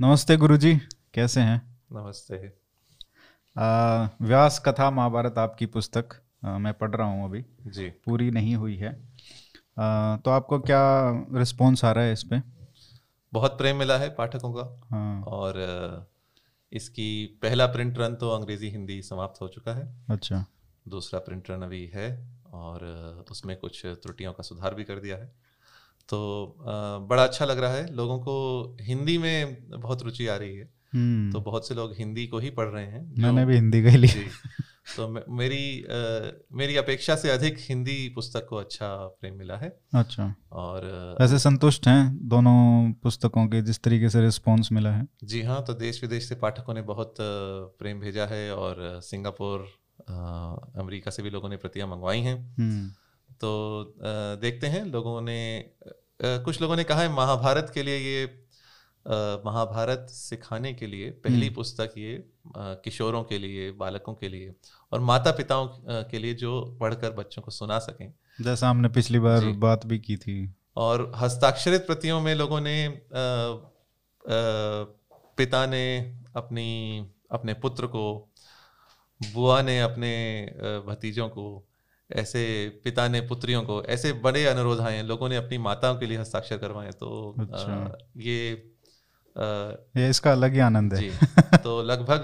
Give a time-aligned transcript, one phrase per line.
[0.00, 0.76] नमस्ते गुरुजी
[1.14, 1.78] कैसे हैं?
[1.92, 2.52] नमस्ते।
[3.56, 8.56] आ, व्यास कथा महाभारत आपकी पुस्तक आ, मैं पढ़ रहा हूँ अभी। जी। पूरी नहीं
[8.56, 8.88] हुई है।
[9.78, 10.80] आ, तो आपको क्या
[11.34, 12.42] रिस्पॉन्स आ रहा है इस पे?
[13.32, 15.54] बहुत प्रेम मिला है पाठकों का। हाँ। और
[16.72, 20.44] इसकी पहला प्रिंट रन तो अंग्रेज़ी हिंदी समाप्त हो चुका है। अच्छा।
[20.88, 22.84] दूसरा प्रिंट रन अभी है और
[23.30, 25.45] उसमें कुछ त्रुटियों का सुधार भी कर दिया है।
[26.08, 26.56] तो
[27.10, 31.32] बड़ा अच्छा लग रहा है। लोगों को हिंदी में बहुत रुचि आ रही है। हम्म।
[31.32, 34.26] तो बहुत से लोग हिंदी को ही पढ़ रहे हैं। मैंने भी हिंदी का जी।
[34.96, 35.96] तो मेरी अ,
[36.52, 40.84] मेरी अपेक्षा से अधिक हिंदी पुस्तक को अच्छा प्रेम मिला है। अच्छा। और
[41.20, 45.06] वैसे संतुष्ट हैं दोनों पुस्तकों के जिस तरीके से रिस्पॉन्स मिला है?
[45.24, 47.14] जी हाँ तो देश विदेश से पाठकों ने बहुत
[47.78, 49.60] प्रेम भेजा है और सिंगापुर
[50.80, 52.90] अमेरिका से भी लोगों ने प्रतियाँ मंगवाई हैं। हम्म।
[53.40, 53.84] तो
[54.36, 55.70] देखते हैं। लोगों ने
[56.22, 58.46] कुछ लोगों ने कहा है महाभारत के लिए ये
[59.46, 64.54] महाभारत सिखाने के लिए पहली पुस्तक ये किशोरों के लिए बालकों के लिए
[64.92, 69.40] और माता पिताओं के लिए जो पढ़कर बच्चों को सुना सकें। जैसा हमने पिछली बार
[69.58, 74.32] बात भी की थी। और हस्ताक्षरित प्रतियों में लोगों ने अ, अ,
[75.36, 77.00] पिता ने अपनी
[77.30, 78.32] अपने पुत्र को
[79.32, 80.46] बुआ ने अपने
[80.88, 81.65] भतीजों को
[82.10, 82.42] ऐसे
[82.84, 86.18] पिता ने पुत्रियों को ऐसे बड़े अनुरोध आए हैं लोगों ने अपनी माताओं के लिए
[86.18, 87.08] हस्ताक्षर करवाए तो
[87.40, 87.76] अच्छा।
[88.16, 88.52] ये
[89.36, 89.44] अ,
[89.96, 91.10] ये इसका अलग ही आनंद है। जी
[91.64, 92.22] तो लगभग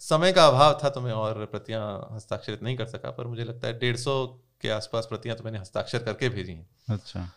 [0.00, 3.66] समय का अभाव था तो मैं और प्रतियाँ हस्ताक्षरित नहीं कर सका पर मुझे लगता
[3.68, 4.26] है डेढ़ सौ
[4.62, 7.28] के आसपास प्रतियाँ तो मैंने हस्ताक्षर करके भेजी हैं। अच्छा।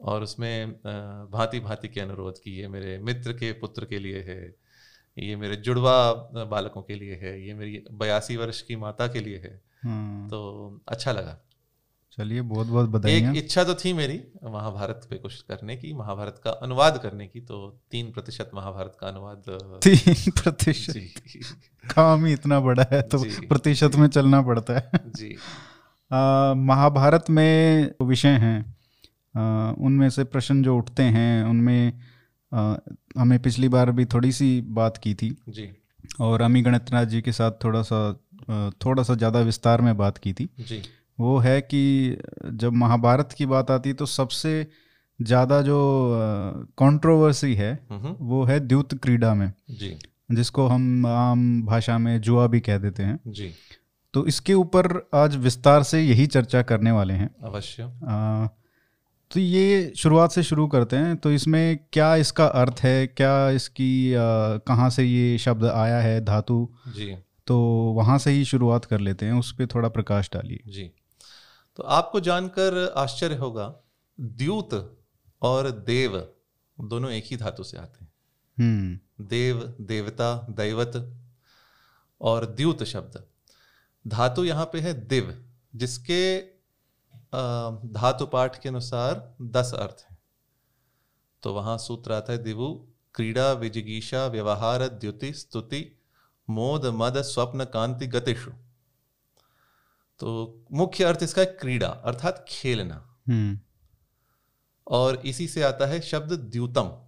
[0.00, 0.72] और उसमें
[1.32, 4.40] भांति भांति के अनुरोध की ये मेरे मित्र के पुत्र के लिए है
[5.16, 6.12] ये मेरे जुड़वा
[6.50, 9.58] बालकों के लिए है ये मेरी बयासी वर्ष की माता के लिए हाँ
[10.30, 11.38] तो अच्छा लगा।
[12.18, 16.40] चलिए बहुत बहुत बधाइयाँ। एक इच्छा तो थी मेरी महाभारत पे कुछ करने की महाभारत
[16.44, 19.42] का अनुवाद करने की तो तीन प्रतिशत महाभारत का अनुवाद
[19.84, 21.10] तीन प्रतिशत?
[21.90, 25.36] काम ही इतना बड़ा है तो प्रतिशत में चलना पड़ता है। जी।
[26.56, 28.76] महाभारत में विषय हैं
[29.72, 31.92] उनमें से प्रश्न जो उठते हैं उनमें
[32.54, 32.74] आ,
[33.18, 35.76] हमें पिछली बार भी थोड़ी सी बात की थी। जी।
[36.20, 38.20] और अमी गणितनाथ जी के साथ थोड़ा सा
[38.84, 40.82] थोड़ा सा ज़्यादा विस्तार में बात की थी। जी।
[41.18, 44.66] वो है कि जब महाभारत की बात आती है तो सबसे
[45.18, 45.78] ज़्यादा जो
[46.78, 49.96] कंट्रोवर्सी है हम्म। वो है द्यूत क्रीड़ा में। जी।
[50.30, 53.50] जिसको हम आम भाषा में जुआ भी कह देते हैं। जी।
[54.14, 57.90] तो इसके ऊपर आज विस्तार से यही चर्चा करने वाले हैं। अवश्य।
[59.30, 63.06] तो ये शुरुआत से शुरू करते हैं। तो इसमें क्या इसका अर्थ है?
[63.06, 64.12] क्या इसकी
[64.66, 66.20] कहाँ से ये शब्द आया है?
[66.24, 66.68] धातु?
[66.88, 67.14] जी।
[67.46, 67.60] तो
[67.96, 70.92] वहाँ से ही शुरुआत कर लेते हैं उस पर थोड़ा प्रकाश डालिए। जी।
[71.76, 73.76] तो आपको जानकर आश्चर्य होगा
[74.20, 75.00] द्यूत
[75.42, 76.28] और देव
[76.80, 78.12] दोनों एक ही धातु से आते हैं।
[78.58, 81.22] हम्म। देव देवता दैवत
[82.20, 83.24] और द्यूत शब्द।
[84.06, 86.52] धातु यहाँ पे है दिव जिसके
[87.34, 90.18] अ, धातु पाठ के अनुसार दस अर्थ हैं।
[91.42, 92.74] तो वहाँ सूत्र आता है दिवु
[93.14, 96.01] क्रीड़ा विजिगीषा व्यवहार द्युति स्तुति
[96.50, 98.50] मोद मद स्वप्न कांति गतिषु।
[100.18, 103.60] तो मुख्य अर्थ इसका क्रीड़ा अर्थात खेलना। हम्म।
[104.86, 107.02] और इसी से आता है शब्द द्यूतम।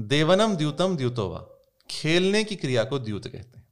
[0.00, 1.46] देवनम द्यूतम द्यूतोवा।
[1.90, 3.68] खेलने की क्रिया को द्यूत कहते हैं।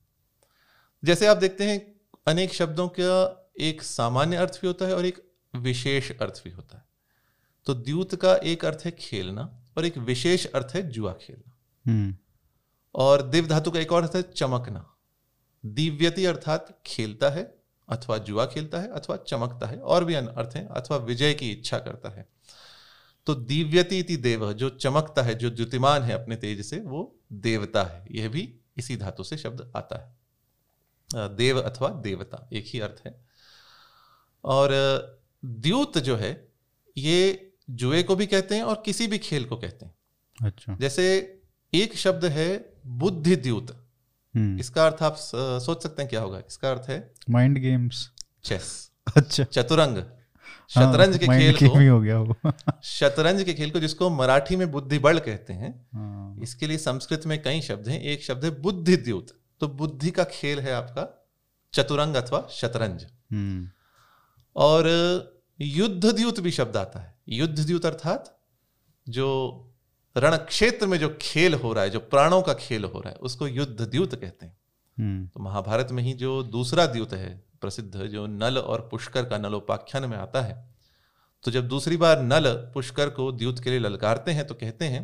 [1.04, 5.32] जैसे आप देखते हैं अनेक शब्दों का एक सामान्य अर्थ भी होता है और एक
[5.56, 6.84] विशेष अर्थ भी होता है।
[7.66, 11.52] तो द्यूत का एक अर्थ है खेलना और एक विशेष अर्थ है जुआ खेलना।
[11.86, 12.16] हम्म।
[12.98, 14.94] और दिव धातु का एक और अर्थ है चमकना।
[15.66, 17.42] दिव्यति अर्थात खेलता है
[17.88, 21.50] अथवा जुआ खेलता है अथवा चमकता है और भी अन्य अर्थ है अथवा विजय की
[21.50, 22.28] इच्छा करता है।
[23.26, 27.82] तो दिव्यति इति देव जो चमकता है जो द्युतिमान है अपने तेज से वो देवता
[27.82, 33.02] है। यह भी इसी धातु से शब्द आता है। देव अथवा देवता एक ही अर्थ
[33.06, 33.14] है।
[34.44, 34.70] और
[35.44, 36.48] द्यूत जो है
[36.96, 39.94] ये जुए को भी कहते हैं और किसी भी खेल को कहते हैं।
[40.44, 41.04] अच्छा। जैसे
[41.72, 43.88] एक शब्द है बुद्धि द्यूत
[44.34, 48.12] हम्म। इसका अर्थ आप सोच सकते हैं क्या होगा। इसका अर्थ है माइंड गेम्स
[48.44, 49.96] चेस। अच्छा। चतुरंग।
[50.68, 52.36] शतरंज के खेल को हो गया वो।
[52.82, 57.22] शतरंज के खेल को जिसको मराठी में बुद्धि बल कहते हैं हाँ, इसके लिए संस्कृत
[57.26, 59.26] में कई शब्द हैं। एक शब्द है बुद्धि द्यूत
[59.60, 61.28] तो बुद्धि का खेल है आपका
[61.74, 63.70] चतुरंग अथवा शतरंज। हम्म।
[64.56, 64.88] और
[65.60, 68.40] युद्ध द्यूत भी शब्द आता है। युद्ध द्यूत अर्थात
[69.08, 69.28] जो
[70.18, 73.16] रण क्षेत्र में जो खेल हो रहा है जो प्राणों का खेल हो रहा है
[73.16, 74.56] उसको युद्ध द्यूत कहते हैं।
[74.98, 79.38] हम्म। तो महाभारत में ही जो दूसरा द्यूत है प्रसिद्ध जो नल और पुष्कर का
[79.38, 80.56] नलोपाख्यान में आता है
[81.44, 85.02] तो जब दूसरी बार नल पुष्कर को द्यूत के लिए ललकारते हैं तो कहते हैं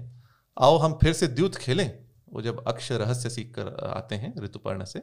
[0.58, 1.90] आओ हम फिर से द्यूत खेलें।
[2.28, 4.98] वो जब अक्ष रहस्य सीख कर आते हैं ऋतुपर्ण से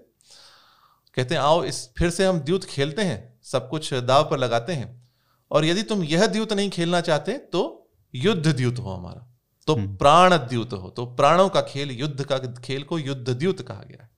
[1.18, 4.74] कहते हैं आओ इस फिर से हम द्यूत खेलते हैं सब कुछ दाव पर लगाते
[4.74, 4.90] हैं।
[5.52, 7.62] और यदि तुम यह द्यूत नहीं खेलना चाहते तो
[8.14, 9.28] युद्ध द्यूत हो हमारा।
[9.68, 13.62] तो हम्म। प्राण द्यूत हो तो प्राणों का खेल युद्ध का खेल को युद्ध द्यूत
[13.62, 14.10] कहा गया है।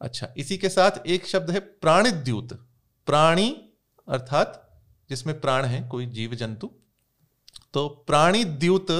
[0.00, 2.52] अच्छा इसी के साथ एक शब्द है प्राणित द्यूत
[3.06, 3.50] प्राणी
[4.08, 4.62] अर्थात
[5.10, 6.70] जिसमें प्राण है कोई जीव जंतु
[7.74, 8.90] तो प्राणी द्यूत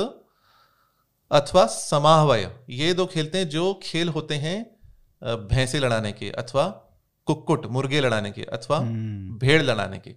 [1.31, 4.59] अथवा समाहवय ये दो खेलते हैं जो खेल होते हैं
[5.49, 6.67] भैंसे लड़ाने के अथवा
[7.27, 10.15] कुक्कुट मुर्गे लड़ाने के अथवा हम्म, भेड़ लड़ाने के।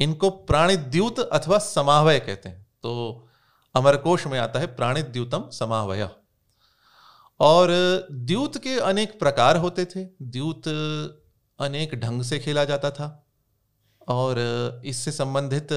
[0.00, 3.25] इनको प्राणिद्यूत अथवा समाहवय कहते हैं। तो
[3.76, 6.08] अमरकोश में आता है प्राणिद्यूतम समाहवय
[7.40, 7.68] और
[8.12, 10.68] द्यूत के अनेक प्रकार होते थे। द्यूत
[11.58, 13.22] अनेक ढंग से खेला जाता था।
[14.08, 14.38] और
[14.84, 15.68] इससे संबंधित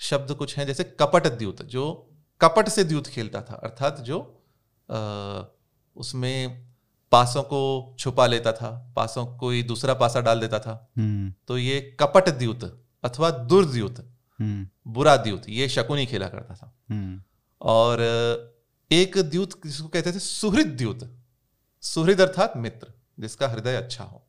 [0.00, 1.84] शब्द कुछ हैं जैसे कपट द्यूत जो
[2.40, 4.18] कपट से द्यूत खेलता था अर्थात जो
[4.90, 4.96] अ,
[5.96, 6.66] उसमें
[7.12, 11.58] पासों को छुपा लेता था पासों को कोई दूसरा पासा डाल देता था। हम्म, तो
[11.58, 12.64] ये कपट द्यूत
[13.04, 17.22] अथवा दुर्द्यूत बुरा द्यूत ये शकुनी खेला करता था। हम्म,
[17.60, 18.00] और
[18.92, 21.18] एक द्यूत जिसको कहते थे सुहृद द्यूत।
[21.82, 24.26] सुहृद अर्थात मित्र जिसका हृदय अच्छा हो।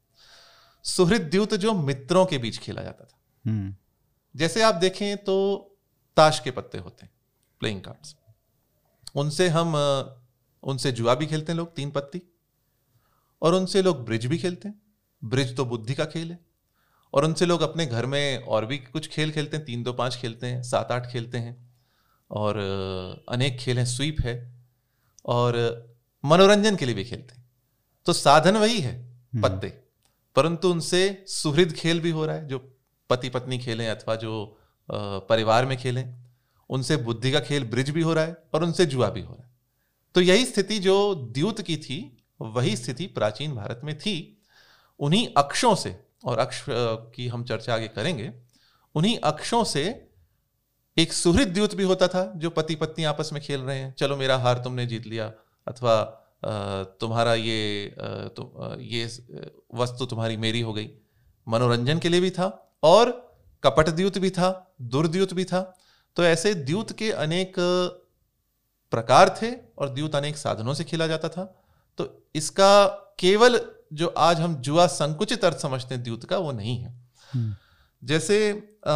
[0.84, 3.76] सुहृद द्यूत जो मित्रों के बीच खेला जाता था। हम्म,
[4.36, 5.36] जैसे आप देखें तो
[6.18, 7.14] ताश के पत्ते होते हैं
[7.60, 8.16] प्लेइंग कार्ड्स
[9.16, 9.76] उनसे हम
[10.64, 12.22] उनसे जुआ भी खेलते हैं लोग तीन पत्ती।
[13.42, 14.82] और उनसे लोग ब्रिज भी खेलते हैं।
[15.24, 16.40] ब्रिज तो बुद्धि का खेल है।
[17.14, 20.16] और उनसे लोग अपने घर में और भी कुछ खेल खेलते हैं तीन दो पाँच
[20.16, 21.68] खेलते हैं सात आठ खेलते हैं।
[22.32, 22.58] और
[23.30, 24.54] अनेक खेल हैं स्वीप है।
[25.26, 25.56] और
[26.26, 27.50] मनोरंजन के लिए भी खेलते हैं।
[28.06, 29.68] तो साधन वही है पत्ते।
[30.36, 32.78] परंतु उनसे सुहृद खेल भी हो रहा है जो
[33.10, 34.60] पति पत्नी खेलें अथवा जो
[35.30, 36.16] परिवार में खेलें
[36.70, 39.44] उनसे बुद्धि का खेल ब्रिज भी हो रहा है और उनसे जुआ भी हो रहा
[39.44, 39.52] है।
[40.16, 44.42] तो यही स्थिति जो द्यूत की थी वही स्थिति प्राचीन भारत में थी।
[45.00, 48.32] उन्हीं अक्षों से और अक्ष की हम चर्चा आगे करेंगे
[48.96, 49.84] उन्हीं अक्षों से
[50.98, 54.16] एक सुहृद द्यूत भी होता था जो पति पत्नी आपस में खेल रहे हैं। चलो
[54.18, 55.32] मेरा हार तुमने जीत लिया
[55.68, 56.04] अथवा
[57.02, 59.06] तुम्हारा ये तो, ये
[59.74, 60.90] वस्तु तुम्हारी मेरी हो गई।
[61.48, 62.48] मनोरंजन के लिए भी था
[62.84, 63.12] और
[63.64, 64.50] कपट द्यूत भी था
[64.82, 65.62] दुर्द्यूत भी था।
[66.18, 67.56] तो ऐसे द्यूत के अनेक
[68.94, 71.44] प्रकार थे और द्यूत अनेक साधनों से खेला जाता था।
[71.98, 72.06] तो
[72.36, 72.86] इसका
[73.20, 73.60] केवल
[73.94, 77.56] जो आज हम जुआ संकुचित अर्थ समझते हैं द्यूत का वो नहीं है। हम्म,
[78.04, 78.52] जैसे
[78.84, 78.94] अ,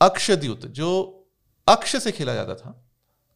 [0.00, 0.88] अक्ष द्यूत जो
[1.68, 2.84] अक्ष से खेला जाता था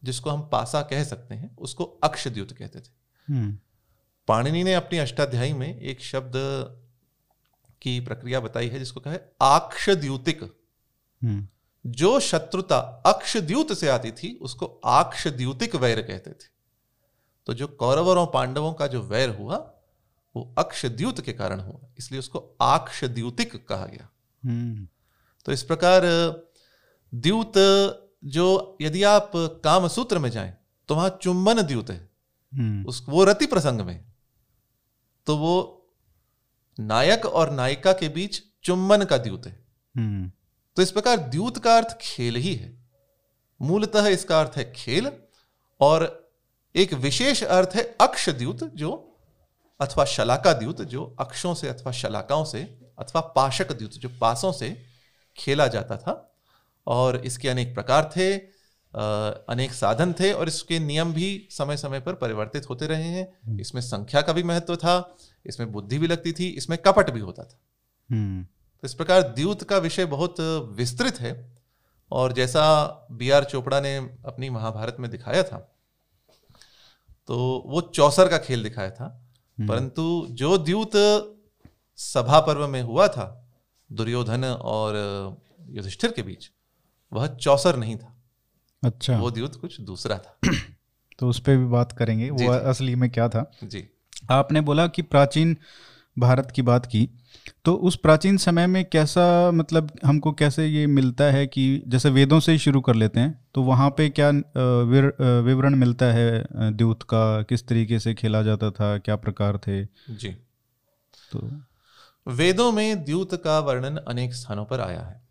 [0.03, 2.89] जिसको हम पासा कह सकते हैं उसको अक्ष द्यूत कहते थे।
[3.29, 3.57] हम्म,
[4.27, 6.33] पाणिनि ने अपनी अष्टाध्यायी में एक शब्द
[7.81, 10.43] की प्रक्रिया बताई है जिसको कहा है आक्ष द्यूतिक।
[11.23, 11.47] हम्म,
[11.85, 16.57] जो शत्रुता अक्षद्यूत से आती थी उसको आक्षद्यूतिक वैर कहते थे।
[17.45, 19.57] तो जो कौरवों और पांडवों का जो वैर हुआ
[20.37, 24.09] वो अक्षद्यूत के कारण हुआ इसलिए उसको आक्षद्यूतिक कहा गया।
[24.43, 24.87] हम्म,
[25.45, 26.05] तो इस प्रकार
[27.13, 27.53] द्यूत
[28.25, 30.53] जो यदि आप काम सूत्र में जाएँ
[30.89, 32.09] तो वहाँ चुंबन द्यूत है।
[32.53, 34.05] हम्म, उस वो रति प्रसंग में
[35.27, 35.55] तो वो
[36.77, 40.31] नायक और नायिका के बीच चुंबन का द्यूत है। हम्म,
[40.77, 42.77] तो इस प्रकार द्यूत का अर्थ खेल ही है।
[43.61, 45.11] मूलतः इसका अर्थ है खेल
[45.79, 46.31] और
[46.75, 49.06] एक विशेष अर्थ है अक्ष द्यूत जो
[49.79, 52.61] अथवा शलाका द्यूत जो अक्षों से अथवा शलाकाओं से
[52.99, 54.75] अथवा पाशक द्यूत जो पासों से
[55.37, 56.13] खेला जाता था
[56.87, 58.35] और इसके अनेक प्रकार थे
[58.93, 63.81] अनेक साधन थे और इसके नियम भी समय समय पर परिवर्तित होते रहे हैं। इसमें
[63.81, 64.95] संख्या का भी महत्व था
[65.45, 67.59] इसमें बुद्धि भी लगती थी इसमें कपट भी होता था।
[68.09, 70.39] हम्म, तो इस प्रकार द्यूत का विषय बहुत
[70.77, 71.33] विस्तृत है
[72.11, 72.63] और जैसा
[73.11, 75.57] बी आर चोपड़ा ने अपनी महाभारत में दिखाया था
[77.29, 79.07] तो वो चौसर का खेल दिखाया था।
[79.61, 80.91] परंतु जो द्यूत
[81.95, 83.51] सभा पर्व में हुआ था
[83.91, 84.95] दुर्योधन और
[85.69, 86.51] युधिष्ठिर के बीच
[87.13, 88.23] वह चौसर नहीं था।
[88.83, 90.39] अच्छा। वो द्यूत कुछ दूसरा था।
[91.19, 93.51] तो उस पर भी बात करेंगे। वो असली में क्या था?
[93.63, 93.87] जी।
[94.29, 95.57] आपने बोला कि प्राचीन
[96.19, 97.09] भारत की बात की
[97.65, 102.39] तो उस प्राचीन समय में कैसा मतलब हमको कैसे ये मिलता है कि जैसे वेदों
[102.39, 104.29] से ही शुरू कर लेते हैं तो वहाँ पे क्या
[104.83, 109.85] विर- विवरण मिलता है द्यूत का किस तरीके से खेला जाता था क्या प्रकार थे?
[110.09, 110.29] जी।
[111.31, 111.49] तो
[112.27, 115.21] वेदों में द्यूत का वर्णन अनेक स्थानों पर आया है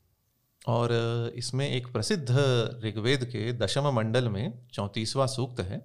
[0.66, 0.92] और
[1.36, 2.30] इसमें एक प्रसिद्ध
[2.84, 5.78] ऋग्वेद के दशम मंडल में चौंतीसवां सूक्त है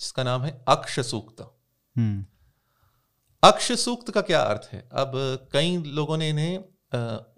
[0.00, 1.40] जिसका नाम है अक्ष सूक्त
[1.96, 2.24] हम्म।
[3.42, 4.78] अक्ष सूक्त का क्या अर्थ है?
[4.92, 5.12] अब
[5.52, 6.58] कई लोगों ने इन्हें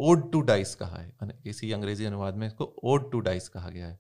[0.01, 3.87] ओड टू डाइस कहा है। इसी अंग्रेज़ी अनुवाद में इसको ओड टू डाइस कहा गया
[3.87, 3.99] है।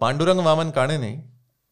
[0.00, 1.12] पांडुरंग वामन काणे ने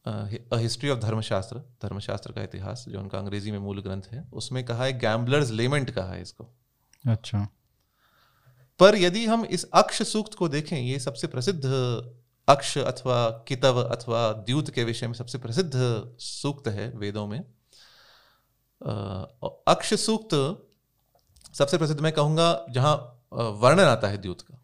[0.07, 4.65] अ हिस्ट्री ऑफ़ धर्मशास्त्र धर्मशास्त्र का इतिहास जो उनका अंग्रेज़ी में मूल ग्रंथ है उसमें
[4.65, 6.49] कहा है गैम्बलर्स लेमेंट कहा है इसको।
[7.05, 7.47] अच्छा।
[8.81, 11.65] पर यदि हम इस अक्ष सूक्त को देखें ये सबसे प्रसिद्ध
[12.49, 13.19] अक्ष अथवा
[13.49, 15.73] कितव अथवा द्यूत के विषय में सबसे प्रसिद्ध
[16.21, 17.43] सूक्त है वेदों में।
[18.87, 20.35] अक्ष सूक्त
[21.55, 22.97] सबसे प्रसिद्ध मैं कहूँगा जहाँ
[23.33, 24.61] वर्णन आता है द्यूत का।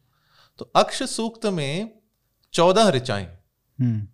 [0.59, 2.01] तो अक्ष सूक्त में
[2.53, 3.25] चौदह ऋचाएँ।
[3.81, 4.09] हम्म।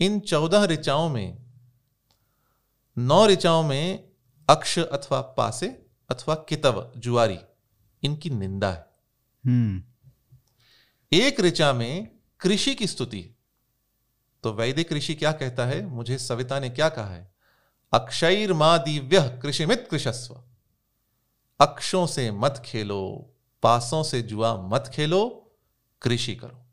[0.00, 1.38] इन चौदह ऋचाओं में
[2.98, 4.08] नौ ऋचाओं में
[4.50, 5.68] अक्ष अथवा पासे
[6.10, 7.38] अथवा कितव जुआरी
[8.02, 8.86] इनकी निंदा है।
[9.46, 9.82] हम्म।
[11.12, 12.08] एक ऋचा में
[12.40, 13.36] कृषि की स्तुति
[14.42, 15.86] तो वैदिक ऋषि क्या कहता है?
[15.86, 17.35] मुझे सविता ने क्या कहा है?
[17.96, 20.42] अक्षर मा दिव्य कृषिमित कृषस्व
[21.60, 25.52] अक्षों से मत खेलो पासों से जुआ मत खेलो
[26.02, 26.66] कृषि करो।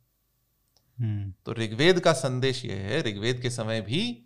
[0.99, 4.25] हम्म। तो ऋग्वेद का संदेश यह है ऋग्वेद के समय भी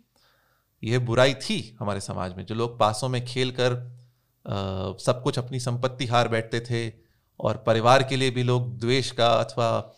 [0.84, 3.98] यह बुराई थी हमारे समाज में। जो लोग पासों में खेल कर
[4.46, 6.92] आ, सब कुछ अपनी संपत्ति हार बैठते थे
[7.40, 9.94] और परिवार के लिए भी लोग द्वेष का अथवा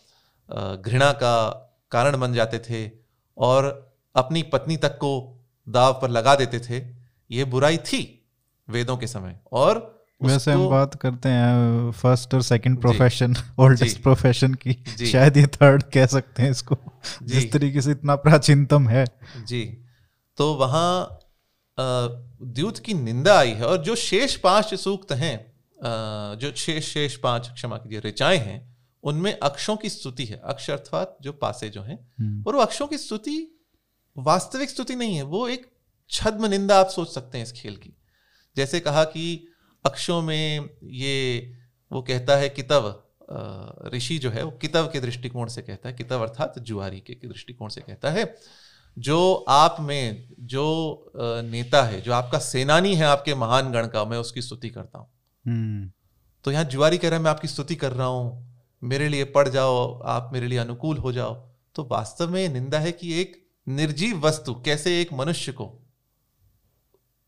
[0.75, 1.51] घृणा का
[1.91, 2.91] कारण बन जाते थे
[3.37, 6.83] और अपनी पत्नी तक को दाव पर लगा देते थे
[7.29, 8.01] ये बुराई थी
[8.67, 9.79] वेदों के समय। और
[10.21, 14.73] वैसे हम बात करते हैं फ़र्स्ट और सेकंड प्रोफेशन ओल्डेस्ट प्रोफेशन की।
[15.05, 16.77] शायद ये थर्ड कह सकते हैं इसको
[17.23, 19.05] जिस तरीके से इतना प्राचीनतम है।
[19.37, 19.63] जी।
[20.37, 21.19] तो वहाँ
[21.77, 25.35] द्यूत की निंदा आई है और जो शेष पाँच सूक्त हैं
[26.39, 28.59] जो शेष शेष पाँच क्षमा कीजिए ऋचाएँ हैं
[29.03, 32.87] उनमें अक्षों की स्तुति है। अक्ष अर्थात जो पासे जो हैं हम्म। और वो अक्षों
[32.87, 33.37] की स्तुति
[34.17, 35.69] वास्तविक स्तुति नहीं है वो एक
[36.09, 37.93] छद्म निंदा आप सोच सकते हैं इस खेल की।
[38.55, 39.47] जैसे कहा कि
[39.85, 41.53] अक्षों में ये
[41.91, 42.93] वो कहता है कितव
[43.93, 47.69] ऋषि जो है वो कितव के दृष्टिकोण से कहता है कितव अर्थात जुआरी के, दृष्टिकोण
[47.69, 48.35] से कहता है
[48.97, 54.17] जो आप में जो नेता है जो आपका सेनानी है आपके महान गण का मैं
[54.17, 55.07] उसकी स्तुति करता हूँ।
[55.45, 55.91] हम्म।
[56.45, 59.47] तो यहाँ जुआरी कह रहा है मैं आपकी स्तुति कर रहा हूँ मेरे लिए पढ़
[59.47, 61.33] जाओ आप मेरे लिए अनुकूल हो जाओ।
[61.75, 63.35] तो वास्तव में निंदा है कि एक
[63.67, 65.79] निर्जीव वस्तु कैसे एक मनुष्य को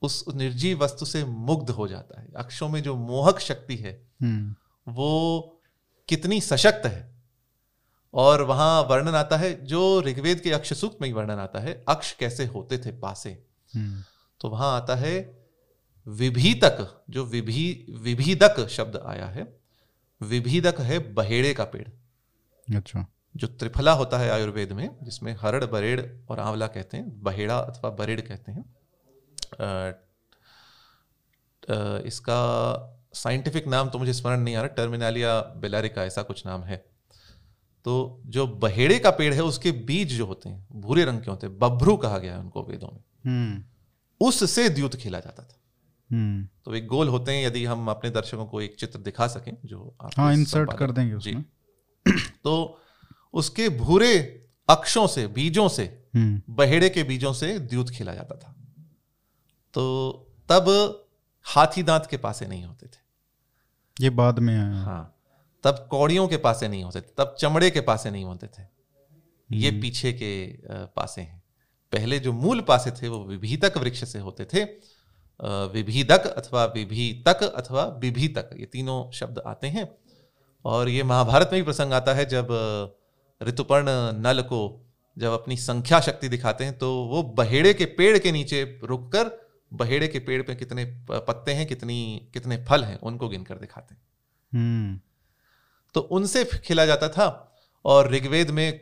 [0.02, 4.56] उस निर्जीव वस्तु से मुग्ध हो जाता है। अक्षों में जो मोहक शक्ति है हम्म।
[4.92, 5.62] वो
[6.10, 7.14] कितनी सशक्त है।
[8.14, 11.84] और वहाँ वर्णन आता है जो ऋग्वेद के अक्ष सूक्त में ही वर्णन आता है
[11.88, 14.04] अक्ष कैसे होते थे पासे। हम्म।
[14.40, 15.48] तो वहाँ आता है
[16.08, 19.60] विभीतक जो विभी विभीदक शब्द आया है
[20.22, 21.88] विभीदक है बहेड़े का पेड़।
[22.76, 27.58] अच्छा। जो त्रिफला होता है आयुर्वेद में जिसमें हरड़ बरेड़ और आंवला कहते हैं बहेड़ा
[27.60, 28.66] अथवा बरेड़ कहते हैं
[32.06, 32.40] इसका
[33.14, 36.78] साइंटिफिक नाम तो मुझे स्मरण नहीं आ रहा टर्मिनालिया बेलारिका ऐसा कुछ नाम है।
[37.86, 41.48] तो जो बहेड़े का पेड़ है उसके बीज जो होते हैं भूरे रंग के होते
[41.48, 43.64] हैं बभ्रू कहा गया है उनको वेदों में। हम्म।
[44.22, 45.60] उससे द्यूत खेला जाता था।
[46.10, 49.58] हम्म। तो एक गोल होते हैं यदि हम अपने दर्शकों को एक चित्र दिखा सकें
[49.66, 51.44] जो आप हाँ इंसर्ट कर देंगे उसमें।
[52.44, 52.80] तो
[53.34, 54.18] उसके भूरे
[54.70, 55.84] अक्षों से बीजों से
[56.16, 58.56] हम्म। बहेड़े के बीजों से द्यूत खेला जाता था।
[59.74, 59.84] तो
[60.52, 60.70] तब
[61.46, 63.02] हाथी दांत के पासे नहीं होते थे।
[64.02, 65.10] ये बाद में आया। हाँ
[65.64, 68.64] तब कौड़ियों के पासे नहीं होते थे तब चमड़े के पासे नहीं होते थे।
[69.52, 71.44] ये हम्म। पीछे के पासे हैं।
[71.92, 74.64] पहले जो मूल पासे थे वो विभीतक वृक्ष से होते थे।
[75.74, 79.98] विभीदक अथवा विभीतक अथवा विभीतक ये तीनों शब्द आते हैं।
[80.66, 82.48] और ये महाभारत में भी प्रसंग आता है जब
[83.44, 83.90] ऋतुपर्ण
[84.22, 84.62] नल को
[85.18, 89.32] जब अपनी संख्या शक्ति दिखाते हैं तो वो बहेड़े के पेड़ के नीचे रुककर
[89.72, 94.02] बहेड़े के पेड़ पे कितने पत्ते हैं कितनी कितने फल हैं उनको गिनकर दिखाते हैं
[94.52, 95.00] हम्म।
[95.96, 97.28] तो उनसे खिला जाता था
[97.86, 98.82] और ऋग्वेद में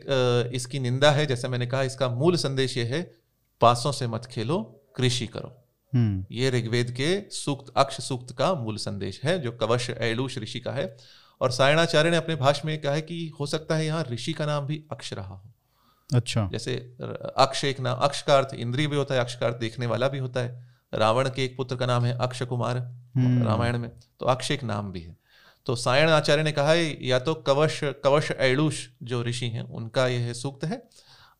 [0.52, 3.02] इसकी निंदा है जैसे मैंने कहा इसका मूल संदेश ये है
[3.60, 4.60] पासों से मत खेलो
[4.96, 5.52] कृषि करो
[5.92, 10.60] हम्म। ये ऋग्वेद के सूक्त अक्ष सूक्त का मूल संदेश है जो कवश ऐलूष ऋषि
[10.60, 10.86] का है
[11.42, 14.46] और सायणाचार्य ने अपने भाषण में कहा है कि हो सकता है यहाँ ऋषि का
[14.46, 15.52] नाम भी अक्ष रहा हो।
[16.10, 16.74] अच्छा। जैसे
[17.38, 20.08] अक्ष एक नाम अक्ष का अर्थ इंद्रिय भी होता है अक्ष का अर्थ देखने वाला
[20.08, 23.90] भी होता है। रावण के एक पुत्र का नाम है अक्ष कुमार हम्म। रामायण में।
[24.20, 25.16] तो अक्ष एक नाम भी है।
[25.66, 30.06] तो सायण आचार्य ने कहा है या तो कवश कवश ऐलुष जो ऋषि हैं उनका
[30.06, 30.82] यह सूक्त है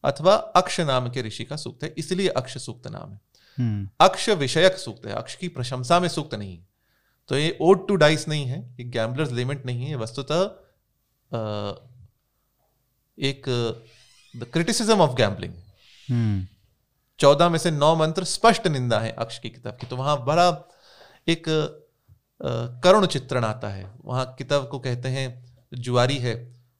[0.04, 3.20] अथवा अक्ष नाम के ऋषि का सूक्त है इसलिए अक्ष सूक्त नाम है।
[3.58, 6.58] हम्म। अक्ष विषयक सूक्त है अक्ष की प्रशंसा में सूक्त नहीं
[7.28, 10.42] तो ये ओड टू डाइस नहीं है ये गैम्बलर्स लिमिट नहीं है वस्तुतः
[13.18, 13.42] एक
[14.36, 16.46] द क्रिटिसिज्म ऑफ़ गैम्बलिंग
[17.18, 20.48] चौदह में से नौ मंत्र स्पष्ट निंदा है अक्ष की किताब की। तो वहाँ बड़ा
[21.28, 21.44] एक
[22.84, 26.34] करुण चित्रण आता है। वहाँ किताब को कहते हैं जुआरी है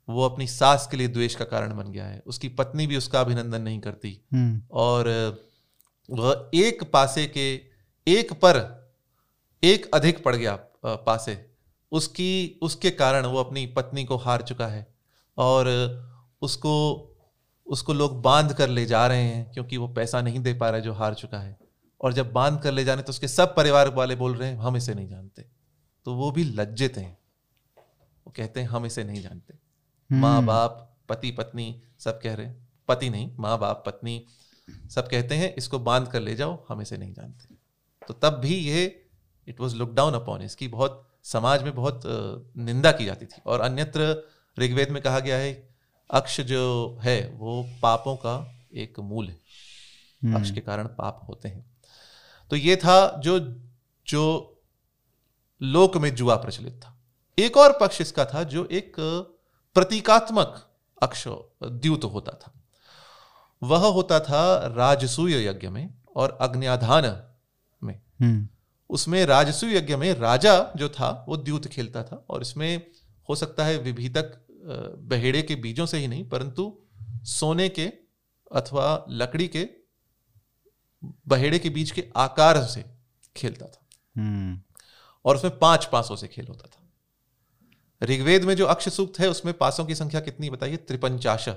[0.09, 3.21] वो अपनी सास के लिए द्वेष का कारण बन गया है। उसकी पत्नी भी उसका
[3.21, 5.09] अभिनंदन नहीं करती। हम्म। और
[6.11, 7.55] वह एक पासे के
[8.07, 8.82] एक पर
[9.63, 11.51] एक अधिक पड़ गया पासे।
[11.93, 14.95] उसकी उसके कारण वो अपनी पत्नी को हार चुका है
[15.39, 15.69] और
[16.43, 17.09] उसको
[17.67, 20.77] उसको लोग बाँध कर ले जा रहे हैं क्योंकि वो पैसा नहीं दे पा रहा
[20.77, 21.59] है जो हार चुका है।
[22.01, 24.77] और जब बाँध कर ले जाने तो उसके सब परिवार वाले बोल रहे हैं हम
[24.77, 25.45] इसे नहीं जानते।
[26.07, 27.19] तो वो भी लज्जित हैं।
[28.27, 29.55] वो कहते हैं हम इसे नहीं जानते।
[30.11, 34.25] माँ हम्म। बाप पति पत्नी सब कह रहे हैं। पति नहीं माँ बाप पत्नी
[34.91, 37.55] सब कहते हैं इसको बाँध कर ले जाओ हम इसे नहीं जानते।
[38.09, 39.02] तो तब भी ये
[39.49, 42.03] it was look down upon इसकी बहुत समाज में बहुत
[42.57, 45.77] निंदा की जाती थी। और अन्यत्र ऋग्वेद में कहा गया है
[46.11, 49.39] अक्ष जो है वो पापों का एक मूल है।
[50.25, 51.77] हम्म। अक्ष के कारण पाप होते हैं।
[52.51, 53.61] तो ये था जो
[54.07, 54.49] जो
[55.63, 56.99] लोक में जुआ प्रचलित था।
[57.39, 58.97] एक और पक्ष इसका था जो एक
[59.75, 60.69] प्रतीकात्मक
[61.03, 61.29] अक्ष
[61.63, 62.53] द्यूत होता था।
[63.63, 67.33] वह होता था राजसूय यज्ञ में और अग्न्याधान
[67.83, 68.49] में। हम्म।
[68.93, 72.87] उसमें राजसूय यज्ञ में राजा जो था वो द्यूत खेलता था और इसमें
[73.29, 74.47] हो सकता है विभीतक
[74.99, 76.83] बहेड़े के बीजों से ही नहीं परंतु
[77.25, 77.87] सोने के
[78.55, 79.69] अथवा लकड़ी के
[81.05, 82.85] बहेड़े के बीज के आकार से
[83.37, 84.61] खेलता था। हम्म।
[85.25, 86.83] और उसमें पाँच पासों से खेल होता था।
[88.07, 90.77] ऋग्वेद में जो अक्ष सूक्त है उसमें पासों की संख्या कितनी बताइए?
[90.77, 91.49] त्रिपंचाश।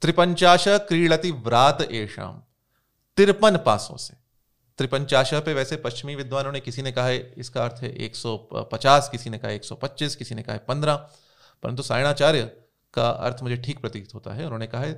[0.00, 2.42] त्रिपंचाश क्रीड़ति व्रात एशाम
[3.16, 4.21] तिरपन पासों से।
[4.78, 9.30] त्रिपंचाश पे वैसे पश्चिमी विद्वानों ने किसी ने कहा है इसका अर्थ है 150 किसी
[9.30, 10.96] ने कहा 125 किसी ने कहा है 15
[11.62, 12.44] परंतु सायणाचार्य
[12.94, 14.92] का अर्थ मुझे ठीक प्रतीत होता है। उन्होंने कहा है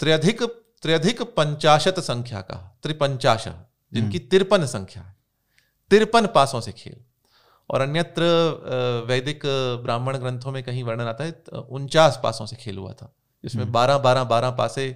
[0.00, 0.42] त्र्यधिक
[0.82, 3.48] त्र्यधिक पंचाशत संख्या का त्रिपंचाश
[3.92, 5.16] जिनकी तिरपन संख्या है
[5.90, 6.96] तिरपन पासों से खेल।
[7.70, 8.22] और अन्यत्र
[9.08, 9.42] वैदिक
[9.82, 13.12] ब्राह्मण ग्रंथों में कहीं वर्णन आता है उनचास पासों से खेल हुआ था
[13.44, 14.86] जिसमें बारह बारह बारह पासे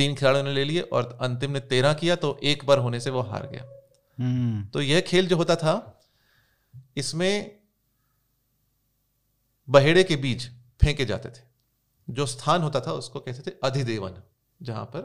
[0.00, 3.10] तीन खिलाड़ियों ने ले लिए और अंतिम ने तेरह किया तो एक बार होने से
[3.10, 3.64] वो हार गया।
[4.18, 6.00] हम्म। तो यह खेल जो होता था
[6.96, 7.60] इसमें
[9.68, 10.48] बहेड़े के बीज
[10.80, 11.42] फेंके जाते थे।
[12.08, 14.22] जो स्थान होता था उसको कहते थे अधिदेवन
[14.62, 15.02] जहाँ पर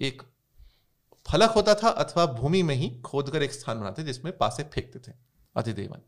[0.00, 0.22] एक
[1.26, 5.14] फलक होता था अथवा भूमि में ही खोदकर एक स्थान बनाते जिसमें पासे फेंकते थे
[5.56, 6.00] अधिदेवन।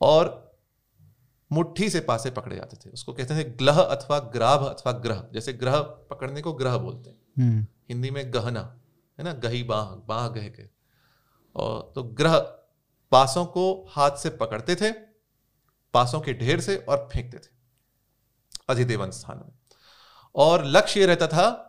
[0.00, 0.49] और
[1.52, 5.52] मुट्ठी से पासे पकड़े जाते थे। उसको कहते थे ग्लह अथवा ग्राभ अथवा ग्रह जैसे
[5.52, 8.80] ग्रह पकड़ने को ग्रह बोलते हैं। हम्म। हिंदी में गहना
[9.18, 9.32] है ना?
[9.32, 10.68] गही बाह बाह गह के।
[11.56, 12.38] और तो ग्रह
[13.12, 14.90] पासों को हाथ से पकड़ते थे
[15.94, 17.52] पासों के ढेर से और फेंकते थे
[18.68, 19.52] अधिदेवन स्थान में।
[20.34, 21.66] और लक्ष्य ये रहता था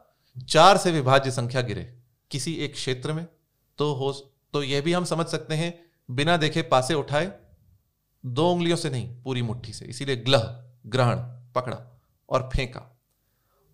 [0.50, 1.98] चार से विभाज्य संख्या गिरे
[2.32, 3.28] किसी एक क्षेत्र में
[3.78, 4.12] तो हो
[4.54, 7.41] तो यह भी हम समझ सकते हैं बिना देखे पासे उठाए
[8.26, 11.16] दो उंगलियों से नहीं पूरी मुट्ठी से। इसीलिए ग्लह ग्रहण
[11.56, 13.02] पकड़ा और फेंका।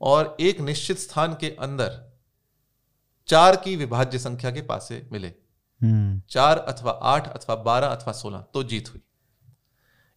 [0.01, 2.19] और एक निश्चित स्थान के अंदर
[3.27, 5.27] चार की विभाज्य संख्या के पासे मिले।
[5.81, 9.01] हम्म। चार अथवा आठ अथवा बारह अथवा सोलह तो जीत हुई।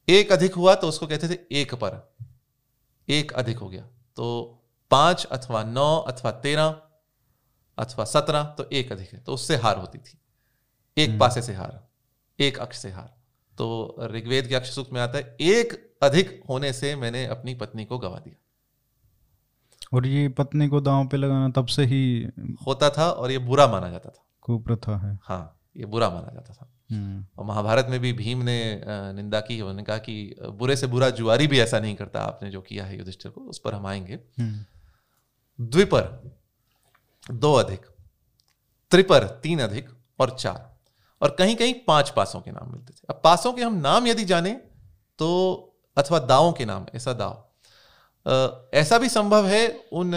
[0.09, 2.17] एक अधिक हुआ तो उसको कहते थे एक पर।
[3.09, 3.83] एक अधिक हो गया
[4.17, 4.57] तो
[4.91, 6.83] पाँच अथवा नौ अथवा तेरह
[7.79, 10.19] अथवा सत्रह तो एक अधिक है। तो उससे हार होती थी।
[10.99, 11.89] एक पासे से हार
[12.41, 13.20] एक अक्ष से हार।
[13.61, 17.85] तो ऋग्वेद के अक्ष सूक्त में आता है एक अधिक होने से मैंने अपनी पत्नी
[17.85, 18.37] को गवा दिया।
[19.97, 22.29] और ये पत्नी को दांव पे लगाना तब से ही
[22.67, 26.55] होता था और ये बुरा माना जाता था। कुप्रथा है। हाँ ये बुरा माना जाता
[26.55, 30.87] था। हम्म। और महाभारत में भी भीम ने निंदा की उन्होंने कहा कि बुरे से
[30.87, 33.87] बुरा जुआरी भी ऐसा नहीं करता आपने जो किया है युधिष्ठिर को उस पर हम
[33.87, 34.65] आएँगे। हम्म।
[35.67, 36.31] द्विपर
[37.31, 37.81] दो अधिक
[38.91, 40.70] त्रिपर तीन अधिक और चार।
[41.21, 44.25] और कहीं कहीं पाँच पासों के नाम मिलते थे। अब पासों के हम नाम यदि
[44.25, 44.53] जाने
[45.19, 45.29] तो
[45.97, 50.13] अथवा दावों के नाम ऐसा दाव। ऐसा भी संभव है उन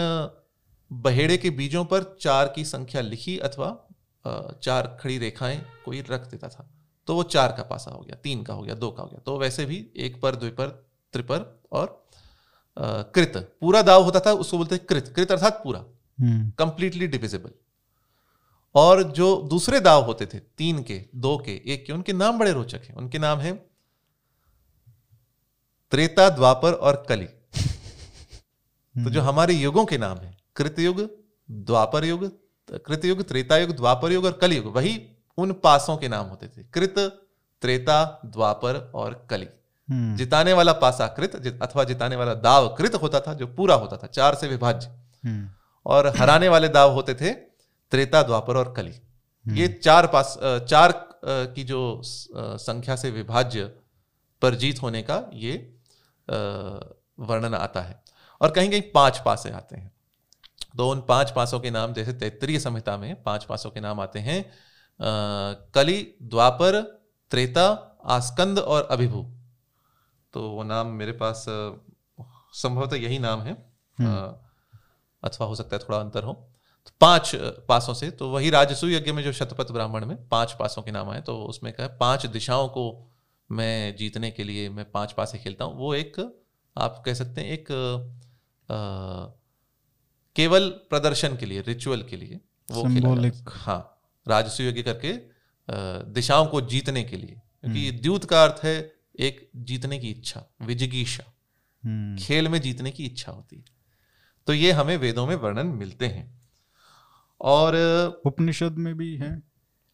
[0.90, 3.68] बहेड़े के बीजों पर चार की संख्या लिखी अथवा
[4.62, 6.68] चार खड़ी रेखाएँ कोई रख देता था
[7.08, 9.20] तो वो चार का पासा हो गया तीन का हो गया दो का हो गया।
[9.20, 10.68] तो वैसे भी एक पर द्विपर
[11.14, 11.40] त्रिपर
[11.72, 12.02] और
[13.14, 15.84] कृत। पूरा दाव होता था उसको बोलते हैं कृत। कृत अर्थात पूरा।
[16.18, 17.50] हम्म। कंप्लीटली डिविजिबल
[18.74, 22.52] और जो दूसरे दाव होते थे तीन के दो के एक के उनके नाम बड़े
[22.52, 23.56] रोचक हैं। उनके नाम हैं
[25.90, 27.24] त्रेता द्वापर और कली।
[29.04, 31.10] तो जो हमारे युगों के नाम हैं कृतयुग
[31.50, 32.32] द्वापर युग
[32.70, 35.08] कृतयुग त्रेता युग द्वापर युग और कलयुग वही
[35.38, 36.94] उन पासों के नाम होते थे। कृत
[37.62, 39.48] त्रेता द्वापर और कली।
[39.90, 43.96] हम्म। जिताने वाला पासा कृत अथवा जिताने वाला दाव कृत होता था जो पूरा होता
[43.96, 44.88] था चार से विभाज्य।
[45.24, 45.48] हम्म।
[45.86, 47.43] और हराने वाले दाव होते थे
[47.94, 48.94] त्रेता द्वापर और कली।
[49.46, 50.92] ये चार पास चार
[51.24, 53.64] की जो संख्या से विभाज्य
[54.42, 55.54] पर जीत होने का ये
[57.20, 58.02] वर्णन आता है।
[58.40, 59.92] और कहीं कहीं पाँच पासे आते हैं।
[60.76, 64.18] तो उन पाँच पासों के नाम जैसे तैतरीय संहिता में पाँच पासों के नाम आते
[64.18, 64.38] हैं
[65.74, 66.80] कली द्वापर
[67.30, 67.66] त्रेता
[68.06, 69.22] आस्कंद और अभिभू।
[70.34, 71.44] तो वो नाम मेरे पास
[72.54, 73.52] संभवतः यही नाम है।
[73.98, 76.34] हम्म। अथवा हो सकता है थोड़ा अंतर हो।
[77.00, 77.30] पाँच
[77.68, 81.10] पासों से तो वही राजसू यज्ञ में जो शतपथ ब्राह्मण में पाँच पासों के नाम
[81.10, 83.10] आए तो उसमें कहा पाँच दिशाओं को
[83.50, 86.40] मैं जीतने के लिए मैं पाँच पासे खेलता हूँ। वो एक
[86.78, 87.66] आप कह सकते हैं एक
[88.70, 88.74] आ,
[90.36, 95.12] केवल प्रदर्शन के लिए रिचुअल के लिए वो खेला हाँ। राजसू यज्ञ करके
[96.12, 100.44] दिशाओं को जीतने के लिए। क्योंकि हम्म। द्यूत का अर्थ है एक जीतने की इच्छा
[100.62, 101.24] विजिगीषा।
[101.84, 103.64] हम्म। खेल में जीतने की इच्छा होती है।
[104.46, 106.43] तो ये हमें वेदों में वर्णन मिलते हैं।
[107.44, 107.76] और
[108.26, 109.42] उपनिषद में भी है।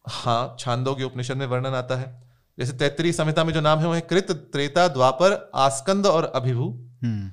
[0.07, 2.23] हाँ छांदों के उपनिषद में वर्णन आता है।
[2.59, 6.69] जैसे तैतरी संहिता में जो नाम है वो है कृत त्रेता द्वापर आस्कंद और अभिभू।
[7.03, 7.31] हम्म।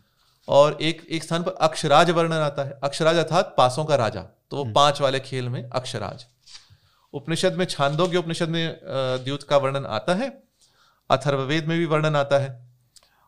[0.48, 4.56] और एक एक स्थान पर अक्षराज वर्णन आता है। अक्षराज अर्थात पासों का राजा। तो
[4.56, 6.26] वो पाँच वाले खेल में अक्षराज।
[7.12, 8.80] उपनिषद में छांदों के उपनिषद में
[9.24, 10.42] द्यूत का वर्णन आता है।
[11.10, 12.68] अथर्ववेद में भी वर्णन आता है।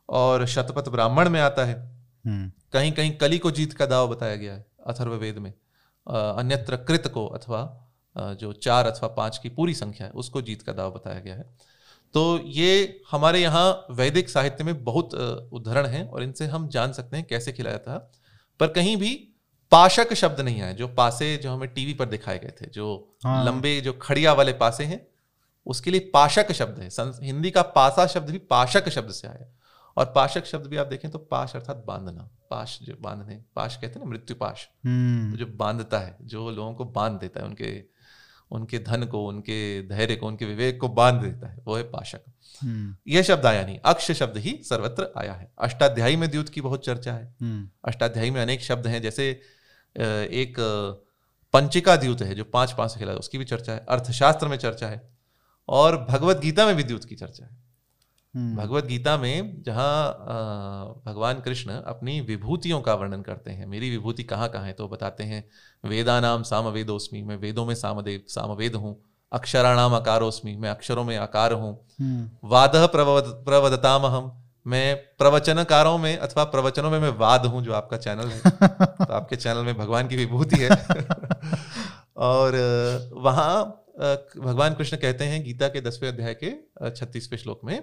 [0.09, 1.91] और शतपथ ब्राह्मण में आता है।
[2.27, 5.55] हम्म। कहीं कहीं कली को जीत का दाव बताया गया है अथर्ववेद में।
[6.07, 7.63] अन्यत्र कृत को अथवा
[8.41, 11.45] जो चार अथवा पाँच की पूरी संख्या है उसको जीत का दाव बताया गया है।
[12.15, 17.17] तो ये हमारे यहाँ वैदिक साहित्य में बहुत उदाहरण हैं और इनसे हम जान सकते
[17.17, 17.99] हैं कैसे खिलाया था।
[18.61, 19.13] पर कहीं भी
[19.73, 22.87] पाशक शब्द नहीं आए जो पासे जो हमें टीवी पर दिखाए गए थे जो
[23.25, 25.07] हाँ। लंबे जो खड़िया वाले पासे हैं
[25.67, 26.89] उसके लिए पाशक शब्द है।
[27.23, 29.47] हिंदी का पासा शब्द भी पाशक शब्द से आया
[29.97, 33.99] और पाशक शब्द भी आप देखें तो पाश अर्थात बांधना। पाश जो बांधने पाश कहते
[33.99, 34.69] हैं ना मृत्यु पाश।
[35.33, 37.83] तो जो बांधता है जो लोगों को बाँध देता है उनके
[38.51, 39.59] उनके धन को उनके
[39.89, 42.25] धैर्य को उनके विवेक को बाँध देता है वो है पाशक
[42.63, 46.61] हम्म। यह शब्द आया नहीं अक्ष शब्द ही सर्वत्र आया है अष्टाध्यायी में द्युत की
[46.61, 49.31] बहुत चर्चा है हम्म। अष्टाध्यायी में अनेक शब्द हैं जैसे
[50.43, 50.55] एक
[51.55, 55.01] पंचिका द्युत है जो पाँच पाँच खेला उसकी भी चर्चा है अर्थशास्त्र में चर्चा है
[55.69, 57.70] और भगवत गीता में भी द्युत की चर्चा है।
[58.35, 64.49] भगवत गीता में जहाँ भगवान कृष्ण अपनी विभूतियों का वर्णन करते हैं मेरी विभूति कहाँ
[64.49, 65.45] कहाँ है तो बताते हैं
[65.85, 68.97] वेदा नाम साम मैं वेदों में सामदेव सामवेद हूँ
[69.33, 74.33] अक्षराणाम अकारोस्मी मैं अक्षरों में आकार हूँ हम्म। वाद प्रवद प्रवदताम हम
[74.67, 79.37] मैं प्रवचनकारों में अथवा प्रवचनों में मैं वाद हूँ जो आपका चैनल है तो आपके
[79.37, 80.69] चैनल में भगवान की विभूति है
[82.23, 82.57] और
[83.19, 83.65] वहाँ
[83.99, 86.51] भगवान कृष्ण कहते हैं गीता के दसवें अध्याय के
[86.91, 87.81] छत्तीसवें श्लोक में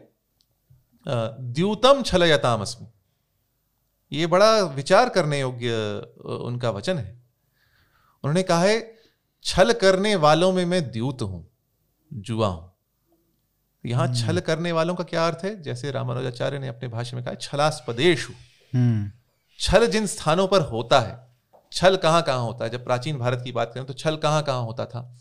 [1.07, 2.87] द्यूतम छलयतामस्मि।
[4.11, 5.73] ये बड़ा विचार करने योग्य
[6.25, 7.11] उनका वचन है।
[8.23, 8.95] उन्होंने कहा है
[9.43, 11.47] छल करने वालों में मैं द्यूत हूँ
[12.13, 12.73] जुआ हूँ।
[13.85, 15.61] यहाँ हम्म। छल करने वालों का क्या अर्थ है?
[15.61, 18.27] जैसे रामानुजाचार्य ने अपने भाषा में कहा छलास्पदेश
[18.73, 19.11] हम्म।
[19.59, 21.27] छल जिन स्थानों पर होता है
[21.71, 22.71] छल कहाँ कहाँ होता है?
[22.71, 25.17] जब प्राचीन भारत की बात करें तो छल कहाँ कहाँ होता था?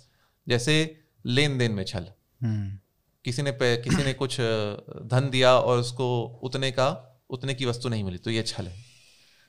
[0.49, 2.07] जैसे लेन देन में छल।
[2.43, 2.79] हम्म।
[3.27, 4.37] किसी ने किसी ने कुछ
[5.07, 6.89] धन दिया और उसको उतने का,
[7.31, 8.85] उतने की वस्तु नहीं मिली तो ये छल है।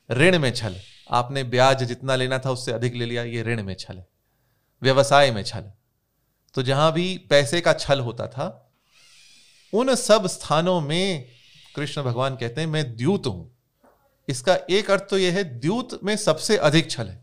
[0.09, 0.75] ऋण में छल
[1.11, 4.07] आपने ब्याज जितना लेना था उससे अधिक ले लिया, ये ऋण में छल है।
[4.81, 5.71] व्यवसाय में छल
[6.55, 8.45] तो जहाँ भी पैसे का छल होता था,
[9.73, 11.25] उन सब स्थानों में
[11.75, 13.51] कृष्ण भगवान कहते हैं, मैं द्यूत हूँ।
[14.27, 17.15] इसका एक अर्थ तो यह है, द्यूत में सबसे अधिक छल है।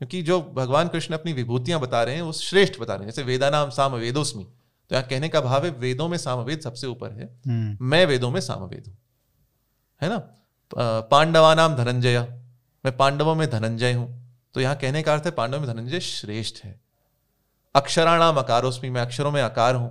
[0.00, 3.22] क्योंकि जो भगवान कृष्ण अपनी विभूतियाँ बता रहे हैं, वो श्रेष्ठ बता रहे हैं। जैसे
[3.22, 4.46] वेदा नाम साम वेदोस्मी।
[4.90, 8.30] तो यहाँ कहने का भाव है वेदों में सामवेद सबसे ऊपर है। हम्म। मैं वेदों
[8.30, 8.96] में सामवेद हूँ।
[10.00, 10.18] है ना?
[11.10, 12.18] पांडवा नाम धनंजय।
[12.84, 14.08] मैं पांडवों में धनंजय हूँ।
[14.54, 16.80] तो यहाँ कहने का अर्थ है पांडव में धनंजय श्रेष्ठ है।
[17.74, 19.90] अक्षराणाम अकारोस्मी मैं अक्षरों में आकार हूँ।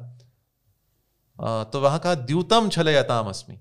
[1.40, 3.58] तो वहाँ कहा द्यूतम छल यताम अस्मी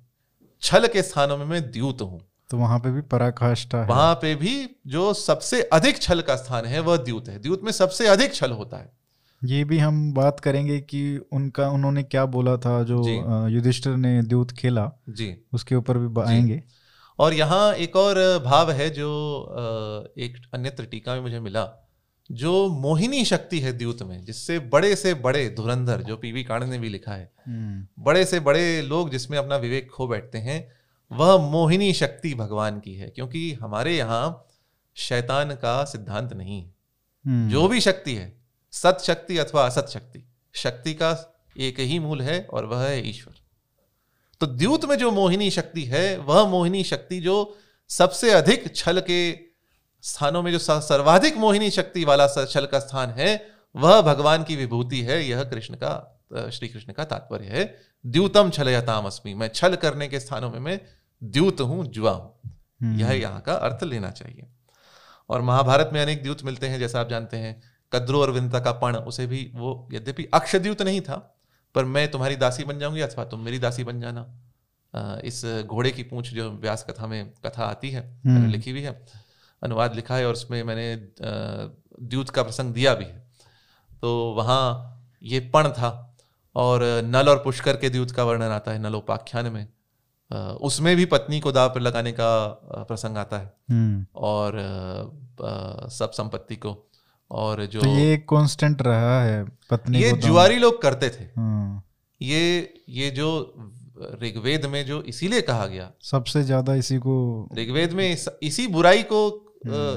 [0.63, 2.21] छल के स्थानों में मैं द्यूत हूँ।
[2.51, 6.81] तो वहाँ पे भी पराकाष्ठा वहाँ पे भी जो सबसे अधिक छल का स्थान है
[6.81, 8.98] वह द्यूत है। द्यूत में सबसे अधिक छल होता है।
[9.45, 13.05] ये भी हम बात करेंगे कि उनका उन्होंने क्या बोला था जो
[13.49, 16.63] युधिष्ठिर ने द्यूत खेला। जी। उसके ऊपर भी आएँगे।
[17.19, 19.09] और यहाँ एक और भाव है जो
[20.19, 21.89] एक अन्यत्र टीका में मुझे मिला
[22.31, 26.79] जो मोहिनी शक्ति है द्यूत में जिससे बड़े से बड़े धुरंधर जो पीवी कांड ने
[26.79, 30.73] भी लिखा है हम्म। बड़े से बड़े लोग जिसमें अपना विवेक खो बैठते हैं
[31.13, 34.47] वह मोहिनी शक्ति भगवान की है क्योंकि हमारे यहाँ
[34.95, 36.75] शैतान का सिद्धांत नहीं है।
[37.27, 38.38] हम्म। जो भी शक्ति है
[38.73, 41.11] सत शक्ति अथवा असत शक्ति शक्ति का
[41.57, 43.35] एक ही मूल है और वह है ईश्वर।
[44.41, 47.37] तो द्यूत में जो मोहिनी शक्ति है वह मोहिनी शक्ति जो
[47.91, 49.21] सबसे अधिक छल के
[50.03, 53.31] स्थानों में जो सर्वाधिक मोहिनी शक्ति वाला छल का स्थान है
[53.75, 57.65] वह भगवान की विभूति है। यह कृष्ण का श्री कृष्ण का तात्पर्य है।
[58.07, 60.81] द्यूतम छलयताम अस्मी मैं छल करने के स्थानों में मैं
[61.23, 62.53] द्यूत हूँ जुआ हूँ।
[62.83, 64.47] हम्म। यह यहाँ का अर्थ लेना चाहिए।
[65.31, 68.73] और महाभारत में अनेक द्यूत मिलते हैं जैसा आप जानते हैं। कद्रो और विनता का
[68.73, 71.17] पण उसे भी वो यद्यपि अक्षद्यूत नहीं था
[71.75, 74.27] पर मैं तुम्हारी दासी बन जाऊँगी अथवा तुम मेरी दासी बन जाना।
[75.25, 78.83] इस घोड़े की पूंछ जो व्यास कथा में कथा आती है मैंने हम्म। लिखी भी
[78.83, 79.07] है
[79.63, 80.95] अनुवाद लिखा है और उसमें मैंने
[82.03, 83.27] द्यूत का प्रसंग दिया भी है।
[84.03, 84.65] तो वहाँ
[85.23, 85.91] ये पण था
[86.57, 89.67] और नल और पुष्कर के द्यूत का वर्णन आता है नलोपाख्यान में।
[90.61, 92.29] उसमें भी पत्नी को दाव पर लगाने का
[92.89, 94.61] प्रसंग आता है। हम्म। और
[95.91, 96.88] सब संपत्ति को
[97.31, 101.85] और जो तो ये कांस्टेंट रहा है पत्नी ये तो- जुआरी लोग करते थे। हाँ,
[102.23, 103.55] ये ये जो
[104.23, 109.03] ऋग्वेद में जो इसीलिए कहा गया। सबसे ज़्यादा इसी को ऋग्वेद में इस, इसी बुराई
[109.03, 109.31] को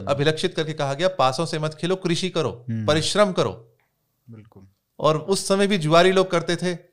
[0.08, 3.76] अभिलक्षित करके कहा गया पासों से मत खेलो कृषि करो हम्म। परिश्रम करो।
[4.30, 4.68] बिल्कुल।
[5.00, 6.86] और उस समय भी जुआरी लोग करते थे। अ,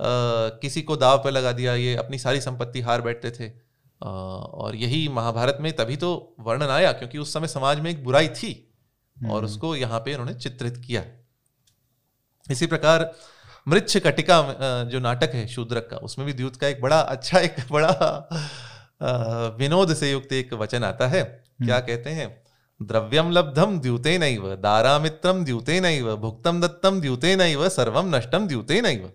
[0.00, 4.06] किसी को दाव पे लगा दिया ये अपनी सारी संपत्ति हार बैठते थे। अ,
[4.54, 8.28] और यही महाभारत में तभी तो वर्णन आया क्योंकि उस समय समाज में एक बुराई
[8.28, 8.73] थी।
[9.16, 11.04] और उसको यहाँ पे उन्होंने चित्रित किया।
[12.46, 13.12] इसी प्रकार
[13.66, 14.40] मृच्छ कटिका
[14.84, 17.90] जो नाटक है शूद्रक का उसमें भी द्यूत का एक बड़ा अच्छा एक बड़ा
[19.58, 21.22] विनोद से युक्त एक वचन आता है।
[21.58, 22.28] क्या कहते हैं?
[22.80, 29.10] द्रव्यम लब्धम द्यूते नैव दारामित्रम द्यूते नैव भुक्तम दत्तम द्यूते नैव सर्वम नष्टम द्यूते नैव।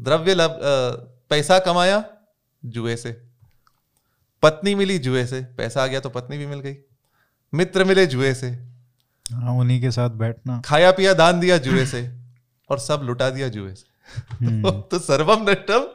[0.00, 0.58] द्रव्य लब
[1.30, 2.04] पैसा कमाया
[2.62, 3.12] जुए से
[4.42, 6.76] पत्नी मिली जुए से पैसा आ गया तो पत्नी भी मिल गई
[7.52, 8.50] मित्र मिले जुए से
[9.32, 12.10] हाँ उन्हीं के साथ बैठना। खाया पिया दान दिया जुए से
[12.70, 15.86] और सब लुटा दिया जुए से। तो, तो सर्वम नष्टम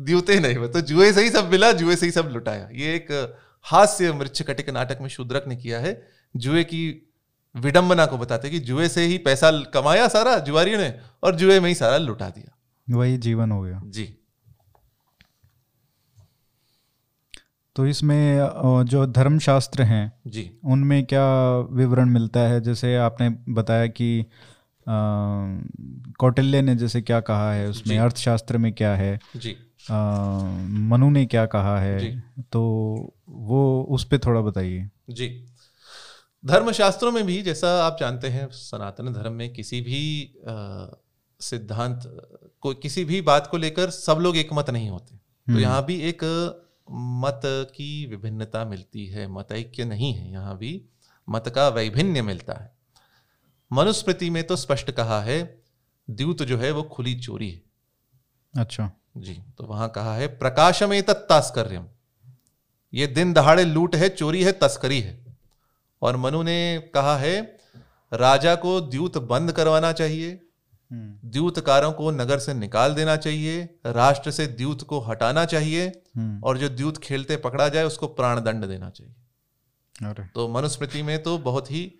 [0.00, 3.36] द्यूते नहीं तो जुए से ही सब मिला जुए से ही सब लुटाया। ये एक
[3.62, 7.12] हास्य मृक्ष कटिक नाटक में शूद्रक ने किया है। जुए की
[7.56, 11.68] विडंबना को बताते कि जुए से ही पैसा कमाया सारा जुआरियों ने और जुए में
[11.68, 12.58] ही सारा लुटा दिया।
[12.96, 14.18] वही जीवन हो गया। जी।
[17.76, 18.40] तो इसमें
[18.84, 22.60] जो धर्मशास्त्र हैं जी। उनमें क्या विवरण मिलता है?
[22.60, 24.24] जैसे आपने बताया कि
[26.18, 29.18] कौटिल्य ने जैसे क्या कहा है उसमें अर्थशास्त्र में क्या है?
[29.36, 29.56] जी।
[29.90, 29.94] अ,
[30.70, 32.20] मनु ने क्या कहा है।
[32.52, 32.62] तो
[33.28, 35.46] वो उस पर थोड़ा बताइए। जी।
[36.46, 40.34] धर्मशास्त्रों में भी जैसा आप जानते हैं सनातन धर्म में किसी भी
[41.40, 42.00] सिद्धांत
[42.60, 45.16] को किसी भी बात को लेकर सब लोग एक मत नहीं होते।
[45.54, 46.20] तो यहाँ भी एक
[46.88, 50.84] मत की विभिन्नता मिलती है मत ऐक्य नहीं है यहाँ भी
[51.28, 52.72] मत का वैभिन्य मिलता है।
[53.70, 55.42] मनुस्मृति में तो स्पष्ट कहा है
[56.08, 57.62] द्यूत जो है वो खुली चोरी है।
[58.54, 61.86] अच्छा। जी तो वहाँ कहा है प्रकाशमे तत्तास्कर्यम
[62.92, 65.18] ये दिन दहाड़े लूट है चोरी है तस्करी है।
[66.02, 67.40] और मनु ने कहा है
[68.12, 70.40] राजा को द्यूत बंद करवाना चाहिए
[71.24, 76.58] द्यूतकारों को नगर से निकाल देना चाहिए राष्ट्र से द्यूत को हटाना चाहिए हम्म। और
[76.58, 79.14] जो द्यूत खेलते पकड़ा जाए उसको प्राण दंड देना चाहिए।
[80.34, 81.94] तो मनुस्मृति में तो बहुत ही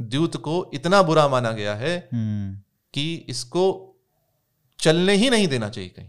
[0.00, 2.60] द्यूत को इतना बुरा माना गया है हम्म।
[2.94, 3.94] कि इसको
[4.78, 6.08] चलने ही नहीं देना चाहिए कहीं।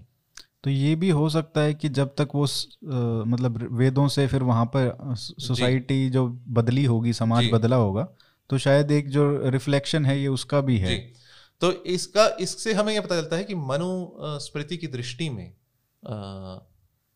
[0.64, 2.88] तो ये भी हो सकता है कि जब तक वो स- अ,
[3.28, 8.08] मतलब वेदों से फिर वहाँ पर सोसाइटी जो बदली होगी समाज बदला होगा
[8.50, 11.14] तो शायद एक जो रिफ्लेक्शन है ये उसका भी है। जी।
[11.62, 13.90] तो इसका इससे हमें यह पता चलता है कि मनु
[14.42, 15.54] स्मृति की दृष्टि में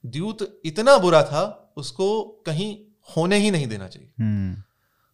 [0.03, 1.43] द्यूत इतना बुरा था
[1.77, 2.75] उसको कहीं
[3.08, 4.62] होने ही नहीं देना चाहिए। हम्म।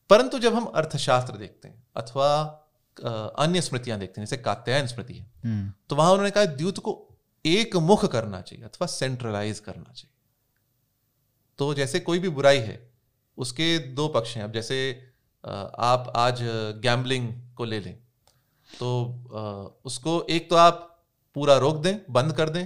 [0.09, 2.29] परंतु जब हम अर्थशास्त्र देखते हैं अथवा
[3.39, 6.93] अन्य स्मृतियाँ देखते हैं जैसे कात्यायन स्मृति है हम्म। तो वहाँ उन्होंने कहा द्यूत को
[7.45, 10.13] एक मुख करना चाहिए अथवा सेंट्रलाइज करना चाहिए।
[11.59, 12.77] तो जैसे कोई भी बुराई है
[13.37, 14.77] उसके दो पक्ष हैं। अब जैसे
[15.43, 16.39] आप आज
[16.83, 17.97] गैम्बलिंग को ले लें
[18.69, 20.85] तो उसको एक तो आप
[21.35, 22.65] पूरा रोक दें, बंद कर दें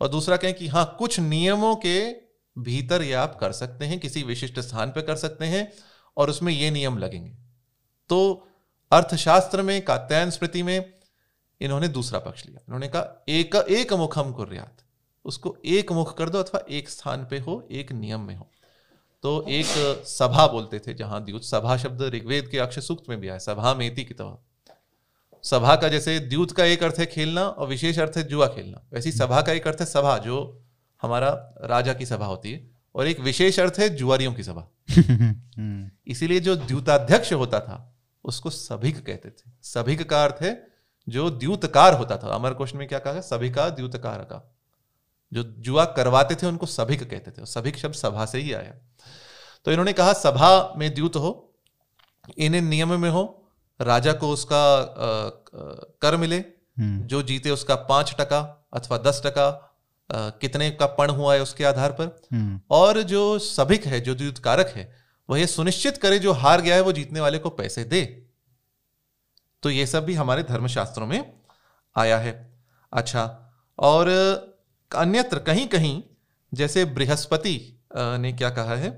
[0.00, 2.10] और दूसरा कहें कि हाँ कुछ नियमों के
[2.56, 5.72] भीतर ये आप कर सकते हैं, किसी विशिष्ट स्थान पर कर सकते हैं
[6.16, 7.30] और उसमें ये नियम लगेंगे।
[8.10, 8.46] तो
[8.92, 10.92] अर्थशास्त्र में, कात्यायन स्मृति में
[11.60, 14.84] इन्होंने दूसरा पक्ष लिया। इन्होंने कहा, एक एक मुखम कुर्यात।
[15.24, 18.46] उसको एक मुख कर दो अथवा एक स्थान पे हो, एक नियम में हो।
[19.24, 19.66] तो एक
[20.06, 23.74] सभा बोलते थे, जहाँ द्यूत सभा शब्द ऋग्वेद के अक्ष सूक्त में भी आया, सभा
[23.74, 24.38] मेति की तरह
[25.42, 28.86] सभा का जैसे द्यूत का एक अर्थ है खेलना और विशेष अर्थ है जुआ खेलना।
[28.92, 30.62] वैसी सभा का एक अर्थ है सभा जो
[31.02, 34.68] हमारा राजा की सभा होती है और एक विशेष अर्थ है जुआरियों की सभा।
[36.06, 40.66] इसीलिए जो द्यूताध्यक्ष होता था उसको सभिक कहते थे। सभिक का अर्थ है
[41.08, 44.56] जो द्यूतकार होता था। अमर क्वेश्चन में क्या कहा है सभिका द्यूतकार का
[45.32, 48.74] जो जुआ करवाते थे उनको सभिक कहते थे। सभिक शब्द सभा से ही आया।
[49.64, 51.54] तो इन्होंने कहा सभा में द्यूत हो
[52.38, 53.36] इन इन नियम में हो
[53.80, 54.62] राजा को उसका
[56.02, 58.40] कर मिले हम्म। जो जीते उसका पाँच टका
[58.74, 59.50] अथवा दस टका
[60.10, 64.38] कितने का पण हुआ है उसके आधार पर। हम्म, और जो सभिक है जो द्युत
[64.38, 64.92] कारक है
[65.28, 68.02] वह ये सुनिश्चित करे जो हार गया है वो जीतने वाले को पैसे दे।
[69.62, 71.32] तो ये सब भी हमारे धर्मशास्त्रों में
[71.96, 72.32] आया है।
[72.92, 73.24] अच्छा
[73.78, 74.08] और
[74.90, 76.02] अन्यत्र कहीं कहीं
[76.52, 77.56] जैसे बृहस्पति
[77.96, 78.90] ने क्या कहा है?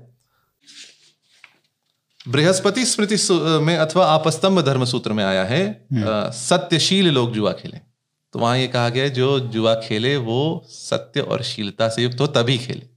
[2.25, 3.15] बृहस्पति स्मृति
[3.63, 7.79] में अथवा आपस्तंभ धर्म सूत्र में आया है सत्यशील लोग जुआ खेले।
[8.33, 12.21] तो वहाँ ये कहा गया है जो जुआ खेले वो सत्य और शीलता से युक्त
[12.21, 12.87] हो तभी खेले।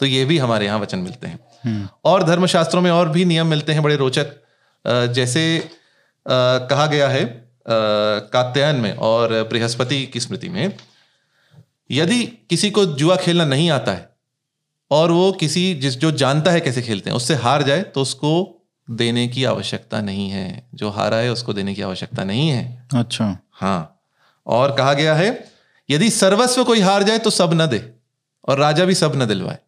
[0.00, 3.46] तो ये भी हमारे यहाँ वचन मिलते हैं। हम्म, और धर्मशास्त्रों में और भी नियम
[3.46, 4.32] मिलते हैं बड़े रोचक।
[4.84, 5.70] जैसे
[6.26, 7.24] कहा गया है
[7.66, 10.72] कात्यायन में और बृहस्पति की स्मृति में
[11.90, 14.10] यदि किसी को जुआ खेलना नहीं आता है
[14.92, 18.32] और वो किसी जिस जो जानता है कैसे खेलते हैं उससे हार जाए तो उसको
[18.88, 23.36] देने की आवश्यकता नहीं है। जो हारा है उसको देने की आवश्यकता नहीं है। अच्छा।
[23.52, 23.98] हाँ।
[24.46, 25.28] और कहा गया है
[25.88, 27.82] यदि सर्वस्व कोई हार जाए तो सब न दे
[28.48, 29.58] और राजा भी सब न दिलवाए।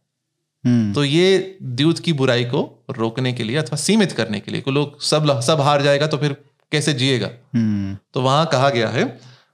[0.64, 2.60] हम्म, तो ये द्यूत की बुराई को
[2.90, 6.18] रोकने के लिए अथवा सीमित करने के लिए को लोग सब सब हार जाएगा तो
[6.18, 6.36] फिर
[6.72, 7.30] कैसे जिएगा?
[7.54, 9.04] हम्म, तो वहाँ कहा गया है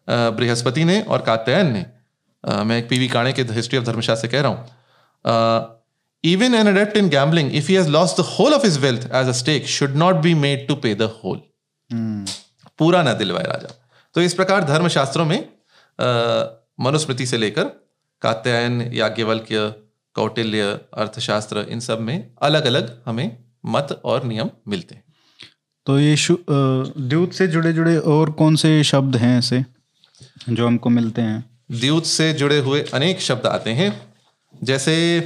[0.09, 1.85] बृहस्पति ने और कात्यायन ने
[2.45, 4.80] अ, मैं पीवी काणे के हिस्ट्री ऑफ़ धर्मशास्त्र से कह रहा हूँ
[5.25, 9.29] even an adept in gambling if he has lost the whole of his wealth as
[9.29, 11.41] a stake should not be made to pay the whole
[11.91, 12.25] hmm,
[12.79, 13.75] पूरा ना दिलवाए राजा।
[14.15, 15.39] तो इस प्रकार धर्मशास्त्रों में
[16.81, 17.65] मनुस्मृति से लेकर
[18.23, 19.69] कात्यायन याज्ञवल्क्य
[20.17, 20.63] कौटिल्य
[20.95, 25.05] अर्थशास्त्र इन सब में अलग अलग हमें मत और नियम मिलते हैं।
[25.87, 26.17] तो ये
[27.09, 29.65] द्यूत से जुड़े जुड़े और कौन से शब्द हैं ऐसे
[30.49, 31.45] जो हमको मिलते हैं?
[31.71, 33.91] द्यूत से जुड़े हुए अनेक शब्द आते हैं।
[34.63, 35.21] जैसे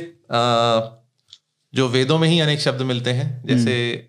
[1.75, 4.09] जो वेदों में ही अनेक शब्द मिलते हैं जैसे अ,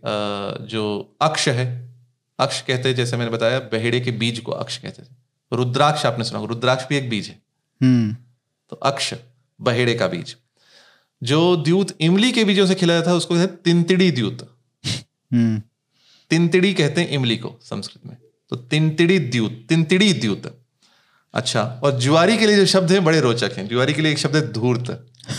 [0.62, 1.96] जो अक्ष है
[2.40, 5.16] अक्ष कहते हैं जैसे मैंने बताया बहेड़े के बीज को अक्ष कहते थे
[5.54, 7.42] रुद्राक्ष आपने सुना रुद्राक्ष भी एक बीज है।
[7.82, 8.14] हम्म।
[8.70, 9.14] तो अक्ष
[9.62, 10.36] बहेड़े का बीज।
[11.24, 14.58] जो द्यूत इमली के बीजों से खिलाया था उसको कहते हैं तिनतिड़ी द्यूत।
[15.34, 15.62] हम्म।
[16.30, 18.18] तिनतिड़ी कहते हैं इमली को संस्कृत में।
[18.50, 20.65] तो तिनतिड़ी द्यूत तिनतिड़ी द्यूत।
[21.36, 24.18] अच्छा। और जुआरी के लिए जो शब्द है बड़े रोचक हैं। जुआरी के लिए एक
[24.18, 25.08] शब्द है धूर्त।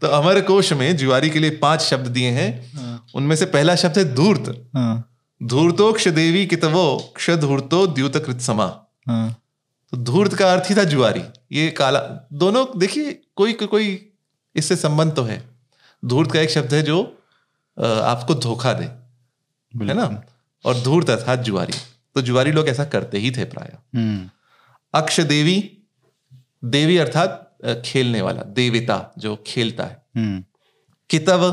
[0.00, 2.72] तो अमर कोश में जुआरी के लिए पाँच शब्द दिए हैं।
[3.14, 5.10] उनमें से पहला शब्द है धूर्त। हाँ।
[5.42, 9.42] धूर्तो क्ष देवी कितवो क्ष धूर्तो द्यूत कृत समा। हाँ।
[9.90, 14.12] तो धूर्त का अर्थ ही था जुआरी। ये काला दोनों देखिए कोई कोई
[14.56, 15.50] इससे संबंध तो है।
[16.04, 17.18] धूर्त का एक शब्द है जो
[18.04, 18.84] आपको धोखा दे।
[19.84, 20.22] है ना?
[20.64, 21.74] और धूर्त अर्थात जुआरी।
[22.14, 24.30] तो जुआरी लोग ऐसा करते ही थे प्राय। हम्म।
[24.94, 25.78] अक्ष देवी
[26.64, 30.44] देवी अर्थात खेलने वाला देवता जो खेलता है। हम्म।
[31.10, 31.52] कितव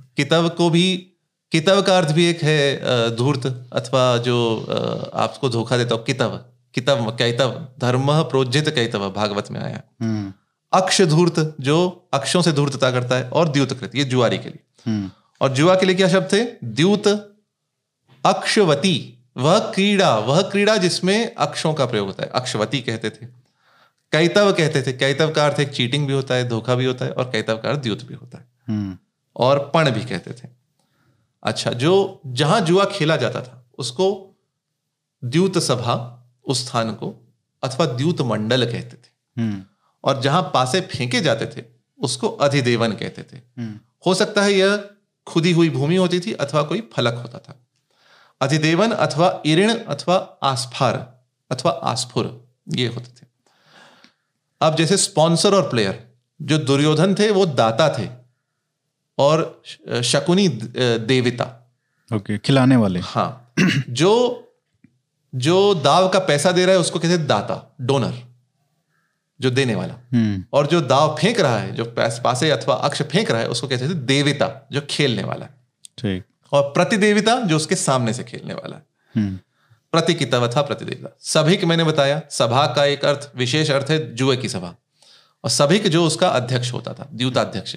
[0.00, 1.12] कितव को भी
[1.52, 2.80] कितव का अर्थ भी एक है
[3.16, 4.66] धूर्त अथवा जो
[5.14, 10.32] आपको धोखा देता हो कितव। कितव कैतव धर्म प्रोजित कैतव भागवत में आया। हम्म।
[10.72, 15.52] अक्ष धूर्त जो अक्षों से धूर्तता करता है और द्यूतकृत ये जुआरी के लिए। और
[15.52, 16.44] जुआ के लिए क्या शब्द थे?
[16.64, 17.06] द्यूत
[18.26, 23.26] अक्षवती। वह क्रीड़ा वह क्रीड़ा जिसमें अक्षों का प्रयोग होता है अक्षवती कहते थे।
[24.12, 27.10] कैतव कहते थे। कैतव का अर्थ एक चीटिंग भी होता है धोखा भी होता है
[27.10, 28.98] और कैतव का अर्थ द्यूत भी होता है। हम्म।
[29.36, 30.48] और पण भी कहते थे।
[31.42, 34.36] अच्छा जो जहाँ जुआ खेला जाता था उसको
[35.24, 39.64] द्यूत सभा उस स्थान को अथवा द्यूत मंडल कहते थे। हम्म।
[40.04, 41.64] और जहाँ पासे फेंके जाते थे
[41.98, 44.90] उसको अधिदेवन कहते थे। हम्म। हो सकता है यह
[45.26, 47.65] खुदी हुई भूमि होती थी अथवा कोई फलक होता था।
[48.40, 50.96] अधिदेवन अथवा इऋण अथवा आस्फार
[51.50, 52.26] अथवा आस्फुर
[52.76, 53.26] ये होते थे।
[54.60, 56.04] अब जैसे स्पॉन्सर और प्लेयर
[56.40, 58.08] जो दुर्योधन थे वो दाता थे
[59.18, 59.62] और
[60.04, 61.44] शकुनी देविता।
[62.10, 63.52] ओके खिलाने वाले। हाँ
[63.90, 64.12] जो
[65.32, 68.14] जो दाव का पैसा दे रहा है उसको कहते दाता डोनर
[69.40, 73.02] जो देने वाला। हम्म। और जो दाव फेंक रहा है जो पैस पासे अथवा अक्ष
[73.04, 75.46] फेंक रहा है उसको कहते थे देविता जो खेलने वाला
[75.98, 79.38] ठीक। और प्रतिदेविता जो उसके सामने से खेलने वाला है। हम्म।
[79.92, 84.36] प्रति की तवथा प्रतिदेवता। सभिक मैंने बताया सभा का एक अर्थ विशेष अर्थ है जुए
[84.36, 84.74] की सभा।
[85.44, 87.76] और सभिक जो उसका अध्यक्ष होता था द्यूताध्यक्ष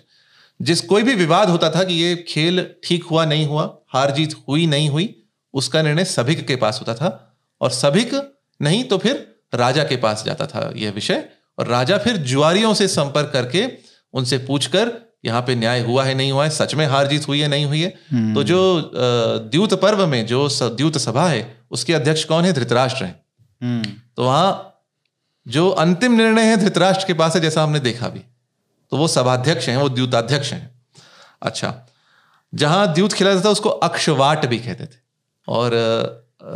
[0.61, 4.35] जिस कोई भी विवाद होता था कि ये खेल ठीक हुआ नहीं हुआ हार जीत
[4.47, 9.35] हुई नहीं हुई उसका निर्णय सभिक के पास होता था। और सभिक नहीं तो फिर
[9.53, 13.67] राजा के पास जाता था यह विषय। और राजा फिर जुआरियों से संपर्क करके
[14.13, 17.39] उनसे पूछकर यहाँ पे न्याय हुआ है नहीं हुआ है सच में हार जीत हुई
[17.39, 18.59] है नहीं हुई है तो जो
[19.51, 21.41] द्यूत पर्व में जो द्यूत सभा है
[21.71, 22.53] उसके अध्यक्ष कौन है?
[22.53, 23.19] धृतराष्ट्र है।
[23.61, 24.65] हम्म। तो वहाँ
[25.45, 28.21] जो अंतिम निर्णय है धृतराष्ट्र के पास है जैसा हमने देखा भी
[28.91, 30.69] तो वो सभाध्यक्ष हैं वो द्यूताध्यक्ष हैं।
[31.41, 31.73] अच्छा
[32.53, 34.97] जहाँ द्यूत खिलाया जाता था उसको अक्षवाट भी कहते थे।
[35.47, 35.71] और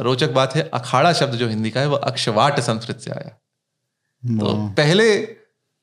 [0.01, 3.30] रोचक बात है अखाड़ा शब्द जो हिंदी का है वो अक्षवाट संस्कृत से आया।
[4.24, 5.16] तो पहले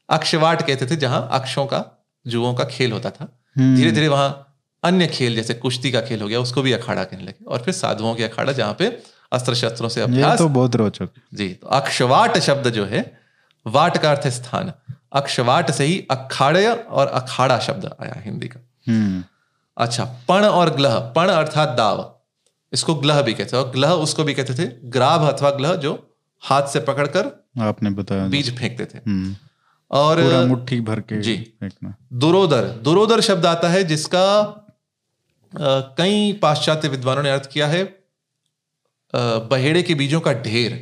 [0.08, 1.78] अक्षवाट कहते थे जहाँ अक्षों का
[2.26, 4.46] जुओं का खेल होता था। हम्म, धीरे धीरे वहाँ
[4.82, 7.74] अन्य खेल जैसे कुश्ती का खेल हो गया उसको भी अखाड़ा कहने लगे और फिर
[7.74, 8.86] साधुओं के अखाड़ा जहाँ पे
[9.32, 13.20] अस्त्र शस्त्रों से अभ्यास तो बहुत रोचक। जी तो अक्षवाट शब्द जो है
[13.66, 14.72] वाट का अर्थ स्थान।
[15.12, 19.24] अक्षवाट से ही अखाड़े और अखाड़ा शब्द आया हिंदी का। हम्म।
[19.76, 22.20] अच्छा पण और ग्लह पण अर्थात दाव।
[22.72, 26.68] इसको ग्लह भी कहते और ग्लह उसको भी कहते थे ग्राभ अथवा ग्लह जो हाथ
[26.68, 29.36] से पकड़कर आपने बताया। बीज फेंकते थे। हम्म।
[29.90, 34.26] और पूरा मुट्ठी भर के जी। दुरोदर। दुरोदर शब्द आता है जिसका
[35.98, 37.82] कई पाश्चात्य विद्वानों ने अर्थ किया है
[39.14, 40.72] बहेड़े के बीजों का ढेर।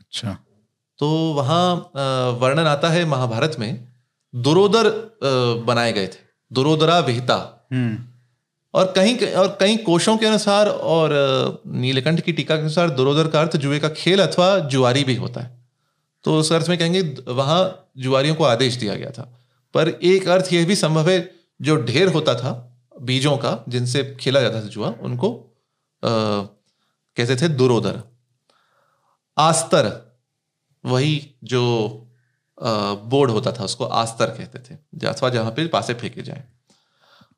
[0.00, 0.36] अच्छा।
[0.98, 1.74] तो वहाँ
[2.40, 3.88] वर्णन आता है महाभारत में
[4.34, 4.90] दुरोदर
[5.66, 6.20] बनाए गए थे।
[6.52, 7.98] दुरोदरा विहिता। हम्म।
[8.74, 11.10] और कहीं और कई कोशों के अनुसार और
[11.66, 15.40] नीलकंठ की टीका के अनुसार दुरोदर का अर्थ जुए का खेल अथवा जुआरी भी होता
[15.40, 15.57] है।
[16.28, 19.38] तो उस अर्थ में कहेंगे वहाँ जुआरियों को आदेश दिया गया था।
[19.74, 24.40] पर एक अर्थ यह भी संभव है जो ढेर होता था बीजों का जिनसे खेला
[24.40, 25.56] जाता था जुआ उनको
[26.04, 28.02] कहते थे दुरोदर।
[29.38, 30.12] आस्तर
[30.84, 31.88] वही जो
[32.62, 36.44] अ, बोर्ड होता था उसको आस्तर कहते थे अथवा जहाँ पे पासे फेंके जाए।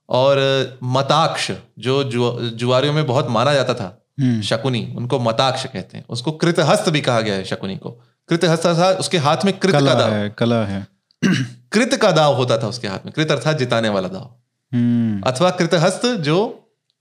[0.08, 0.38] और
[0.82, 6.04] मताक्ष जो जुआ- जुआरियों में बहुत माना जाता था हम्म। शकुनी उनको मताक्ष कहते हैं।
[6.08, 9.80] उसको कृतहस्त भी कहा गया है शकुनी को। कृतहस्त अर्थात उसके हाथ में कृत का
[9.80, 10.86] दाव। है कला है।
[11.72, 14.34] कृत का दाव होता था उसके हाथ में। कृत अर्थात जिताने वाला दाव।
[14.74, 16.38] हम्म। अथवा कृतहस्त जो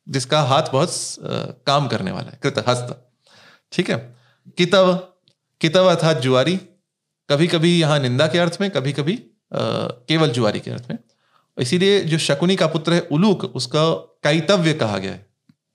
[0.10, 0.92] जिसका हाथ बहुत
[1.68, 3.12] काम करने वाला है कृतहस्त
[3.72, 4.16] ठीक है?
[4.58, 4.94] कितव
[5.62, 6.58] कितव अर्थात जुआरी।
[7.30, 9.16] कभी कभी यहाँ निंदा के अर्थ में कभी कभी
[9.52, 9.60] अ,
[10.10, 10.98] केवल जुआरी के अर्थ में।
[11.60, 13.86] इसीलिए जो शकुनी का पुत्र है उलूक उसका
[14.24, 15.26] कैतव्य कहा गया है।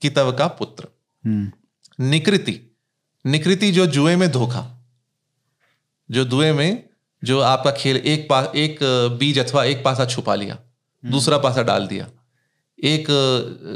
[0.03, 0.87] कितव का पुत्र।
[1.27, 1.53] हम्म।
[2.05, 2.77] निकृति।
[3.27, 4.84] निकृति जो जुए में धोखा।
[6.15, 6.83] जो जुए में
[7.23, 8.79] जो आपका खेल एक पा एक
[9.21, 10.59] बीज अथवा एक पासा छुपा लिया
[11.05, 12.07] दूसरा पासा डाल दिया।
[12.79, 13.07] एक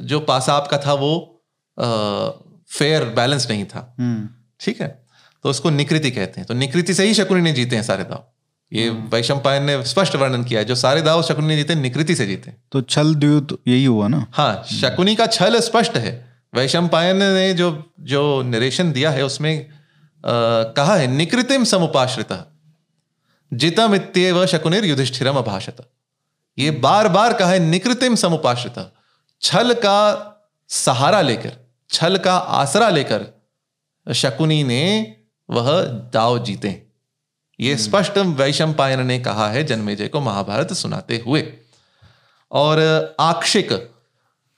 [0.05, 1.11] जो पासा आपका था वो
[2.69, 4.29] फेयर बैलेंस नहीं था। हम्म।
[4.61, 4.89] ठीक है?
[5.45, 8.25] तो उसको निकृति कहते हैं। तो निकृति से ही शकुनी ने जीते हैं सारे दाव।
[8.73, 12.15] ये वैशम पायन ने स्पष्ट वर्णन किया है जो सारे दाव शकुनी ने जीते निकृति
[12.15, 14.27] से जीते। तो छल द्यूत यही हुआ ना?
[14.33, 16.13] हाँ शकुनी का छल स्पष्ट है।
[16.55, 17.71] वैशंपायन ने जो
[18.01, 19.78] जो निरेशन दिया है उसमें
[20.77, 22.33] कहा है निकृतिम समुपाश्रित।
[23.53, 25.77] जितम इत्येव शकुनिर युधिष्ठिरम अभाषत।
[26.59, 28.93] ये बार बार कहा है निकृतिम समुपाश्रित।
[29.43, 30.35] छल का
[30.69, 31.57] सहारा लेकर
[31.91, 33.27] छल का आसरा लेकर
[34.07, 35.17] शकुनी ने
[35.51, 36.87] वह दाव जीते।
[37.61, 41.53] ये स्पष्ट वैशम पायन ने कहा है जन्मेजय को महाभारत सुनाते हुए।
[42.53, 43.73] और आक्षिक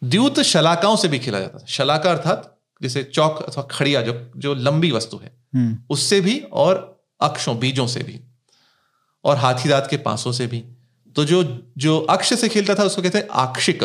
[0.04, 4.54] द्यूत शलाकाओं से भी खेला जाता था शलाका अर्थात जैसे चौक अथवा खड़िया जो जो
[4.54, 5.39] लंबी वस्तु है। हम्म
[5.90, 8.20] उससे भी और अक्षों बीजों से भी
[9.24, 10.64] और हाथी दांत के पांसों से भी।
[11.16, 11.42] तो जो
[11.78, 13.82] जो अक्ष से खेलता था उसको कहते हैं आक्षिक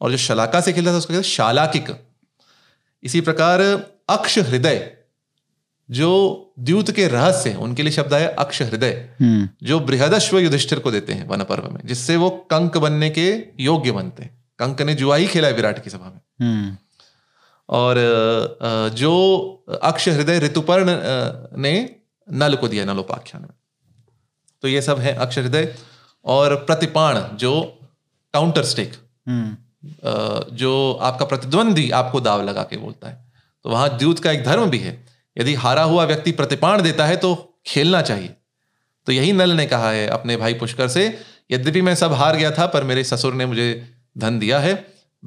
[0.00, 1.94] और जो शलाका से खेलता था उसको कहते हैं शालाकिक।
[3.02, 3.60] इसी प्रकार
[4.08, 4.98] अक्ष हृदय
[5.90, 6.10] जो
[6.58, 11.12] द्यूत के रहस्य उनके लिए शब्द आया अक्ष हृदय हम्म। जो बृहदश्व युधिष्ठिर को देते
[11.12, 15.16] हैं वन पर्व में जिससे वो कंक बनने के योग्य बनते हैं। कंक ने जुआ
[15.16, 16.76] ही खेला है विराट की सभा में। हम्म।
[17.68, 17.98] और
[18.94, 19.12] जो
[19.82, 20.96] अक्ष हृदय ऋतुपर्ण
[21.60, 21.74] ने
[22.28, 23.50] नल को दिया नलोपाख्यान में।
[24.62, 25.74] तो ये सब है अक्ष हृदय
[26.24, 27.60] और प्रतिपाण जो
[28.34, 28.92] काउंटर स्टेक
[29.28, 29.56] हम्म।
[30.56, 33.32] जो आपका प्रतिद्वंदी आपको दाव लगा के बोलता है।
[33.64, 34.92] तो वहाँ द्यूत का एक धर्म भी है।
[35.36, 37.34] यदि हारा हुआ व्यक्ति प्रतिपाण देता है तो
[37.66, 38.34] खेलना चाहिए।
[39.06, 41.06] तो यही नल ने कहा है अपने भाई पुष्कर से
[41.50, 43.68] यद्यपि मैं सब हार गया था पर मेरे ससुर ने मुझे
[44.18, 44.74] धन दिया है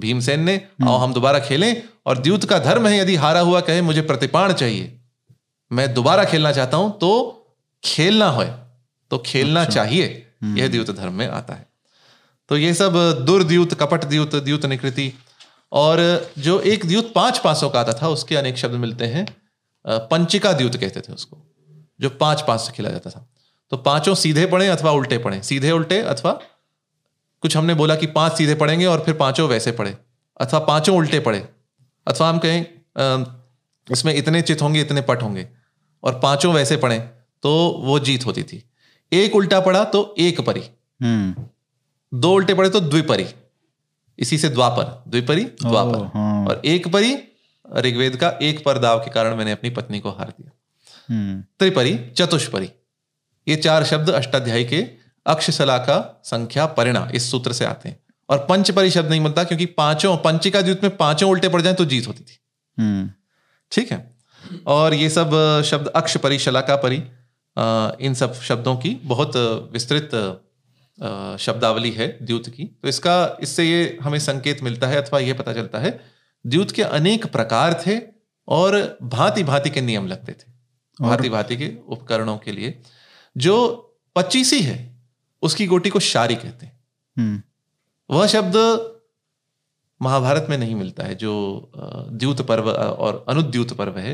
[0.02, 3.82] भीमसेन ने आओ हम दोबारा खेलें और द्यूत का धर्म है यदि हारा हुआ कहे
[3.82, 4.98] मुझे प्रतिपाण चाहिए।
[5.72, 7.12] मैं दोबारा खेलना चाहता हूँ तो
[7.84, 8.48] खेलना है
[9.12, 10.06] तो खेलना चाहिए।
[10.56, 11.66] यह द्यूत धर्म में आता है।
[12.50, 12.94] तो ये सब
[13.26, 15.12] दुर्द्यूत कपट द्यूत द्यूत निकृति
[15.72, 16.00] और
[16.40, 19.26] जो एक द्यूत पाँच पासों का आता था उसके अनेक शब्द मिलते हैं।
[19.86, 21.38] पंचिका द्यूत कहते थे उसको
[22.00, 23.28] जो पाँच पास से खेला जाता था।
[23.72, 25.42] तो पाँचों सीधे पड़े अथवा उल्टे पड़े?
[25.42, 26.40] सीधे उल्टे अथवा
[27.42, 29.98] कुछ हमने बोला कि पाँच सीधे पड़ेंगे और फिर पाँचों वैसे पड़े
[30.42, 31.40] अथवा पाँचों उल्टे पड़े
[32.08, 32.66] अथवा हम कहें
[33.92, 35.48] इसमें इतने चित होंगे इतने पट होंगे
[36.04, 37.00] और पाँचों वैसे पड़े
[37.44, 38.64] तो वो जीत होती थी।
[39.12, 40.64] एक उल्टा पड़ा तो एक परी।
[41.02, 41.46] हम्म।
[42.20, 43.26] दो उल्टे पड़े तो द्विपरी।
[44.20, 47.18] इसी से द्वापर द्विपरी द्वापर। हाँ। और एक परी
[47.78, 50.52] ऋग्वेद का एक पर दाव के कारण मैंने अपनी पत्नी को हार दिया।
[51.10, 52.72] हम्म। त्रिपरी चतुष्परी।
[53.48, 58.00] ये चार शब्द अष्टाध्यायी के अक्षशला का संख्या परिणा इस सूत्र से आते हैं।
[58.30, 61.86] और पंचपरी शब्द नहीं मिलता क्योंकि पाँचों पंचिका द्यूत में पाँचों उल्टे पड़ जाए तो
[61.86, 62.38] जीत होती थी।
[62.78, 63.10] हम्म।
[63.72, 64.16] ठीक है?
[64.68, 65.32] और ये सब
[65.66, 67.04] शब्द अक्ष परी शलाका परी
[68.06, 69.36] इन सब शब्दों की बहुत
[69.74, 70.12] विस्तृत
[71.40, 75.54] शब्दावली है द्यूत की। तो इसका इससे ये हमें संकेत मिलता है अथवा ये पता
[75.54, 76.00] चलता है
[76.46, 78.00] द्यूत के अनेक प्रकार थे
[78.48, 80.52] और भांति भांति के नियम लगते थे।
[81.00, 82.82] भांति भांति के उपकरणों के लिए
[83.36, 83.58] जो
[84.16, 84.80] पच्चीसी है
[85.42, 86.80] उसकी गोटी को शारी कहते हैं
[87.18, 87.42] हम्म।
[88.10, 88.58] वह शब्द
[90.02, 91.34] महाभारत में नहीं मिलता है जो
[92.14, 94.14] द्यूत पर्व और अनुद्यूत पर्व है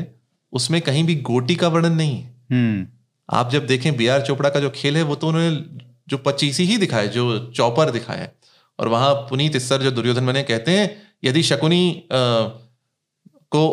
[0.52, 2.86] उसमें कहीं भी गोटी का वर्णन नहीं है हम्म।
[3.28, 6.64] आप जब देखें बी आर चोपड़ा का जो खेल है वो तो उन्होंने जो पच्चीसी
[6.64, 8.32] ही दिखाया जो चौपर दिखाया है
[8.78, 10.86] और वहाँ पुनीत इस्सर जो दुर्योधन बने कहते हैं
[11.24, 13.64] यदि शकुनी को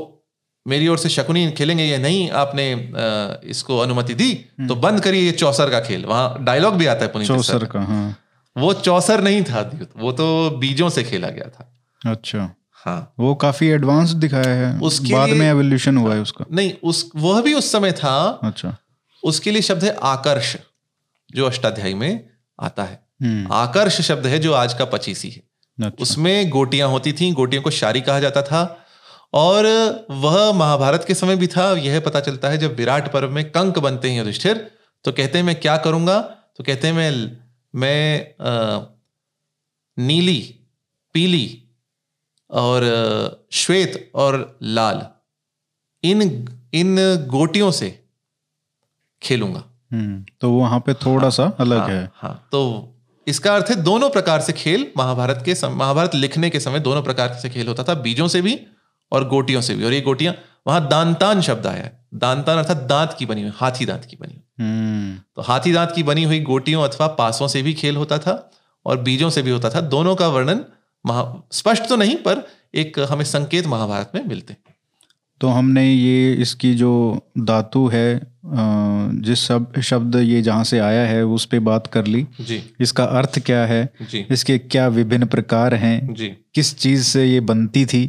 [0.66, 2.66] मेरी ओर से शकुनी खेलेंगे या नहीं आपने
[3.50, 7.06] इसको अनुमति दी हम्म। तो बंद करिए ये चौसर का खेल। वहाँ डायलॉग भी आता
[7.06, 8.16] है पुनीत चौसर का हाँ।
[8.56, 12.50] वो चौसर नहीं था वो तो बीजों से खेला गया था। अच्छा।
[12.86, 17.10] हाँ। वो काफ़ी एडवांस दिखाया है। उसके बाद में एवोल्यूशन हुआ है उसका। नहीं उस
[17.16, 18.76] वह भी उस समय था। अच्छा।
[19.24, 20.56] उसके लिए शब्द है आकर्ष
[21.36, 25.42] जो अष्टाध्यायी में आता है। हम्म। आकर्ष शब्द है जो आज का पचीसी है।
[25.78, 28.64] अच्छा। उसमें गोटियाँ होती थी गोटियों को शारी कहा जाता था।
[29.36, 29.66] और
[30.12, 33.80] वह महाभारत के समय भी था यह पता चलता है जब विराट पर्व में कंक
[33.80, 34.72] बनते हैं युधिष्ठिर
[35.04, 36.22] तो कहते हैं मैं क्या करूँगा?
[36.58, 37.38] तो कहते हैं मैं
[37.76, 38.82] मैं आ,
[40.00, 40.56] नीली
[41.14, 41.64] पीली
[42.52, 42.82] और
[43.52, 45.08] श्वेत और लाल
[46.04, 46.22] इन
[46.74, 46.96] इन
[47.28, 48.06] गोटियों से
[49.22, 52.92] खेलूँगा। हम्म, तो वहाँ पे थोड़ा हाँ, सा अलग हाँ, है। हाँ तो
[53.28, 57.34] इसका अर्थ है दोनों प्रकार से खेल महाभारत के महाभारत लिखने के समय दोनों प्रकार
[57.34, 58.68] से खेल होता था बीजों से भी
[59.12, 60.34] और गोटियों से भी। और ये गोटियाँ
[60.68, 64.34] वहाँ दांतान शब्द आया है। दांतान अर्थात दांत की बनी हुई हाथी दांत की बनी
[64.34, 68.18] हुई। हम्म। तो हाथी दांत की बनी हुई गोटियों अथवा पासों से भी खेल होता
[68.18, 68.34] था
[68.86, 70.66] और बीजों से भी होता था। दोनों का वर्णन
[71.06, 74.56] महा स्पष्ट तो नहीं पर एक हमें संकेत महाभारत में मिलते
[75.42, 76.92] तो हमने ये इसकी जो
[77.40, 78.22] धातु है
[79.22, 83.04] जिस सब शब्द ये जहाँ से आया है उस पे बात कर ली। जी। इसका
[83.20, 83.90] अर्थ क्या है?
[84.02, 86.14] जी। इसके क्या विभिन्न प्रकार हैं?
[86.14, 88.04] जी। किस चीज़ से ये बनती थी?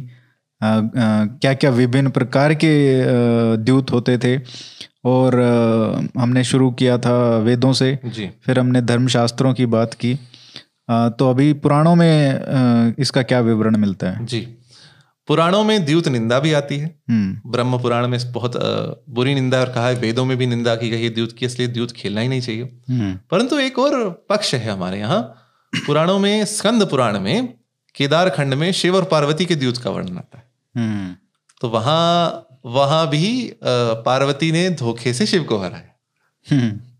[0.63, 3.03] क्या क्या विभिन्न प्रकार के
[3.57, 4.41] द्यूत होते थे
[5.05, 5.39] और
[6.17, 10.19] हमने शुरू किया था वेदों से। जी। फिर हमने धर्मशास्त्रों की बात की।
[10.91, 14.25] तो अभी पुराणों में इसका क्या विवरण मिलता है?
[14.25, 14.47] जी।
[15.27, 18.53] पुराणों में द्यूत निंदा भी आती है। हम्म। ब्रह्म पुराण में बहुत
[19.09, 21.67] बुरी निंदा और कहा है वेदों में भी निंदा की गई है द्यूत की इसलिए
[21.67, 25.21] द्यूत खेलना ही नहीं चाहिए। हम्म। परंतु एक और पक्ष है हमारे यहाँ।
[25.75, 27.53] पुराणों में स्कंद पुराण में
[27.95, 30.46] केदार खंड में शिव और पार्वती के द्यूत का वर्णन आता है।
[31.61, 35.93] तो वहाँ वहाँ भी पार्वती ने धोखे से शिव को हराया।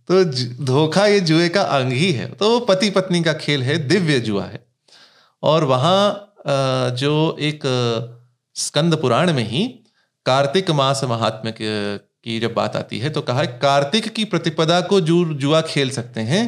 [0.10, 0.24] तो
[0.66, 4.46] धोखा ये जुए का अंग ही है। तो पति पत्नी का खेल है दिव्य जुआ
[4.46, 4.66] है।
[5.44, 6.34] और वहाँ
[6.98, 7.62] जो एक
[8.56, 9.68] स्कंद पुराण में ही
[10.26, 15.02] कार्तिक मास महात्म्य की जब बात आती है तो कहा है कार्तिक की प्रतिपदा को
[15.02, 16.46] जू जुआ खेल सकते हैं।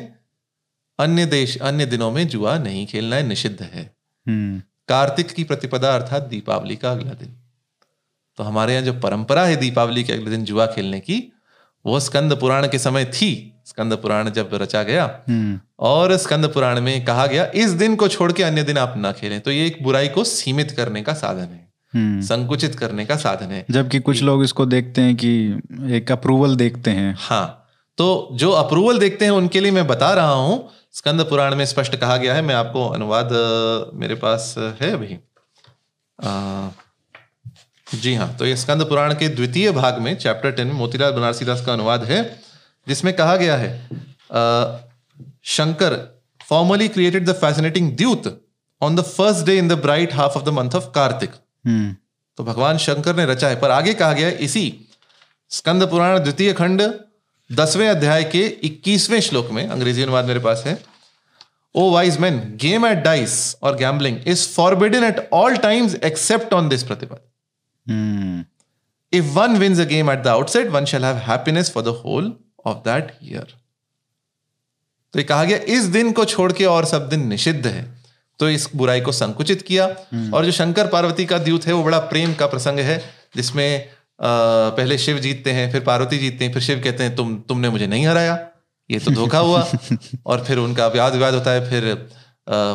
[0.99, 3.83] अन्य देश अन्य दिनों में जुआ नहीं खेलना है निषिद्ध है।
[4.27, 7.35] हम्म। कार्तिक की प्रतिपदा अर्थात दीपावली का अगला दिन।
[8.37, 11.33] तो हमारे यहाँ जो परंपरा है दीपावली के अगले दिन जुआ खेलने की
[11.85, 13.29] वो स्कंद पुराण के समय थी।
[13.65, 18.07] स्कंद पुराण जब रचा गया हम्म। और स्कंद पुराण में कहा गया इस दिन को
[18.07, 21.13] छोड़ के अन्य दिन आप ना खेलें। तो ये एक बुराई को सीमित करने का
[21.13, 25.29] साधन है। हम्म। संकुचित करने का साधन है। जबकि कुछ लोग इसको देखते हैं कि
[25.97, 27.55] एक अप्रूवल देखते हैं। हाँ
[27.97, 30.69] तो जो अप्रूवल देखते हैं उनके लिए मैं बता रहा हूँ
[30.99, 33.29] स्कंद पुराण में स्पष्ट कहा गया है। मैं आपको अनुवाद
[33.95, 35.17] मेरे पास है अभी।
[36.19, 36.69] आ,
[37.95, 41.45] जी हाँ तो ये स्कंद पुराण के द्वितीय भाग में चैप्टर टेन में मोतीलाल बनारसी
[41.45, 42.19] दास का अनुवाद है
[42.87, 43.69] जिसमें कहा गया है
[45.47, 45.95] Shankar
[46.47, 48.27] formerly created the fascinating द्यूत
[48.81, 51.31] on the first day in the bright half of the month of Kartik
[52.37, 54.65] तो भगवान शंकर ने रचा है पर आगे कहा गया है इसी
[55.51, 56.87] स्कंद पुराण द्वितीय खंड
[57.49, 60.88] दसवें अध्याय के इक्कीसवें श्लोक में अंग्रेज़ी अनुवाद मेरे पास है
[61.75, 66.69] O wise man game at dice और gambling is forbidden at all times except on
[66.69, 67.21] this प्रतिपद
[69.13, 72.33] if one wins a game at the outside one shall have happiness for the whole
[72.65, 73.53] of that year
[75.13, 77.99] तो ये कहा गया इस दिन को छोड़ के और सब दिन निषिद्ध है।
[78.39, 81.83] तो इस बुराई को संकुचित किया। हम्म। और जो शंकर पार्वती का द्यूत है वो
[81.83, 83.01] बड़ा प्रेम का प्रसंग है
[83.35, 83.89] जिसमें
[84.21, 87.87] पहले शिव जीतते हैं फिर पार्वती जीतते हैं फिर शिव कहते हैं तुम तुमने मुझे
[87.87, 88.48] नहीं हराया।
[88.89, 89.65] ये तो धोखा हुआ
[90.25, 91.93] और फिर उनका व्याद विवाद होता है फिर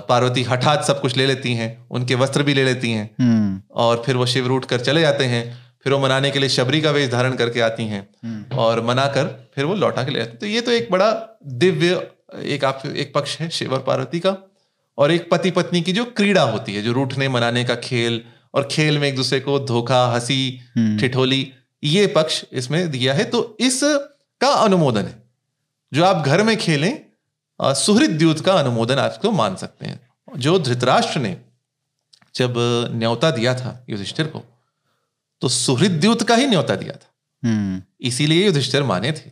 [0.09, 4.03] पार्वती हठात सब कुछ ले लेती हैं उनके वस्त्र भी ले लेती हैं हम्म। और
[4.07, 5.43] फिर वो शिव रूट कर चले जाते हैं
[5.85, 9.27] फिर वो मनाने के लिए शबरी का वेश धारण करके आती हैं और मना कर
[9.55, 11.11] फिर वो लौटा के ले जाती तो ये तो एक बड़ा
[11.57, 12.01] दिव्य
[12.47, 14.37] एक आप एक पक्ष है शिव और पार्वती का
[14.99, 18.23] और एक पति पत्नी की जो क्रीड़ा होती है जो रूठने मनाने का खेल
[18.55, 20.39] और खेल में एक दूसरे को धोखा हँसी
[20.77, 21.47] हम्म। ठिठोली
[21.83, 23.81] ये पक्ष इसमें दिया है तो इस
[24.41, 25.23] का अनुमोदन है
[25.95, 27.01] जो आप घर में खेलें
[27.62, 30.01] सुहृद द्यूत का अनुमोदन आपको मान सकते हैं।
[30.36, 31.36] जो धृतराष्ट्र ने
[32.34, 32.55] जब
[32.90, 34.42] न्योता दिया था युधिष्ठिर को
[35.40, 37.14] तो सुहृद द्यूत का ही न्योता दिया था।
[37.49, 39.30] हम्म। इसीलिए युधिष्ठिर माने थे।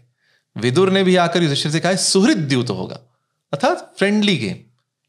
[0.56, 2.96] विदुर ने भी आकर युधिष्ठिर से कहा सुहृद द्यूत होगा।
[3.52, 4.56] अर्थात फ्रेंडली गेम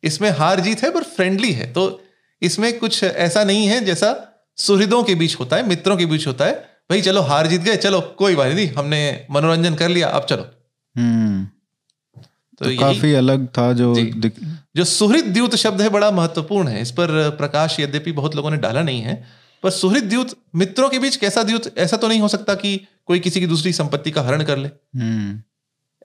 [0.04, 2.04] इसमें हार जीत है पर फ्रेंडली है। तो
[2.42, 4.16] इसमें कुछ ऐसा नहीं है जैसा
[4.58, 6.56] सुहृदों के बीच होता है मित्रों के बीच होता है।
[6.90, 10.50] भाई चलो हार जीत गए चलो कोई बात नहीं हमने मनोरंजन कर लिया अब चलो।
[10.98, 14.44] तो, तो काफ़ी अलग था जो जी। दिख-
[14.76, 18.58] जो सुहृद द्यूत शब्द है बड़ा महत्वपूर्ण है। इस पर प्रकाश यद्यपि बहुत लोगों ने
[18.58, 19.24] डाला नहीं है
[19.64, 23.20] पर सुहृद द्यूत मित्रों के बीच कैसा द्यूत ऐसा तो नहीं हो सकता कि कोई
[23.20, 25.42] किसी की दूसरी संपत्ति का हरण कर ले। हम्म।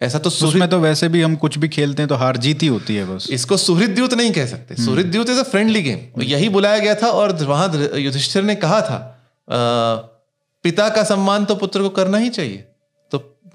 [0.02, 2.62] ऐसा तो सुहृद उसमें तो वैसे भी हम कुछ भी खेलते हैं तो हार जीत
[2.62, 5.82] ही होती है बस। इसको सुहृद द्यूत नहीं कह सकते। सुहृद द्यूत इज़ अ फ्रेंडली
[5.82, 9.14] गेम। यही बुलाया गया था और वहाँ युधिष्ठिर ने कहा था
[10.62, 12.64] पिता का सम्मान तो पुत्र को करना ही चाहिए।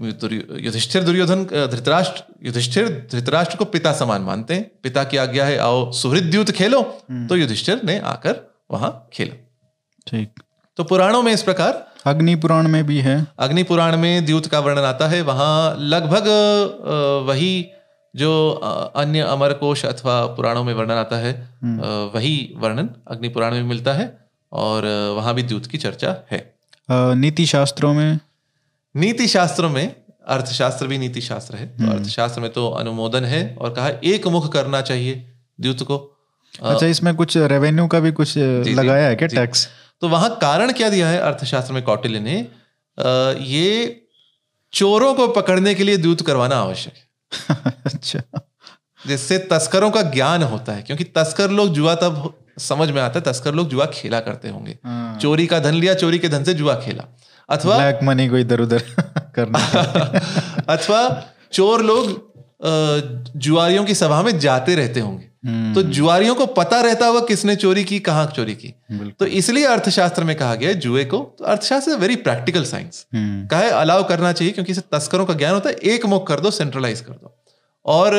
[0.02, 5.92] युधिष्ठिर दुर्योधन धृतराष्ट्र युधिष्ठिर धृतराष्ट्र को पिता समान मानते हैं। पिता की आज्ञा है आओ
[5.92, 6.82] सुहृद द्यूत खेलो
[7.30, 8.40] तो युधिष्ठिर ने आकर
[8.72, 9.36] वहाँ खेला।
[10.08, 10.40] ठीक।
[10.78, 14.60] तो पुराणों में इस प्रकार अग्नि पुराण में भी है। अग्नि पुराण में द्यूत का
[14.60, 16.28] वर्णन आता है। वहाँ लगभग
[17.28, 17.66] वही
[18.14, 18.32] जो
[18.96, 21.32] अन्य अमर कोश अथवा पुराणों में वर्णन आता है
[22.14, 24.12] वही वर्णन अग्नि पुराण में मिलता है
[24.52, 24.86] और
[25.16, 26.42] वहाँ भी द्यूत की चर्चा है।
[26.90, 28.20] नीति शास्त्रों में
[28.96, 29.96] नीति शास्त्रों में
[30.28, 34.52] अर्थशास्त्र भी नीति शास्त्र है तो अर्थशास्त्र में तो अनुमोदन है और कहा एक मुख
[34.54, 35.32] करना चाहिए
[35.62, 35.98] द्यूत को।
[36.62, 39.28] अच्छा इसमें कुछ रेवेन्यू का भी कुछ जी, लगाया है क्या?
[39.28, 39.68] टैक्स
[40.02, 42.48] तो वहाँ कारण क्या दिया है अर्थशास्त्र में कौटिल्य ने?
[43.44, 44.00] ये
[44.74, 48.22] चोरों को पकड़ने के लिए द्यूत करवाना आवश्यक है। अच्छा।
[49.08, 53.26] जिससे तस्करों का ज्ञान होता है क्योंकि तस्कर लोग जुआ तब समझ में आता है
[53.26, 56.54] तस्कर लोग जुआ खेला करते होंगे। हाँ। चोरी का धन लिया चोरी के धन से
[56.54, 57.04] जुआ खेला।
[57.50, 58.80] अथवा ब्लैक मनी को इधर उधर
[59.36, 59.60] करना।
[60.70, 62.34] अथवा चोर लोग
[63.38, 67.56] जुआरियों की सभा में जाते रहते होंगे। हम्म, तो जुआरियों को पता रहता होगा किसने
[67.56, 68.74] चोरी की कहाँ चोरी की।
[69.20, 73.48] तो इसलिए अर्थशास्त्र में कहा गया है जुए को। तो अर्थशास्त्र वेरी प्रैक्टिकल साइंस हम्म,
[73.48, 76.40] कहा है अलाउ करना चाहिए क्योंकि इसे तस्करों का ज्ञान होता है एक मुख कर
[76.40, 77.36] दो सेंट्रलाइज कर दो।
[77.86, 78.16] और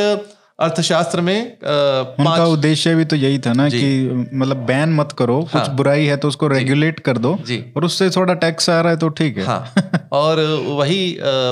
[0.58, 3.88] अर्थशास्त्र में उनका उद्देश्य भी तो यही था ना कि
[4.34, 8.08] मतलब बैन मत करो कुछ बुराई है तो उसको रेगुलेट कर दो जी। और उससे
[8.10, 11.00] थोड़ा टैक्स आ रहा है तो ठीक है। हाँ। और वही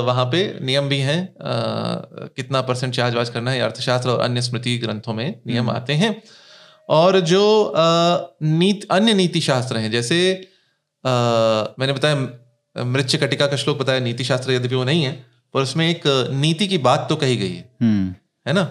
[0.05, 4.77] वहाँ पे नियम भी हैं कितना परसेंट चार्ज वार्ज करना है अर्थशास्त्र और अन्य स्मृति
[4.77, 6.15] ग्रंथों में नियम आते हैं।
[6.89, 7.43] और जो
[8.43, 11.09] नीत अन्य नीति शास्त्र हैं जैसे अ,
[11.79, 15.11] मैंने बताया मृच्छ कटिका का श्लोक बताया नीति शास्त्र यद्यपि वो नहीं है
[15.53, 18.13] पर उसमें एक नीति की बात तो कही गई है। हम्म।
[18.47, 18.63] है ना?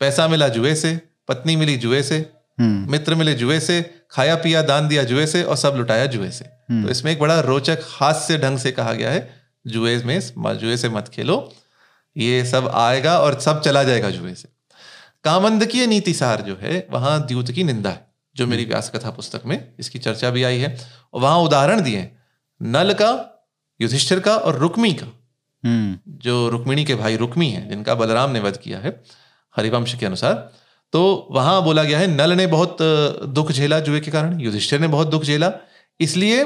[0.00, 2.18] पैसा मिला जुए से पत्नी मिली जुए से
[2.58, 6.30] हम्म। मित्र मिले जुए से खाया पिया दान दिया जुए से और सब लुटाया जुए
[6.30, 6.44] से।
[6.82, 9.28] तो इसमें एक बड़ा रोचक हास्य ढंग से कहा गया है
[9.66, 10.20] जुए में
[10.58, 11.36] जुए से मत खेलो
[12.16, 14.48] ये सब आएगा और सब चला जाएगा जुए से।
[15.24, 19.46] कामंदकीय नीति सार जो है वहाँ द्यूत की निंदा है जो मेरी व्यास कथा पुस्तक
[19.46, 20.76] में इसकी चर्चा भी आई है।
[21.14, 22.10] और वहाँ उदाहरण दिए
[22.62, 23.10] नल का
[23.80, 25.06] युधिष्ठिर का और रुक्मी का।
[25.64, 29.00] हम्म। जो रुक्मिणी के भाई रुक्मी है जिनका बलराम ने वध किया है
[29.56, 30.34] हरिवंश के अनुसार।
[30.92, 32.76] तो वहाँ बोला गया है नल ने बहुत
[33.30, 35.52] दुख झेला जुए के कारण युधिष्ठिर ने बहुत दुख झेला।
[36.00, 36.42] इसलिए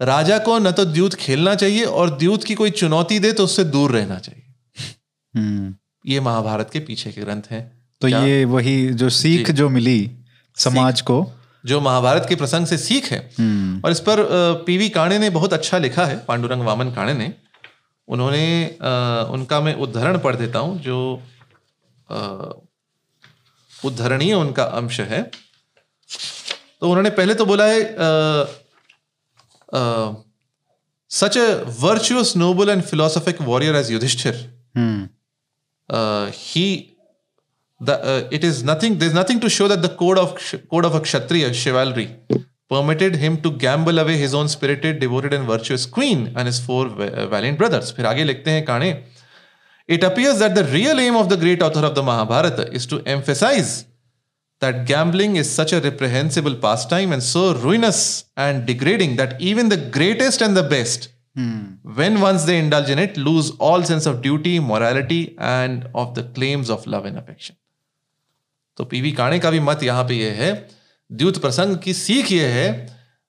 [0.00, 3.64] राजा को न तो द्यूत खेलना चाहिए और द्यूत की कोई चुनौती दे तो उससे
[3.66, 4.44] दूर रहना चाहिए।
[5.34, 5.74] हम्म।
[6.06, 7.62] ये महाभारत के पीछे के ग्रंथ हैं।
[8.02, 8.22] तो क्या?
[8.24, 10.10] ये वही जो सीख जो मिली
[10.56, 11.16] समाज को।
[11.64, 14.22] जो महाभारत के प्रसंग से सीख है। हम्म। और इस पर
[14.66, 17.32] पीवी काणे ने बहुत अच्छा लिखा है पांडुरंग वामन काणे ने।
[18.08, 18.44] उन्होंने
[19.32, 20.98] उनका मैं उदाहरण पढ़ देता हूँ जो
[23.72, 25.22] उद्धरणीय उनका अंश है।
[26.80, 27.80] तो उन्होंने पहले तो बोला है
[31.10, 31.46] such a
[31.80, 34.34] virtuous noble and philosophic warrior as Yudhishthira
[36.34, 36.68] he
[38.32, 41.52] it is nothing this nothing to show that the code of code of a Kshatriya
[41.54, 42.06] chivalry
[42.70, 46.88] permitted him to gamble away his own spirited devoted and virtuous queen and his four
[47.32, 49.17] valiant brothers फिर आगे लिखते हैं Kane uh,
[49.88, 53.02] it appears that the real aim of the great author of the mahabharata is to
[53.06, 53.86] emphasize
[54.60, 59.76] that gambling is such a reprehensible pastime and so ruinous and degrading that even the
[59.76, 61.60] greatest and the best hmm.
[61.82, 66.24] when once they indulge in it, lose all sense of duty, morality, and of the
[66.24, 67.56] claims of love and affection.
[68.76, 70.52] तो P काणे का भी मत यहाँ पे ये है
[71.10, 72.68] द्यूत प्रसंग की सीख ये है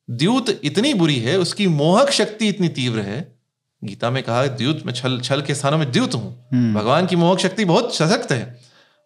[0.10, 3.20] द्यूत इतनी बुरी है उसकी मोहक शक्ति इतनी तीव्र है
[3.82, 7.16] गीता में कहा है, द्यूत में छल छल के स्थानों में द्यूत हूँ। भगवान की
[7.16, 8.60] मोहक शक्ति बहुत सशक्त है।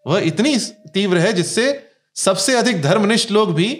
[0.05, 0.57] वह इतनी
[0.93, 1.65] तीव्र है जिससे
[2.15, 3.73] सबसे अधिक धर्मनिष्ठ लोग भी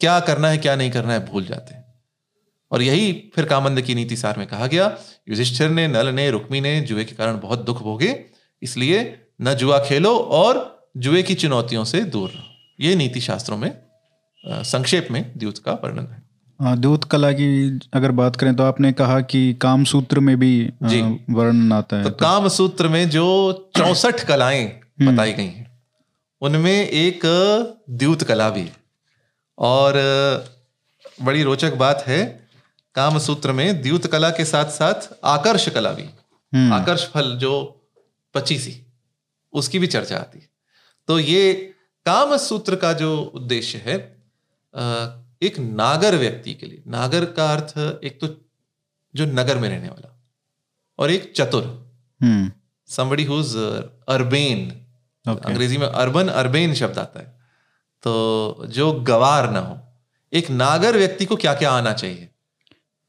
[0.00, 1.84] क्या करना है क्या नहीं करना है भूल जाते हैं।
[2.70, 4.86] और यही फिर कामंद की नीति सार में कहा गया
[5.28, 8.24] युधिष्ठिर ने नल ने रुक्मी ने जुए के कारण बहुत दुख भोगे
[8.62, 9.02] इसलिए
[9.42, 13.70] न जुआ खेलो और जुए की चुनौतियों से दूर रहो। ये नीति शास्त्रों में
[14.44, 16.22] संक्षेप में द्यूत का वर्णन है।
[16.60, 20.70] हाँ, दूत कला की अगर बात करें तो आपने कहा कि काम सूत्र में भी
[21.30, 23.26] वर्णन आता है। तो, तो काम सूत्र में जो
[23.76, 25.80] चौसठ कलाएँ हम्म। बताई गई हैं
[26.40, 27.20] उनमें एक
[27.90, 28.70] द्यूत कला भी
[29.58, 29.92] और
[31.22, 32.48] बड़ी रोचक बात है
[32.94, 36.04] काम सूत्र में द्यूत कला के साथ साथ आकर्ष कला भी।
[36.54, 37.52] हम्म। आकर्ष फल जो
[38.34, 38.86] पचीसी
[39.52, 40.48] उसकी भी चर्चा आती है।
[41.08, 41.52] तो ये
[42.06, 43.96] काम सूत्र का जो उद्देश्य है
[45.42, 48.28] एक नागर व्यक्ति के लिए। नागर का अर्थ एक तो
[49.14, 50.22] जो नगर में रहने वाला
[50.98, 51.92] और एक चतुर।
[52.86, 53.56] समबडी हुज
[54.08, 54.82] अर्बेन
[55.32, 57.26] अंग्रेज़ी में अर्बन अर्बेन शब्द आता है।
[58.02, 59.78] तो जो गवार ना हो।
[60.32, 62.28] एक नागर व्यक्ति को क्या क्या आना चाहिए?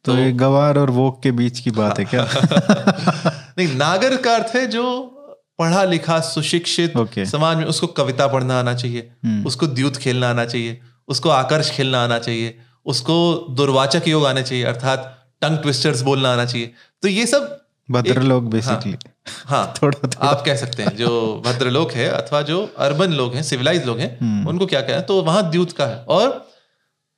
[0.05, 2.29] तो, तो गवार और वोक के बीच की बात है क्या?
[3.57, 5.13] नहीं नागर का अर्थ है जो
[5.59, 7.25] पढ़ा लिखा सुशिक्षित okay.
[7.25, 9.47] समाज में उसको कविता पढ़ना आना चाहिए। hmm.
[9.47, 14.63] उसको द्यूत खेलना आना चाहिए। उसको आकर्ष खेलना आना चाहिए उसको दुर्वाचक योग आना चाहिए
[14.63, 19.99] अर्थात टंग ट्विस्टर्स बोलना आना चाहिए। तो ये सब भद्र लोग बेसिकली हाँ, हाँ। थोड़ा,
[19.99, 23.85] थोड़ा। आप कह सकते हैं जो भद्र लोग है अथवा जो अर्बन लोग हैं सिविलाइज
[23.85, 26.51] लोग हैं हम्म। उनको क्या कहना तो वहाँ द्यूत का है। और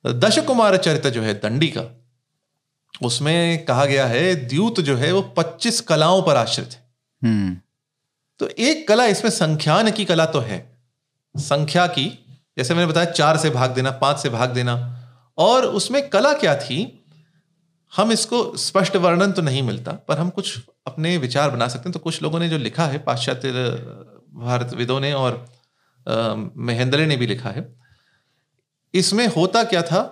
[0.06, 2.04] दश कुमार चरित्र जो है दंडी का
[3.02, 6.90] उसमें कहा गया है द्यूत जो है वो पच्चीस कलाओं पर आश्रित है।
[7.24, 7.56] हम्म।
[8.38, 10.78] तो एक कला इसमें संख्यान की कला तो है।
[11.36, 14.74] संख्या की जैसे मैंने बताया चार से भाग देना पाँच से भाग देना।
[15.38, 16.78] और उसमें कला क्या थी?
[17.92, 21.92] हम इसको स्पष्ट वर्णन तो नहीं मिलता पर हम कुछ अपने विचार बना सकते हैं।
[21.92, 23.52] तो कुछ लोगों ने जो लिखा है पाश्चात्य
[24.34, 25.44] भारत विदों ने और
[26.58, 27.68] महेंद्र ने भी लिखा है
[28.94, 30.02] इसमें होता क्या था?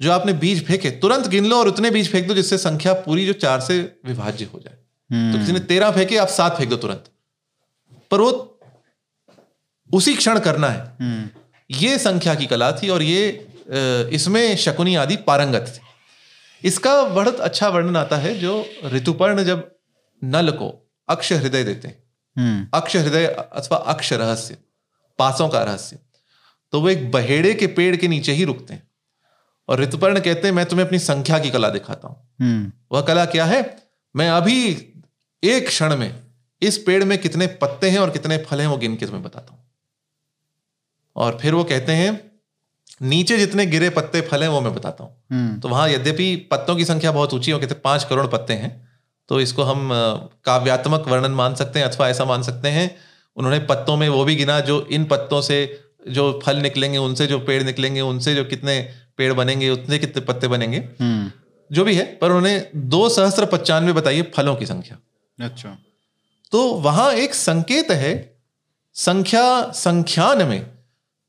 [0.00, 3.26] जो आपने बीज फेंके तुरंत गिन लो और उतने बीज फेंक दो जिससे संख्या पूरी
[3.26, 4.74] जो चार से विभाज्य हो जाए।
[5.32, 7.10] तो किसी ने तेरह फेंके आप सात फेंक दो तुरंत।
[8.10, 8.30] पर वो
[9.90, 11.39] उसी क्षण करना है। हम्म।
[11.70, 13.28] ये संख्या की कला थी और ये
[14.12, 15.88] इसमें शकुनी आदि पारंगत थे।
[16.62, 19.70] इसका बहुत अच्छा वर्णन आता है जो ऋतुपर्ण जब
[20.22, 20.68] नल को
[21.08, 22.02] अक्ष हृदय देते हैं।
[22.36, 24.56] हम्म। अक्ष हृदय अथवा अक्ष रहस्य
[25.18, 25.98] पासों का रहस्य
[26.72, 28.88] तो वो एक बहेड़े के पेड़ के नीचे ही रुकते हैं।
[29.68, 33.24] और ऋतुपर्ण कहते हैं मैं तुम्हें अपनी संख्या की कला दिखाता हूँ। हम्म। वह कला
[33.26, 33.62] क्या है?
[34.14, 34.68] मैं अभी
[35.42, 36.12] एक क्षण में
[36.62, 39.52] इस पेड़ में कितने पत्ते हैं और कितने फल हैं वो गिन के तुम्हें बताता
[39.52, 39.64] हूँ।
[41.16, 42.18] और फिर वो कहते हैं
[43.02, 46.76] नीचे जितने गिरे पत्ते फल हैं वो मैं बताता हूँ। हम्म। तो वहाँ यद्यपि पत्तों
[46.76, 48.70] की संख्या बहुत ऊँची हो कहते पाँच करोड़ पत्ते हैं।
[49.28, 49.88] तो इसको हम
[50.44, 52.90] काव्यात्मक वर्णन मान सकते हैं अथवा ऐसा मान सकते हैं
[53.36, 55.58] उन्होंने पत्तों में वो भी गिना जो इन पत्तों से
[56.08, 58.80] जो फल निकलेंगे उनसे जो पेड़ निकलेंगे उनसे जो कितने
[59.16, 61.30] पेड़ बनेंगे उतने कितने पत्ते बनेंगे। हम्म।
[61.70, 64.98] जो भी है पर उन्होंने दो सहस्त्र पचानवे बताइए फलों की संख्या।
[65.38, 65.76] अच्छा।
[66.52, 68.12] तो वहाँ एक संकेत है
[68.94, 70.66] संख्या संख्यान में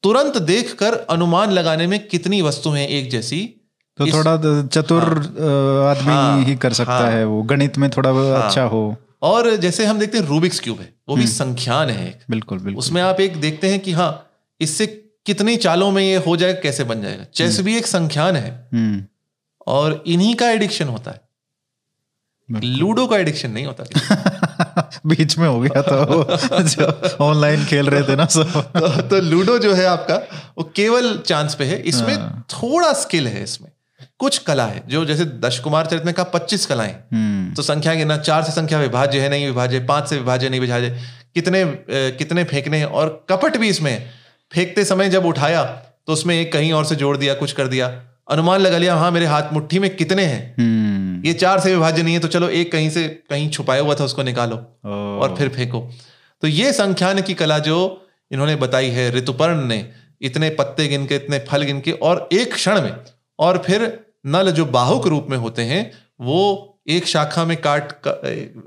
[0.04, 3.56] तुरंत देखकर अनुमान लगाने में कितनी वस्तुएँ एक जैसी?
[3.98, 7.90] तो इस, थोड़ा चतुर हाँ, आदमी हाँ, ही कर सकता हाँ, है वो। गणित में
[7.90, 11.34] थोड़ा हाँ, अच्छा हो। और जैसे हम देखते हैं रूबिक्स क्यूब है वो भी हम्म।
[11.34, 14.28] संख्यान है बिल्कुल बिल्कुल। उसमें आप एक देखते हैं कि हाँ
[14.62, 14.88] इससे
[15.26, 18.70] कितनी चालों में ये हो जाएगा कैसे बन जाएगा। Chess hmm. भी एक संख्यान है।
[18.74, 19.04] हम्म।
[19.68, 21.22] और इन्हीं का एडिक्शन होता है।
[22.64, 23.84] लूडो का एडिक्शन नहीं होता।
[25.06, 29.74] बीच में हो गया था ऑनलाइन खेल रहे थे ना सब। तो, तो लूडो जो
[29.74, 30.16] है आपका
[30.58, 33.70] वो केवल चांस पे है। इसमें हाँ। थोड़ा स्किल है इसमें।
[34.20, 37.94] कुछ कला है जो जैसे दश कुमार चरित्र में कहा पच्चीस कलाएँ। हम्म। तो संख्या
[37.94, 40.90] गिना चार से संख्या विभाज्य है नहीं विभाज्य पाँच से विभाज्य नहीं विभाज्य।
[41.36, 44.10] कितने कितने फेंकने और कपट भी इसमें।
[44.52, 45.64] फेंकते समय जब उठाया
[46.08, 47.88] तो उसमें एक कहीं और से जोड़ दिया कुछ कर दिया।
[48.32, 50.56] अनुमान लगा लिया हाँ मेरे हाथ मुट्ठी में कितने हैं?
[50.58, 53.96] हम्म। ये चार से विभाज्य नहीं है तो चलो एक कहीं से कहीं छुपाया हुआ
[53.96, 54.56] था उसको निकालो
[54.86, 55.80] और फिर फेंको।
[56.44, 57.80] तो ये संख्यान की कला जो
[58.32, 59.86] इन्होंने बताई है ऋतुपर्ण ने
[60.22, 62.94] इतने पत्ते गिन के इतने फल गिन के और एक क्षण में
[63.40, 63.84] और फिर
[64.28, 65.82] नल जो बाहुक रूप में होते हैं
[66.22, 66.40] वो
[66.90, 68.12] एक शाखा में काट का,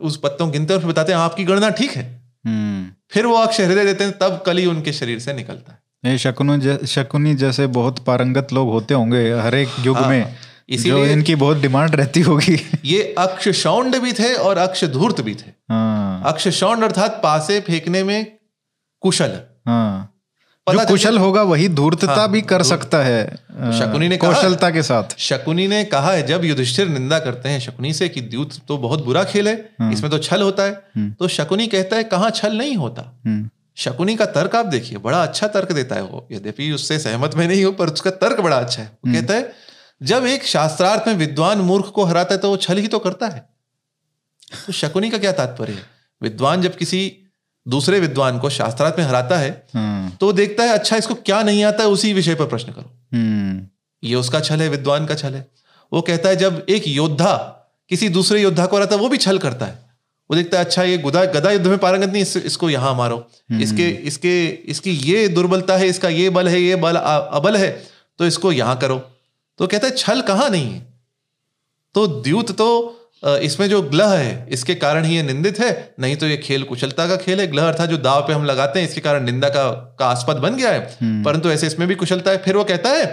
[0.06, 2.04] उस पत्तों गिनते और फिर बताते हैं आपकी गणना ठीक है।
[2.46, 6.16] हम्म। फिर वो अक्ष हृदय देते हैं तब कली उनके शरीर से निकलता है। ये
[6.18, 10.34] शकुनी शकुनी जैसे बहुत पारंगत लोग होते होंगे हर एक युग हाँ, में
[10.68, 15.34] इसीलिए इनकी बहुत डिमांड रहती होगी ये अक्ष शौंड भी थे और अक्ष धूर्त भी
[15.34, 18.26] थे हाँ। अक्ष शौंड अर्थात पासे फेंकने में
[19.02, 20.10] कुशल हाँ।
[20.66, 23.24] जो कुशल होगा वही धूर्तता हाँ, भी कर सकता है
[23.78, 27.92] शकुनी ने कौशलता के साथ शकुनी ने कहा है जब युधिष्ठिर निंदा करते हैं शकुनी
[27.92, 31.10] से कि द्यूत तो बहुत बुरा खेल है हाँ। इसमें तो छल होता है हम्म।
[31.10, 35.22] तो शकुनी कहता है कहाँ छल नहीं होता हम्म। शकुनी का तर्क आप देखिए बड़ा
[35.22, 38.56] अच्छा तर्क देता है वो। यद्यपि उससे सहमत में नहीं हो पर उसका तर्क बड़ा
[38.56, 39.52] अच्छा है। वो हम्म। कहता है
[40.02, 43.26] जब एक शास्त्रार्थ में विद्वान मूर्ख को हराता है तो वो छल ही तो करता
[43.26, 43.48] है।
[44.66, 45.82] तो शकुनी का क्या तात्पर्य है?
[46.22, 47.12] विद्वान जब किसी
[47.68, 51.64] दूसरे विद्वान को शास्त्रार्थ में हराता है हाँ। तो देखता है अच्छा इसको क्या नहीं
[51.64, 53.66] आता है उसी विषय पर प्रश्न करो। हम्म।
[54.02, 55.46] ये उसका छल है विद्वान का छल है।
[55.92, 57.36] वो कहता है जब एक योद्धा
[57.88, 59.83] किसी दूसरे योद्धा को हराता है वो भी छल करता है।
[60.30, 63.26] वो देखता है अच्छा ये गुदा गदा युद्ध में पारंगत नहीं इस, इसको यहाँ मारो।
[63.60, 67.70] इसके इसके इसकी ये दुर्बलता है इसका ये बल है ये बल अबल है
[68.18, 68.96] तो इसको यहाँ करो।
[69.58, 70.80] तो कहता है छल कहाँ नहीं है?
[71.94, 73.00] तो द्यूत तो
[73.42, 77.06] इसमें जो ग्लह है इसके कारण ही ये निंदित है नहीं तो ये खेल कुशलता
[77.08, 79.68] का खेल है। ग्लह अर्थात जो दाव पे हम लगाते हैं इसके कारण निंदा का
[79.98, 83.04] का आस्पद बन गया है। परंतु ऐसे इसमें भी कुशलता है। फिर वो कहता है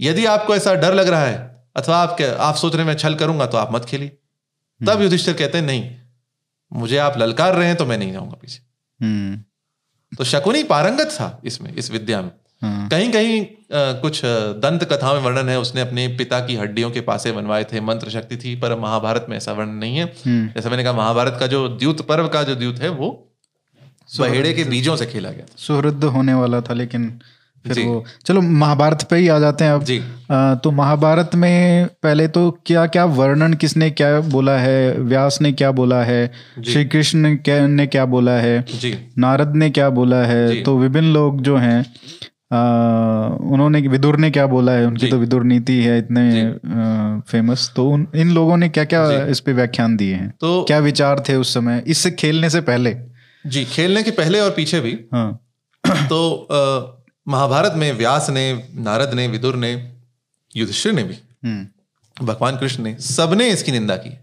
[0.00, 1.38] यदि आपको ऐसा डर लग रहा है
[1.76, 4.08] अथवा आप आप सोच रहे मैं छल करूँगा तो आप मत खेलिए।
[4.80, 5.88] तब युधिष्ठिर कहते हैं नहीं
[6.76, 8.60] मुझे आप ललकार रहे हैं तो मैं नहीं जाऊँगा पीछे।
[9.00, 9.36] हम्म।
[10.12, 12.30] तो शकुनी पारंगत था इसमें इस विद्या में।
[12.62, 13.44] हाँ। कहीं कहीं
[14.02, 14.20] कुछ
[14.64, 18.10] दंत कथा में वर्णन है उसने अपने पिता की हड्डियों के पासे बनवाए थे मंत्र
[18.10, 21.46] शक्ति थी पर महाभारत में ऐसा वर्णन नहीं है। हम्म। जैसा मैंने कहा महाभारत का
[21.46, 23.10] जो द्यूत पर्व का जो द्यूत है वो
[24.18, 27.08] बहेड़े के बीजों से खेला गया सुहृद होने वाला था लेकिन
[27.64, 29.98] फिर वो चलो महाभारत पे ही आ जाते हैं अब। जी।
[30.30, 35.52] आ, तो महाभारत में पहले तो क्या क्या वर्णन किसने क्या बोला है व्यास ने
[35.52, 36.26] क्या बोला है
[36.66, 40.78] श्री कृष्ण ने क्या ने क्या बोला है जी। नारद ने क्या बोला है तो
[40.78, 41.80] विभिन्न लोग जो हैं
[42.52, 42.58] आ,
[43.52, 47.88] उन्होंने विदुर ने क्या बोला है उनकी तो विदुर नीति है इतने आ, फ़ेमस तो
[47.90, 50.28] उन इन लोगों ने क्या क्या इस पे व्याख्यान दिए हैं?
[50.30, 52.96] तो क्या विचार थे उस समय इससे खेलने से पहले?
[53.46, 55.32] जी खेलने के पहले और पीछे भी। हाँ।
[55.84, 56.48] तो
[57.28, 59.92] महाभारत में व्यास ने नारद ने विदुर ने
[60.56, 61.14] युधिष्ठिर ने भी
[61.44, 64.18] हम्म। भगवान कृष्ण ने सबने इसकी निंदा की।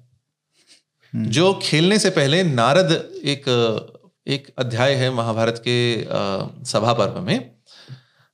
[1.15, 2.91] जो खेलने से पहले नारद
[3.23, 3.43] एक
[4.27, 6.05] एक अध्याय है महाभारत के
[6.65, 7.51] सभा पर्व में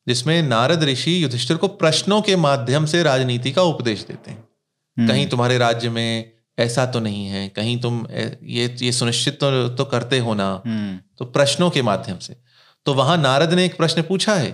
[0.08, 5.28] जिसमें नारद ऋषि युधिष्ठिर को प्रश्नों के माध्यम से राजनीति का उपदेश देते हैं। कहीं
[5.28, 8.08] तुम्हारे राज्य में ऐसा तो नहीं है कहीं तुम
[8.44, 12.49] ये ये सुनिश्चित तो, तो करते हो ना। हम्म। तो प्रश्नों के माध्यम से।
[12.86, 14.52] तो वहाँ नारद ने एक प्रश्न पूछा है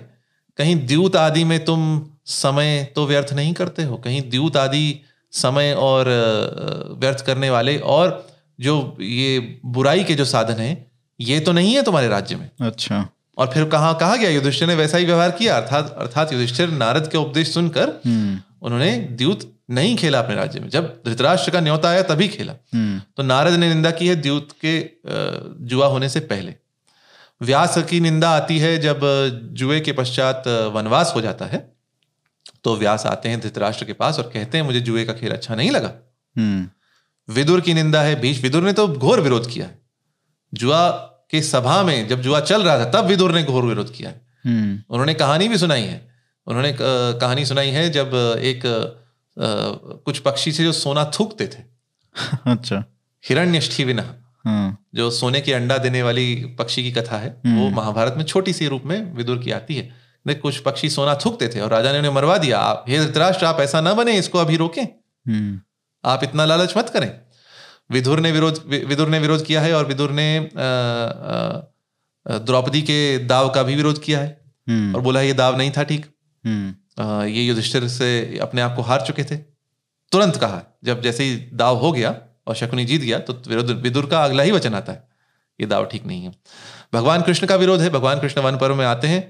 [0.60, 1.82] कहीं द्यूत आदि में तुम
[2.26, 3.98] समय तो व्यर्थ नहीं करते हो?
[3.98, 5.00] कहीं द्यूत आदि
[5.34, 6.10] समय और
[7.00, 8.28] व्यर्थ करने वाले और
[8.60, 13.08] जो ये बुराई के जो साधन हैं ये तो नहीं है तुम्हारे राज्य में। अच्छा।
[13.38, 14.30] और फिर कहा कहा गया?
[14.30, 18.96] युधिष्ठिर ने वैसा ही व्यवहार किया अर्थात अर्थात युधिष्ठिर नारद के उपदेश सुनकर हम्म। उन्होंने
[19.12, 23.24] द्यूत नहीं खेला अपने राज्य में। जब धृतराष्ट्र का न्योता आया तभी खेला। हम्म। तो
[23.24, 24.80] नारद ने निंदा की है द्यूत के
[25.68, 26.56] जुआ होने से पहले।
[27.42, 29.00] व्यास की निंदा आती है जब
[29.54, 31.76] जुए के पश्चात वनवास हो जाता है।
[32.64, 35.56] तो व्यास आते हैं धृतराष्ट्र के पास और कहते हैं मुझे जुए का खेल अच्छा
[35.56, 35.94] नहीं लगा।
[36.38, 36.70] हम्म।
[37.34, 39.82] विदुर की निंदा है भीष विदुर ने तो घोर विरोध किया है।
[40.54, 40.90] जुआ
[41.32, 44.28] के सभा में जब जुआ चल रहा था तब विदुर ने घोर विरोध किया है।
[44.46, 46.16] हम्म। उन्होंने कहानी भी सुनाई है।
[46.48, 46.78] उन्होंने
[47.20, 48.12] कहानी सुनाई है जब
[48.44, 48.62] एक
[50.06, 51.64] कुछ पक्षी से जो सोना थूकते थे।
[52.52, 52.84] अच्छा।
[53.30, 54.25] हिरण्यष्ठिविना हाँ
[54.96, 58.68] जो सोने के अंडा देने वाली पक्षी की कथा है वो महाभारत में छोटी सी
[58.68, 59.94] रूप में विदुर की आती है।
[60.28, 63.46] देख कुछ पक्षी सोना थूकते थे और राजा ने उन्हें मरवा दिया। आप हे धृतराष्ट्र
[63.46, 65.62] आप ऐसा ना बने इसको अभी रोकें। हम्म।
[66.06, 67.12] आप इतना लालच मत करें।
[67.92, 70.50] विदुर ने विरोध विदुर ने विरोध किया है और विदुर ने
[72.28, 75.84] द्रौपदी के दाव का भी विरोध किया है। हम्म। और बोला ये दाव नहीं था
[75.84, 76.06] ठीक।
[76.46, 79.36] हम्म। ये युधिष्ठिर से अपने आप को हार चुके थे।
[80.12, 82.16] तुरंत कहा जब जैसे ही दाव हो गया
[82.48, 85.08] और शकुनी जीत गया तो विरोध विदुर का अगला ही वचन आता है।
[85.60, 86.32] ये दाव ठीक नहीं है।
[86.94, 89.22] भगवान कृष्ण का विरोध है। भगवान कृष्ण वन पर्व में आते हैं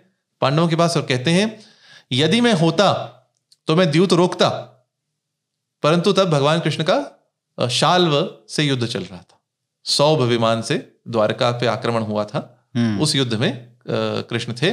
[0.42, 1.60] पांडवों के पास और कहते हैं
[2.12, 2.94] यदि मैं होता
[3.68, 4.50] तो मैं द्यूत रोकता।
[5.84, 9.40] परंतु तब भगवान कृष्ण का शाल्व से युद्ध चल रहा था।
[9.86, 14.72] सौभ विमान से द्वारका पे आक्रमण हुआ था। हम्म। उस युद्ध में कृष्ण थे।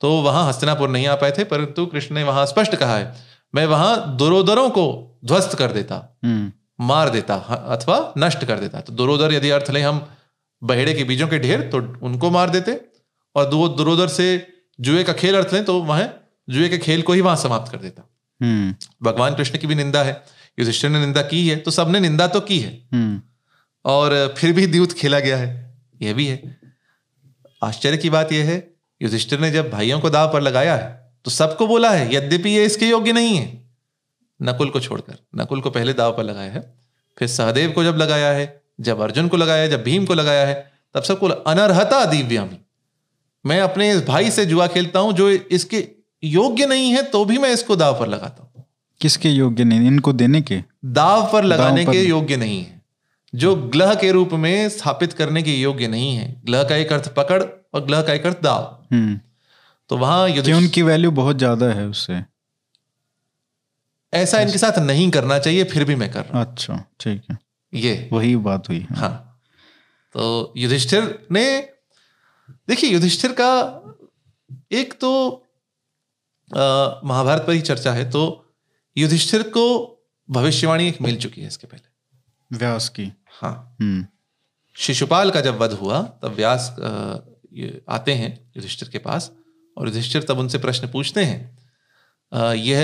[0.00, 3.14] तो वहाँ हस्तिनापुर नहीं आ पाए थे परंतु कृष्ण ने वहाँ स्पष्ट कहा है
[3.54, 4.84] मैं वहाँ दुरोदरों को
[5.24, 6.52] ध्वस्त कर देता। हम्म।
[6.82, 7.34] मार देता
[7.70, 10.06] अथवा नष्ट कर देता। तो दुरोदर यदि अर्थ लें हम
[10.62, 12.80] बहेड़े के बीजों के ढेर तो उनको मार देते।
[13.36, 14.26] और दो दुरोदर से
[14.78, 16.08] जुए का खेल अर्थ लें तो वह
[16.48, 18.08] जुए के खेल को ही वहाँ समाप्त कर देता।
[18.40, 20.22] हम्म। भगवान कृष्ण की भी निंदा है
[20.58, 23.20] युधिष्ठिर ने निंदा की है तो सबने निंदा तो की है। हम्म।
[23.84, 25.50] और फिर भी द्यूत खेला गया है
[26.02, 26.56] यह भी है।
[27.62, 28.56] आश्चर्य की बात यह है
[29.00, 30.90] युधिष्ठिर ने जब भाइयों को दाव पर लगाया है
[31.24, 33.61] तो सबको बोला है यद्यपि ये इसके योग्य नहीं है।
[34.42, 36.74] नकुल को छोड़कर। नकुल को पहले दाव पर लगाया है
[37.18, 40.46] फिर सहदेव को जब लगाया है जब अर्जुन को लगाया है जब भीम को लगाया
[40.46, 42.58] है तब सबको अनर्हता दिव्यामी
[43.46, 45.88] मैं अपने इस भाई से जुआ खेलता हूँ जो इसके
[46.24, 48.64] योग्य नहीं है तो भी मैं इसको दाव पर लगाता हूँ।
[49.00, 49.80] किसके योग्य नहीं?
[49.80, 50.62] इनको देने के?
[50.84, 52.82] दाव पर लगाने पर- के योग्य नहीं है।
[53.34, 57.14] जो ग्लह के रूप में स्थापित करने के योग्य नहीं है। ग्लह का एक अर्थ
[57.14, 57.42] पकड़
[57.74, 59.20] और ग्लह का एक अर्थ दाव। हम्म।
[59.88, 62.31] तो वहाँ उनकी वैल्यू बहुत ज़्यादा है उससे।
[64.12, 67.38] ऐसा इनके साथ नहीं करना चाहिए फिर भी मैं कर रहा हूँ। अच्छा ठीक है।
[67.72, 69.12] ये। वही बात हुई हाँ।
[70.14, 71.44] तो युधिष्ठिर ने
[72.68, 73.52] देखिए युधिष्ठिर का
[74.72, 75.12] एक तो
[77.06, 78.22] महाभारत पर ही चर्चा है तो
[78.96, 79.64] युधिष्ठिर को
[80.28, 84.06] भविष्यवाणी एक मिल चुकी है इसके पहले। व्यास की। हाँ। हम्म।
[84.76, 86.76] शिशुपाल का जब वध हुआ तब व्यास
[87.52, 89.30] ये आते हैं युधिष्ठिर के पास
[89.76, 92.80] और युधिष्ठिर तब उनसे प्रश्न पूछते हैं यह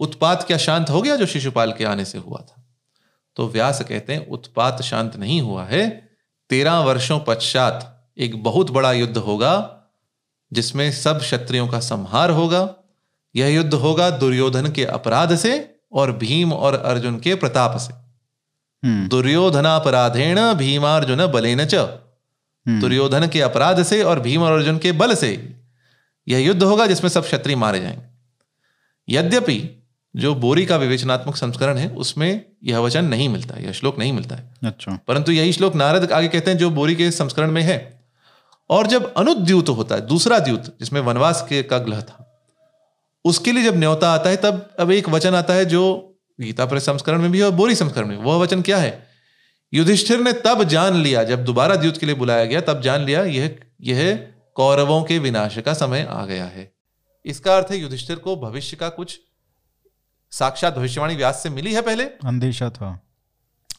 [0.00, 2.64] उत्पात क्या शांत हो गया जो शिशुपाल के आने से हुआ था?
[3.36, 6.08] तो व्यास कहते हैं उत्पात शांत नहीं हुआ है।
[6.50, 9.80] तेरह वर्षों पश्चात एक बहुत बड़ा युद्ध होगा
[10.52, 12.74] जिसमें सब क्षत्रियों का संहार होगा।
[13.36, 17.92] यह युद्ध होगा दुर्योधन के अपराध से और भीम और अर्जुन के प्रताप से।
[18.88, 24.92] हम्म। दुर्योधनापराधेण भीमार्जुन बलेन च। हम्म, दुर्योधन के अपराध से और भीम और अर्जुन के
[24.92, 25.60] बल से
[26.28, 28.04] यह युद्ध होगा जिसमें सब क्षत्रिय मारे जाएँगे।
[29.08, 29.83] यद्यपि
[30.16, 34.36] जो बोरी का विवेचनात्मक संस्करण है उसमें यह वचन नहीं मिलता यह श्लोक नहीं मिलता
[34.36, 37.78] है। अच्छा। परंतु यही श्लोक नारद आगे कहते हैं जो बोरी के संस्करण में है।
[38.70, 42.20] और जब अनुद्यूत होता है दूसरा द्यूत जिसमें वनवास के का ग्रह था
[43.24, 45.82] उसके लिए जब न्योता आता है तब अब एक वचन आता है जो
[46.40, 49.06] गीता पर संस्करण में भी है और बोरी संस्करण में वह वचन क्या है?
[49.72, 53.22] युधिष्ठिर ने तब जान लिया जब दोबारा द्यूत के लिए बुलाया गया तब जान लिया
[53.24, 56.72] यह यह कौरवों के विनाश का समय आ गया है।
[57.24, 59.18] इसका अर्थ है युधिष्ठिर को भविष्य का कुछ
[60.38, 62.04] साक्षात भविष्यवाणी व्यास से मिली है पहले?
[62.04, 63.02] अंदेशा था।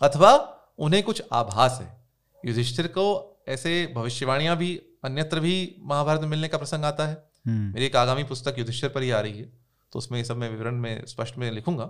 [0.01, 1.97] अथवा उन्हें कुछ आभास है?
[2.45, 7.73] युधिष्ठिर को ऐसे भविष्यवाणियाँ भी अन्यत्र भी महाभारत में मिलने का प्रसंग आता है। हम्म।
[7.73, 9.43] मेरी एक आगामी पुस्तक युधिष्ठिर पर ही आ रही है
[9.91, 11.89] तो उसमें सब मैं विवरण में स्पष्ट में लिखूँगा।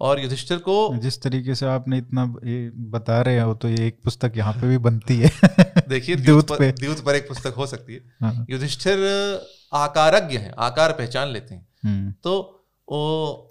[0.00, 4.00] और युधिष्ठिर को जिस तरीके से आपने इतना ये बता रहे हो तो ये एक
[4.04, 5.30] पुस्तक यहाँ पे भी बनती है।
[5.88, 8.98] देखिए द्यूत पर। द्यूत पर एक पुस्तक हो सकती है। हाँ, युधिष्ठिर
[9.72, 12.56] आकारज्ञ है आकार पहचान लेते हैं। हम्म। तो
[12.92, 13.46] वो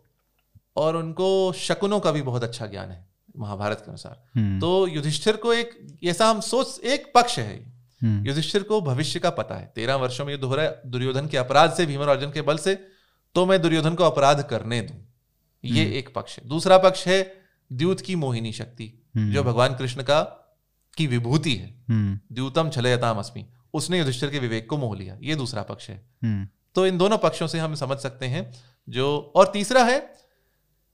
[0.80, 3.08] और उनको शकुनों का भी बहुत अच्छा ज्ञान है
[3.38, 7.56] महाभारत के अनुसार। हम्म, तो युधिष्ठिर को एक ऐसा हम सोच एक पक्ष है।
[8.02, 11.28] हम्म, युधिष्ठिर को भविष्य का पता है। तेरह वर्षों में युद्ध हो रहा है दुर्योधन
[11.28, 12.76] के अपराध से भीम और अर्जुन के बल से
[13.36, 14.98] तो मैं दुर्योधन को अपराध करने दूँ।
[15.64, 17.20] ये एक पक्ष है। दूसरा पक्ष है
[17.72, 20.22] द्यूत की मोहिनी शक्ति हम्म। जो भगवान कृष्ण का
[20.98, 25.36] की विभूति है। हम्म, द्यूतम छलयताम अस्मी उसने युधिष्ठिर के विवेक को मोह लिया। ये
[25.36, 28.52] दूसरा पक्ष है। हम्म, तो इन दोनों पक्षों से हम समझ सकते हैं
[28.90, 30.00] जो और तीसरा है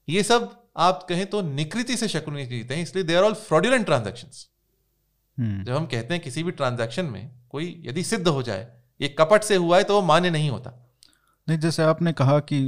[0.08, 3.84] ये सब आप कहें तो निकृति से शकुनी जीते हैं इसलिए they are all fraudulent
[3.86, 8.66] transaction जब हम कहते हैं किसी भी ट्रांजेक्शन में कोई यदि सिद्ध हो जाए
[9.00, 10.72] ये कपट से हुआ है तो वो मान्य नहीं होता।
[11.48, 12.58] नहीं जैसे आपने कहा कि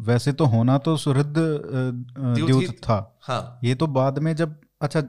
[0.00, 5.00] वैसे तो होना तो सुहृद द्यूत द्यूत था। हाँ। ये तो बाद में जब अच्छा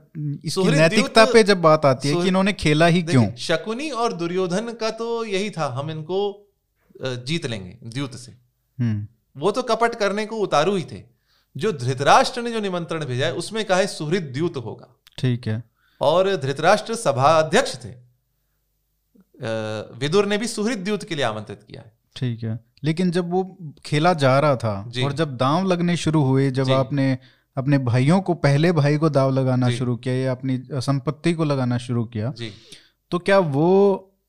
[0.46, 3.26] इसकी नैतिकता पे जब बात आती है कि इन्होंने खेला ही क्यों?
[3.38, 6.20] शकुनी और दुर्योधन का तो यही था हम इनको
[7.02, 11.04] जीत लेंगे द्यूत से। हम्म, वो तो कपट करने को उतारू ही थे।
[11.58, 15.64] जो धृतराष्ट्र ने जो निमंत्रण भेजा है उसमें कहा है सुहृद द्यूत होगा। ठीक है।
[16.02, 17.90] और धृतराष्ट्र सभा अध्यक्ष थे।
[20.00, 23.58] विदुर ने भी सुहृद द्यूत के लिए आमंत्रित किया है। ठीक है। लेकिन जब वो
[23.86, 27.18] खेला जा रहा था और जब दांव लगने शुरू हुए जब आपने
[27.58, 31.78] अपने भाइयों को पहले भाई को दाव लगाना शुरू किया या अपनी संपत्ति को लगाना
[31.78, 32.52] शुरू किया जी।
[33.12, 33.68] तो क्या वो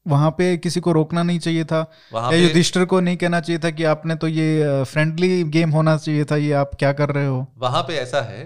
[0.06, 1.80] वहाँ पे किसी को रोकना नहीं चाहिए था
[2.14, 6.24] या युधिष्ठिर को नहीं कहना चाहिए था कि आपने तो ये फ्रेंडली गेम होना चाहिए
[6.24, 7.46] था ये आप क्या कर रहे हो?
[7.56, 8.44] वहाँ पे ऐसा है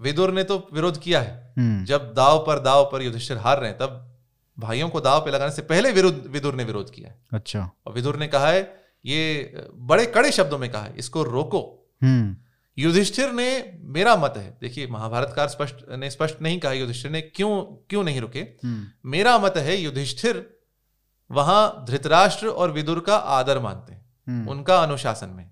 [0.00, 3.70] विदुर ने तो विरोध किया है। हम्म, जब दाव पर दाव पर युधिष्ठिर हार रहे
[3.70, 4.06] हैं तब
[4.58, 7.92] भाइयों को दाव पे लगाने से पहले विरुद्ध विदुर ने विरोध किया है। अच्छा। और
[7.92, 8.62] विदुर ने कहा है
[9.04, 9.20] ये
[9.90, 11.60] बड़े कड़े शब्दों में कहा है इसको रोको।
[12.02, 12.36] हम्म।
[12.78, 13.48] युधिष्ठिर ने
[13.94, 17.50] मेरा मत है देखिए महाभारतकार स्पष्ट ने स्पष्ट नहीं कहा युधिष्ठिर ने क्यों
[17.90, 18.40] क्यों नहीं रुके?
[18.40, 20.44] हम्म। मेरा मत है युधिष्ठिर
[21.30, 25.50] वहाँ धृतराष्ट्र और विदुर का आदर मानते हैं हम्म, उनका अनुशासन में।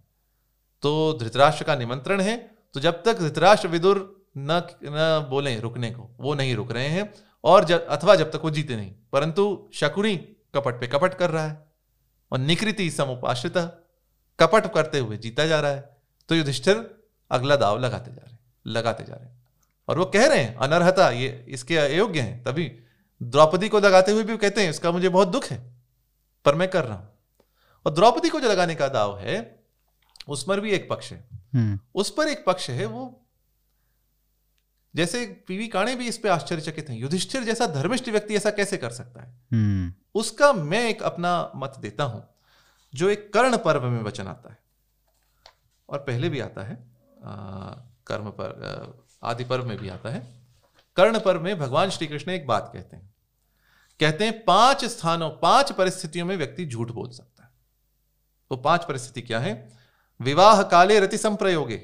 [0.83, 2.37] तो धृतराष्ट्र का निमंत्रण है
[2.75, 3.99] तो जब तक धृतराष्ट्र विदुर
[4.39, 7.13] न न बोले रुकने को वो नहीं रुक रहे हैं
[7.45, 10.17] और जब अथवा जब तक वो जीते नहीं परंतु शकुनी
[10.55, 11.67] कपट पे कपट कर रहा है
[12.33, 13.57] और निकृति समुपाश्रित
[14.39, 15.97] कपट करते हुए जीता जा रहा है
[16.29, 16.85] तो युधिष्ठिर
[17.31, 19.37] अगला दाव लगाते जा रहे हैं लगाते जा रहे हैं।
[19.89, 22.65] और वो कह रहे हैं अनर्हता ये इसके अयोग्य हैं तभी
[23.21, 25.59] द्रौपदी को लगाते हुए भी कहते हैं इसका मुझे बहुत दुख है
[26.45, 27.09] पर मैं कर रहा हूँ।
[27.87, 29.65] और द्रौपदी को जो लगाने का दाव है
[30.29, 33.25] उस पर भी एक पक्ष है। हम्म, उस पर एक पक्ष है वो
[34.95, 38.91] जैसे पीवी काणे भी इस पे आश्चर्यचकित हैं युधिष्ठिर जैसा धर्मिष्ठ व्यक्ति ऐसा कैसे कर
[38.91, 39.29] सकता है?
[39.53, 42.27] हम्म, उसका मैं एक अपना मत देता हूँ
[42.95, 44.59] जो एक कर्ण पर्व में वचन आता है।
[45.89, 46.75] और पहले भी आता है
[47.25, 47.75] आ,
[48.07, 50.38] कर्म पर आदि पर्व में भी आता है।
[50.99, 53.15] कर्ण पर्व में भगवान श्री कृष्ण एक बात कहते हैं।
[54.01, 57.51] कहते हैं पाँच स्थानों पाँच परिस्थितियों में व्यक्ति झूठ बोल सकता है।
[58.51, 59.73] वो पाँच परिस्थिति क्या है?
[60.21, 61.77] विवाह काले रति संप्रयोगे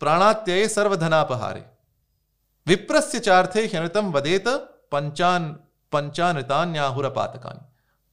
[0.00, 1.66] प्राणात्यय सर्वधनापहारे।
[2.66, 4.44] विप्रस्य चार्थे ह्यनृतम वदेत
[4.92, 5.52] पंचान
[5.92, 7.66] पंचानृतान्याहुरपातकानी।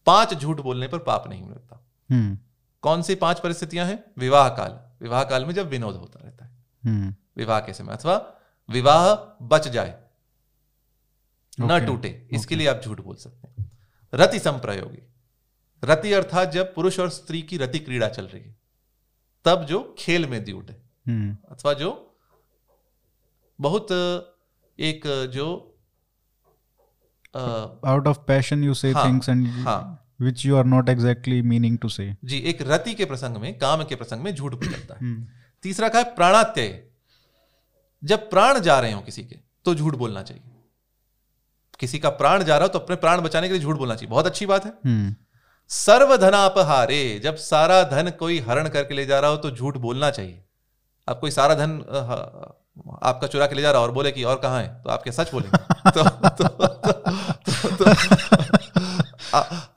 [0.06, 2.38] पाँच झूठ बोलने पर पाप नहीं मिलता। हम्म।
[2.82, 4.12] कौन सी पाँच परिस्थितियाँ हैं?
[4.18, 8.34] विवाह काल। विवाह काल में जब विनोद होता रहता है। हम्म। विवाह के समय अथवा
[8.70, 9.14] विवाह
[9.46, 10.07] बच जाए
[11.60, 11.86] न Okay.
[11.86, 13.72] टूटे इसके लिए आप झूठ बोल सकते हैं।
[14.14, 15.04] रति संप्रयोगी।
[15.84, 18.56] रति अर्थात जब पुरुष और स्त्री की रति क्रीड़ा चल रही है
[19.46, 20.78] तब जो खेल में द्यूट है
[21.08, 21.92] हम्म। अथवा जो
[23.60, 23.92] बहुत
[24.80, 25.02] एक
[25.34, 25.48] जो
[27.36, 29.96] out of passion you say things and things and
[30.26, 32.08] which you are not exactly meaning to say.
[32.24, 35.28] जी एक रति के प्रसंग में काम के प्रसंग में झूठ बोल जाता है। हम्म।
[35.64, 36.84] तीसरा कहा है प्राणात्यय।
[38.04, 39.36] जब प्राण जा रहे हो किसी के
[39.66, 40.44] तो झूठ बोलना चाहिए।
[41.80, 44.10] किसी का प्राण जा रहा हो तो अपने प्राण बचाने के लिए झूठ बोलना चाहिए।
[44.10, 45.16] बहुत अच्छी बात है। हम्म।
[45.68, 50.44] सर्वधनापहारे जब सारा धन कोई हरण करके ले जा रहा हो तो झूठ बोलना चाहिए।
[51.10, 51.72] आप कोई सारा धन
[53.04, 55.12] आपका चुरा के ले जा रहा हो और बोले कि और कहाँ है तो आपके
[55.12, 56.74] सच बोलेंगे। तो, तो, तो,
[57.68, 57.92] तो, तो,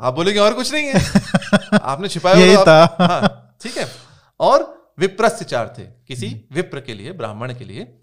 [0.00, 1.22] आप बोलेंगे और कुछ नहीं है।
[1.82, 3.88] आपने छिपाया यही आप- था। हाँ, ठीक है।
[4.40, 7.96] और विप्रस्य चार थे किसी विप्र के लिए ब्राह्मण के लिए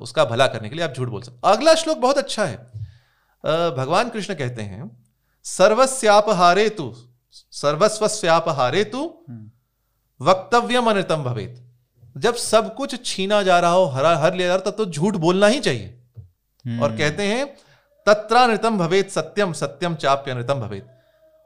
[0.00, 2.79] उसका भला करने के लिए आप झूठ बोल सकते अगला श्लोक बहुत अच्छा है।
[3.44, 4.90] भगवान कृष्ण कहते हैं
[5.44, 6.92] सर्वस्याप हारे तु
[7.52, 9.02] सर्वस्वस्यापहारे तु
[10.20, 11.66] वक्तव्यम अनृतम भवेत।
[12.16, 15.16] जब सब कुछ छीना जा रहा हो हरा हर लिया जा रहा तब तो झूठ
[15.16, 17.46] बोलना ही चाहिए। और कहते हैं
[18.06, 20.86] तत्रानृतम भवेत सत्यम सत्यम चाप्य अनृतम भवेत।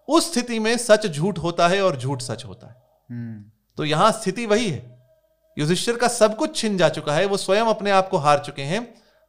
[0.09, 2.75] उस स्थिति में सच झूठ होता है और झूठ सच होता है।
[3.11, 3.45] हम्म।
[3.79, 4.99] तो यहाँ स्थिति वही है।
[5.57, 8.63] युधिष्ठिर का सब कुछ छिन जा चुका है वो स्वयं अपने आप को हार चुके
[8.63, 8.83] हैं।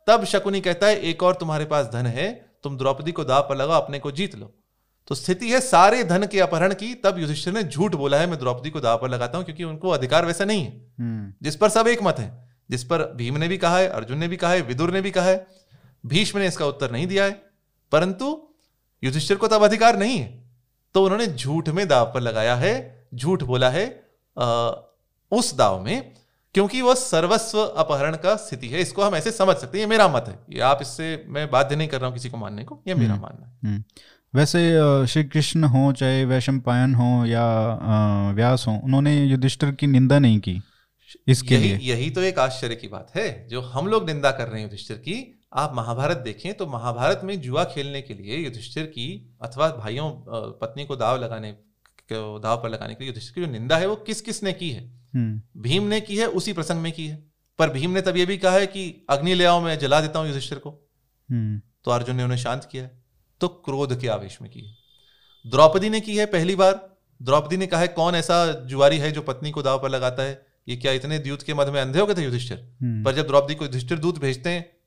[0.08, 3.56] तब शकुनी कहता है एक और तुम्हारे पास धन है तुम द्रौपदी को दाव पर
[3.56, 4.54] लगाओ अपने को जीत लो।
[5.08, 8.40] तो स्थिति है सारे धन के अपहरण की तब युधिष्ठिर ने झूठ बोला है मैं
[8.40, 11.70] द्रौपदी को दाव पर लगाता हूँ क्योंकि उनको अधिकार वैसा नहीं है। हम्म। जिस पर
[11.70, 12.30] सब एक मत है
[12.72, 15.12] जिस पर भीम ने भी कहा है अर्जुन ने भी कहा है विदुर ने भी
[15.12, 15.46] कहा है
[16.06, 17.32] भीष्म ने इसका उत्तर नहीं दिया है।
[17.92, 18.32] परंतु
[19.04, 20.28] युधिष्ठिर को तब अधिकार नहीं है।
[20.96, 22.74] तो उन्होंने झूठ में दाव पर लगाया है
[23.16, 23.86] झूठ बोला है
[24.38, 24.46] अ,
[25.32, 26.14] उस दाव में
[26.56, 30.08] क्योंकि वह सर्वस्व अपहरण का स्थिति है इसको हम ऐसे समझ सकते हैं ये मेरा
[30.08, 32.82] मत है। ये आप इससे मैं बाध्य नहीं कर रहा हूँ किसी को मानने को
[32.88, 33.84] ये मेरा मानना है। हम्म।
[34.34, 34.62] वैसे
[35.08, 37.44] श्री कृष्ण हो चाहे वैशम पायन हो या
[38.36, 40.62] व्यास हो उन्होंने युधिष्ठिर की निंदा नहीं की
[41.28, 41.78] इसके यही लिए?
[41.94, 44.98] यही तो एक आश्चर्य की बात है जो हम लोग निंदा कर रहे हैं युधिष्ठिर
[44.98, 45.22] की
[45.54, 50.10] आप महाभारत देखें तो महाभारत में जुआ खेलने के लिए युधिष्ठिर की अथवा भाइयों
[50.62, 51.56] पत्नी को दाव लगाने
[52.12, 54.70] दाव पर लगाने के लिए युधिष्ठिर की जो निंदा है वो किस किस ने की
[54.70, 54.82] है?
[54.82, 55.05] हम्म
[55.58, 58.38] भीम ने की है उसी प्रसंग में की है। पर भीम ने तब ये भी
[58.38, 60.90] कहा है कि अग्नि ले आओ मैं जला देता हूँ युधिष्ठिर को।
[61.32, 62.90] हम्म। तो अर्जुन ने उन्हें शांत किया।
[63.40, 64.76] तो क्रोध के आवेश में की है।
[65.48, 69.22] द्रौपदी ने की है पहली बार। द्रौपदी ने कहा है कौन ऐसा जुआरी है जो
[69.22, 70.46] पत्नी को दाव पर लगाता है?
[70.68, 72.76] ये क्या इतने द्यूत के मध में अंधे हो गए थे युधिष्ठिर?
[72.82, 74.78] हम्म। पर जब द्रौपदी को युधिष्ठिर दूत भेजते हैं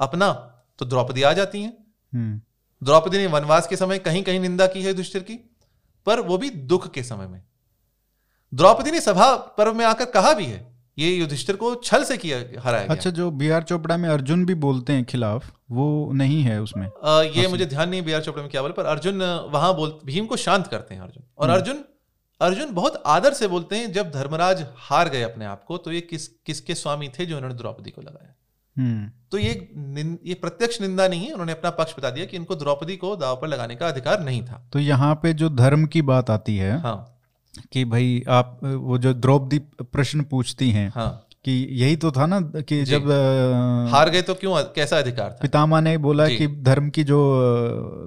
[0.00, 0.32] अपना
[0.78, 2.40] तो द्रौपदी आ जाती हैं। हम्म।
[2.86, 5.56] द्रौपदी ने वनवास के समय कहीं कहीं निंदा की है युधिष्ठिर की।
[6.06, 7.42] पर वो भी दुख के समय में।
[8.54, 12.38] द्रौपदी ने सभा पर्व में आकर कहा भी है ये युधिष्ठिर को छल से किया
[12.38, 16.42] हराया गया। अच्छा जो बी आर चोपड़ा में अर्जुन भी बोलते हैं खिलाफ वो नहीं
[16.42, 19.22] है उसमें। अ, ये मुझे ध्यान नहीं बी आर चोपड़ा में क्या बोले पर अर्जुन
[19.52, 21.84] वहाँ बोल भीम को शांत करते हैं अर्जुन। और अर्जुन
[22.40, 26.00] अर्जुन बहुत आदर से बोलते हैं जब धर्मराज हार गए अपने आप को तो ये
[26.00, 28.34] किस किसके स्वामी थे जो उन्होंने द्रौपदी को लगाया?
[28.76, 29.50] हम्म। तो ये
[30.26, 33.36] ये प्रत्यक्ष निंदा नहीं है उन्होंने अपना पक्ष बता दिया कि इनको द्रौपदी को दाव
[33.36, 36.80] पर लगाने का अधिकार नहीं था। तो यहाँ पे जो धर्म की बात आती है
[36.80, 37.13] हाँ।
[37.72, 42.40] कि भाई आप वो जो द्रौपदी प्रश्न पूछती हैं हाँ। कि यही तो था ना
[42.68, 45.38] कि जब अ, हार गए तो क्यों कैसा अधिकार था?
[45.42, 47.18] पितामह ने बोला कि धर्म की जो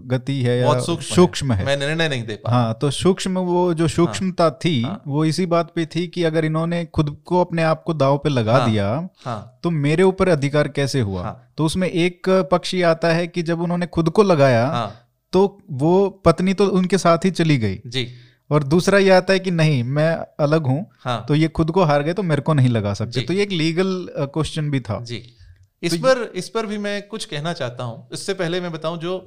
[0.05, 3.39] गति है या बहुत सूक्ष्म सूक्ष्म है। मैं निर्णय नहीं दे पा हाँ तो सूक्ष्म
[3.39, 7.15] वो जो सूक्ष्मता हाँ, थी हाँ। वो इसी बात पे थी कि अगर इन्होंने खुद
[7.25, 8.87] को अपने आप को दाव पे लगा हाँ। दिया
[9.25, 11.23] हाँ। तो मेरे ऊपर अधिकार कैसे हुआ?
[11.23, 14.91] हाँ। तो उसमें एक पक्ष ये आता है कि जब उन्होंने खुद को लगाया हाँ।
[15.33, 18.07] तो वो पत्नी तो उनके साथ ही चली गई। जी।
[18.49, 21.83] और दूसरा ये आता है कि नहीं मैं अलग हूँ हाँ। तो ये खुद को
[21.83, 24.99] हार गए तो मेरे को नहीं लगा सकते। तो ये एक लीगल क्वेश्चन भी था।
[25.01, 25.23] जी।
[25.83, 28.97] इस तो पर इस पर भी मैं कुछ कहना चाहता हूँ। इससे पहले मैं बताऊँ
[28.97, 29.17] जो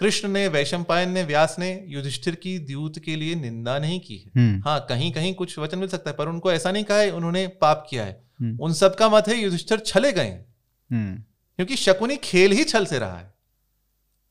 [0.00, 4.30] कृष्ण ने वैशंपायन ने व्यास ने युधिष्ठिर की द्यूत के लिए निंदा नहीं की है।
[4.36, 7.10] हम्म। हाँ कहीं कहीं कुछ वचन मिल सकता है पर उनको ऐसा नहीं कहा है
[7.10, 10.28] उन्होंने पाप किया है। हम्म। उन सबका मत है युधिष्ठिर छले गए
[10.90, 11.14] हम्म।
[11.58, 13.32] क्योंकि शकुनी खेल ही छल से रहा है।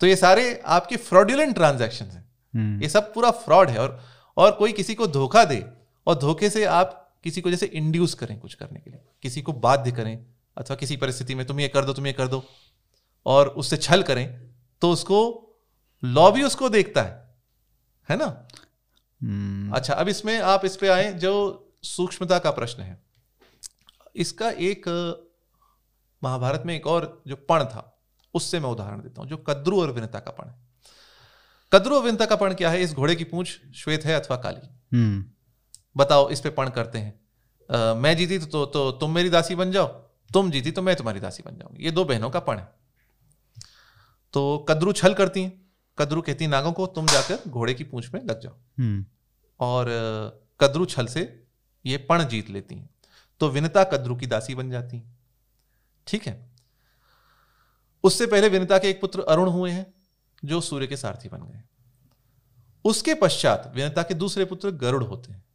[0.02, 4.00] तो ये सारे आपके फ्रॉडुलेंट ट्रांजेक्शन हैं। ये सब पूरा फ्रॉड है और
[4.38, 5.64] और कोई किसी को धोखा दे
[6.08, 9.54] और धोखे से आप किसी को जैसे इंड्यूस करें कुछ करने के लिए। किसी को
[9.54, 10.26] बाध्य करें
[10.58, 12.44] अथवा किसी परिस्थिति में तुम ये कर दो तुम ये कर दो
[13.26, 14.28] और उससे छल करें
[14.82, 15.20] तो उसको
[16.04, 17.36] लॉ भी उसको देखता है।
[18.10, 18.48] है ना?
[19.22, 21.34] हम्म, अच्छा अब इसमें आप इस पे आए जो
[21.84, 23.00] सूक्ष्मता का प्रश्न है।
[24.16, 24.88] इसका एक
[26.24, 27.94] महाभारत में एक और जो पण था
[28.34, 30.67] उससे मैं उदाहरण देता हूँ जो कद्रु और विनता का पण है।
[31.74, 32.82] कद्रु विनता का पण क्या है?
[32.82, 34.68] इस घोड़े की पूंछ श्वेत है अथवा काली।
[34.98, 35.26] हम्म।
[35.98, 37.28] बताओ इस पे पण करते हैं।
[37.76, 39.88] आ, मैं जीती तो, तो, तो तुम मेरी दासी बन जाओ।
[40.34, 42.68] तुम जीती तो मैं तुम्हारी दासी बन जाऊँगी। ये दो बहनों का पण है।
[44.34, 48.14] तो कद्रू छल करती हैं। कदरू कहती हैं नागों को तुम जाकर घोड़े की पूंछ
[48.14, 49.06] में लग जाओ। हम्म।
[49.60, 49.86] और
[50.60, 51.48] कद्रू छल से
[51.86, 52.90] ये पण जीत लेती हैं।
[53.40, 55.20] तो विनता कद्रू की दासी बन जाती हैं।
[56.08, 56.52] ठीक है?
[58.04, 59.97] उससे पहले विनता के एक पुत्र अरुण हुए हैं।
[60.46, 61.62] जो सूर्य के सारथी बन गए।
[62.86, 65.46] उसके पश्चात विनता के दूसरे पुत्र गरुड़ होते हैं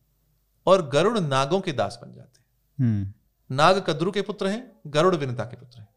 [0.66, 2.46] और गरुड़ नागों के दास बन जाते हैं।
[2.80, 3.12] हम्म।
[3.56, 5.88] नाग कद्रु के पुत्र हैं गरुड़ विनता के पुत्र हैं।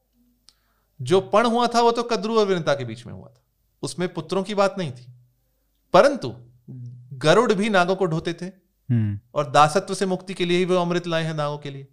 [1.01, 3.43] जो पण हुआ था वो तो कद्रु और विनता के बीच में हुआ था।
[3.81, 5.07] उसमें पुत्रों की बात नहीं थी
[5.93, 6.35] परंतु
[7.13, 10.75] गरुड़ भी नागों को ढोते थे हम्म। और दासत्व से मुक्ति के लिए ही वो
[10.75, 11.87] अमृत लाए हैं नागों के लिए।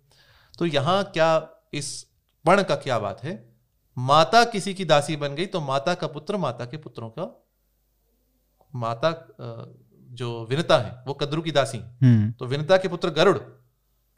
[0.59, 2.07] तो यहाँ क्या इस
[2.45, 3.52] पण का क्या बात है?
[3.99, 7.25] माता किसी की दासी बन गई तो माता का पुत्र माता के पुत्रों का
[8.75, 9.11] माता
[10.11, 13.39] जो विनता है वो कद्रु की दासी। हम्म। तो विनता के पुत्र गरुड़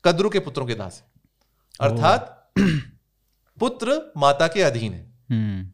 [0.04, 1.12] कद्रु के पुत्रों के दास है।
[1.80, 2.52] अर्थात
[3.58, 5.70] पुत्र माता के अधीन है। हम्म।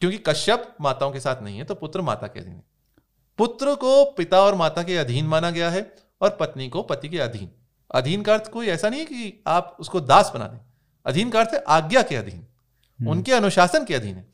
[0.00, 2.64] क्योंकि कश्यप माताओं के साथ नहीं है तो पुत्र माता के अधीन है।
[3.38, 7.18] पुत्र को पिता और माता के अधीन माना गया है और पत्नी को पति के
[7.18, 7.50] अधीन।
[7.90, 10.58] अधीन का अर्थ कोई ऐसा नहीं है कि आप उसको दास बना दें।
[11.06, 14.24] अधीन का अर्थ है आज्ञा के अधीन उनके अनुशासन के अधीन है।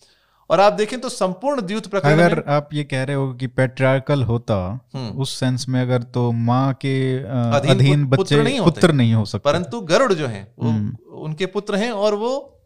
[0.50, 4.22] और आप देखें तो संपूर्ण द्यूत प्रकरण अगर आप ये कह रहे हो कि पेट्रियार्कल
[4.22, 4.56] होता
[4.94, 9.14] हम्म। उस सेंस में अगर तो माँ के अधीन अधीन पुत्र बच्चे नहीं पुत्र नहीं
[9.14, 12.62] हो सकते। परंतु गरुड़ जो है वो हम्म। उनके पुत्र हैं और वो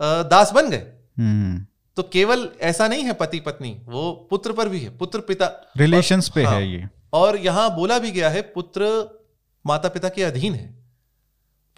[0.00, 0.82] दास बन गए।
[1.18, 1.66] हम्म।
[1.96, 6.28] तो केवल ऐसा नहीं है पति पत्नी वो पुत्र पर भी है पुत्र पिता। रिलेशंस
[6.28, 8.86] पे हाँ। है। ये। और यहाँ बोला भी गया है पुत्र
[9.66, 10.77] माता पिता के अधीन है।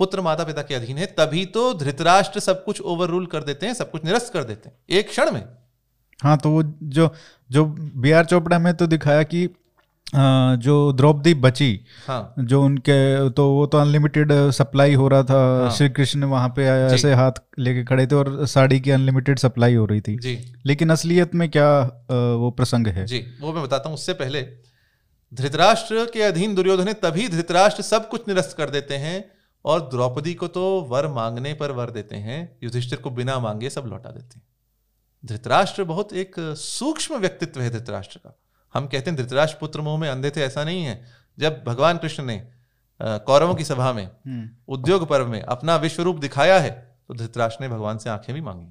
[0.01, 3.66] पुत्र माता पिता के अधीन है तभी तो धृतराष्ट्र सब कुछ ओवर रूल कर देते
[3.66, 5.43] हैं सब कुछ निरस्त कर देते हैं एक क्षण में।
[6.20, 7.12] हाँ तो वो जो
[7.51, 7.64] जो
[7.97, 9.48] बी आर चोपड़ा में तो दिखाया कि
[10.64, 11.68] जो द्रौपदी बची
[12.06, 12.98] हाँ। जो उनके
[13.31, 17.40] तो वो तो अनलिमिटेड सप्लाई हो रहा था हाँ। श्री कृष्ण वहाँ पे ऐसे हाथ
[17.59, 20.36] लेके खड़े थे और साड़ी की अनलिमिटेड सप्लाई हो रही थी। जी।
[20.66, 21.70] लेकिन असलियत में क्या
[22.36, 23.06] वो प्रसंग है?
[23.06, 24.43] जी वो मैं बताता हूँ उससे पहले
[25.32, 29.18] धृतराष्ट्र के अधीन दुर्योधन तभी धृतराष्ट्र सब कुछ निरस्त कर देते हैं
[29.65, 33.87] और द्रौपदी को तो वर मांगने पर वर देते हैं युधिष्ठिर को बिना मांगे सब
[33.87, 34.43] लौटा देते हैं।
[35.24, 38.37] धृतराष्ट्र बहुत एक सूक्ष्म व्यक्तित्व है धृतराष्ट्र का।
[38.74, 41.05] हम कहते हैं धृतराष्ट्र पुत्र मोह में अंधे थे ऐसा नहीं है।
[41.39, 42.43] जब भगवान कृष्ण ने
[43.01, 46.70] कौरवों की सभा में हम्म, उद्योग पर्व में अपना विश्व रूप दिखाया है
[47.09, 48.66] तो धृतराष्ट्र ने भगवान से आँखें भी मांगी।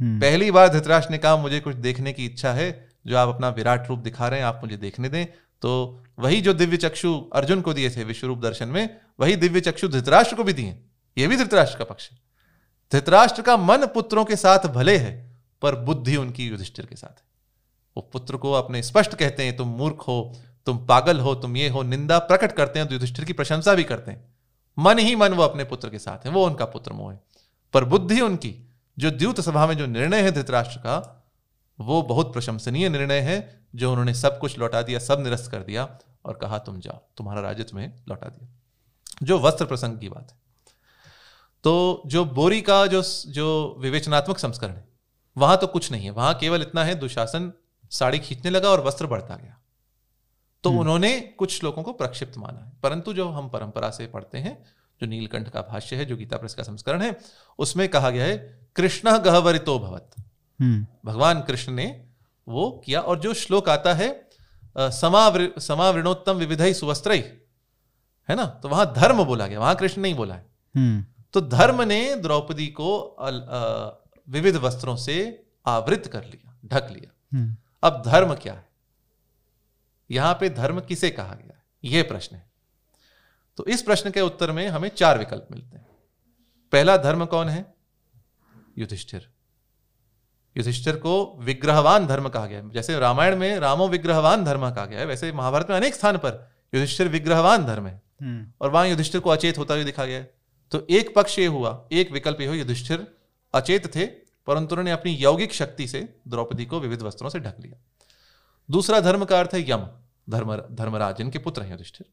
[0.00, 2.70] हम्म, पहली बार धृतराष्ट्र ने कहा मुझे कुछ देखने की इच्छा है
[3.06, 5.26] जो आप अपना विराट रूप दिखा रहे हैं आप मुझे देखने दें।
[5.62, 9.60] तो वही जो दिव्य चक्षु अर्जुन को दिए थे विश्व रूप दर्शन में, वही दिव्य
[9.60, 10.78] चक्षु धृतराष्ट्र को भी दिए
[11.18, 12.18] ये भी धृतराष्ट्र का पक्ष है।
[12.92, 17.24] धृतराष्ट्र का मन पुत्रों के साथ भले है, पर बुद्धि उनकी युधिष्ठिर के साथ है।
[17.96, 20.36] वो पुत्र को अपने स्पष्ट कहते हैं, तुम मूर्ख हो,
[20.66, 23.84] तुम पागल हो, तुम ये हो, निंदा प्रकट करते हैं तो युधिष्ठिर की प्रशंसा भी
[23.84, 24.34] करते हैं।
[24.78, 27.20] मन ही मन वो अपने पुत्र के साथ है, वो उनका पुत्र मोह है।
[27.72, 28.68] पर बुद्धि उनकी,
[28.98, 31.21] जो द्यूत सभा में जो निर्णय है धृतराष्ट्र का
[31.82, 35.98] वो बहुत प्रशंसनीय निर्णय है जो उन्होंने सब कुछ लौटा दिया सब निरस्त कर दिया
[36.24, 38.48] और कहा तुम जाओ तुम्हारा राज्य तुम्हें लौटा दिया।
[39.22, 40.38] जो वस्त्र प्रसंग की बात है।
[41.64, 44.88] तो जो बोरी का जो जो विवेचनात्मक संस्करण है
[45.36, 47.52] वहाँ तो कुछ नहीं है वहाँ केवल इतना है दुशासन
[47.90, 49.58] साड़ी खींचने लगा और वस्त्र बढ़ता गया।
[50.64, 54.62] तो उन्होंने कुछ श्लोकों को प्रक्षिप्त माना है। परंतु जो हम परंपरा से पढ़ते हैं
[55.00, 57.16] जो नीलकंठ का भाष्य है जो गीता प्रेस का संस्करण है
[57.58, 58.36] उसमें कहा गया है
[58.76, 60.28] कृष्ण गहवरितो भवत। हम्म,
[61.04, 62.08] भगवान कृष्ण ने
[62.48, 64.30] वो किया। और जो श्लोक आता है
[64.78, 68.44] समावृ समावृणोत्तम विविधई सुवस्त्र है ना?
[68.44, 72.66] तो वहाँ धर्म बोला गया वहाँ कृष्ण नहीं बोला है। हम्म, तो धर्म ने द्रौपदी
[72.66, 73.16] को
[74.28, 78.68] विविध वस्त्रों से आवृत कर लिया ढक लिया। हम्म, अब धर्म क्या है?
[80.10, 81.62] यहाँ पे धर्म किसे कहा गया है?
[81.84, 82.50] यह प्रश्न है।
[83.56, 85.86] तो इस प्रश्न के उत्तर में हमें चार विकल्प मिलते हैं।
[86.72, 87.74] पहला धर्म कौन है?
[88.78, 89.31] युधिष्ठिर।
[90.56, 95.00] युधिष्ठिर को विग्रहवान धर्म कहा गया है। जैसे रामायण में रामो विग्रहवान धर्म कहा गया
[95.00, 99.20] है वैसे महाभारत में अनेक स्थान पर युधिष्ठिर विग्रहवान धर्म है। हम्म, और वहाँ युधिष्ठिर
[99.20, 100.34] को अचेत होता हुआ दिखा गया है।
[100.72, 103.06] तो एक पक्ष ये हुआ एक विकल्प ये हुआ युधिष्ठिर
[103.54, 104.06] अचेत थे
[104.46, 107.78] परंतु उन्होंने अपनी यौगिक शक्ति से द्रौपदी को विविध वस्त्रों से ढक लिया।
[108.70, 109.86] दूसरा धर्म का अर्थ है यम
[110.30, 112.06] धर्म धर्मराज जिनके पुत्र हैं युधिष्ठिर।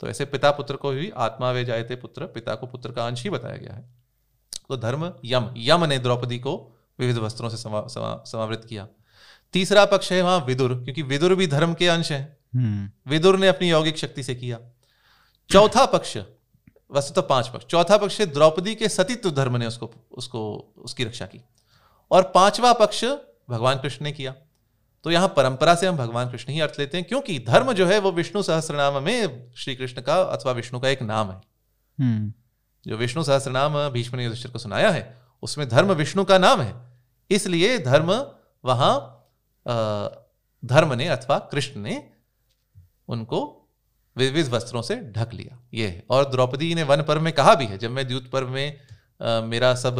[0.00, 3.22] तो ऐसे पिता पुत्र को भी आत्मा वे जायते पुत्र पिता को पुत्र का अंश
[3.22, 3.84] ही बताया गया है।
[4.68, 8.88] तो धर्म यम यम ने द्रौपदी को विविध वस्त्रों से समा, समा, समावृत किया।
[9.52, 13.48] तीसरा पक्ष है वहाँ विदुर क्योंकि विदुर भी धर्म के अंश है। हम्म, विदुर ने
[13.48, 14.58] अपनी यौगिक शक्ति से किया।
[15.50, 16.18] चौथा पक्ष
[16.92, 21.04] वस्तु तो पाँच पक्ष चौथा पक्ष है द्रौपदी के सतीत्व धर्म ने उसको उसको उसकी
[21.04, 21.40] रक्षा की।
[22.10, 23.04] और पांचवा पक्ष
[23.50, 24.34] भगवान कृष्ण ने किया।
[25.04, 27.98] तो यहाँ परंपरा से हम भगवान कृष्ण ही अर्थ लेते हैं क्योंकि धर्म जो है
[27.98, 31.40] वो विष्णु सहस्त्रनाम में श्री कृष्ण का अथवा विष्णु का एक नाम है।
[32.00, 32.32] हम्म।
[32.86, 36.74] जो विष्णु सहस्त्रनाम भीष्म ने युधिष्ठिर को सुनाया है उसमें धर्म विष्णु का नाम है।
[37.30, 38.12] इसलिए धर्म
[38.64, 38.94] वहाँ
[40.62, 42.02] धर्म ने अथवा कृष्ण ने
[43.08, 43.40] उनको
[44.16, 47.66] विविध वस्त्रों से ढक लिया। ये है। और द्रौपदी ने वन पर्व में कहा भी
[47.66, 48.80] है जब मैं द्यूत पर्व में
[49.20, 49.98] आ, मेरा सब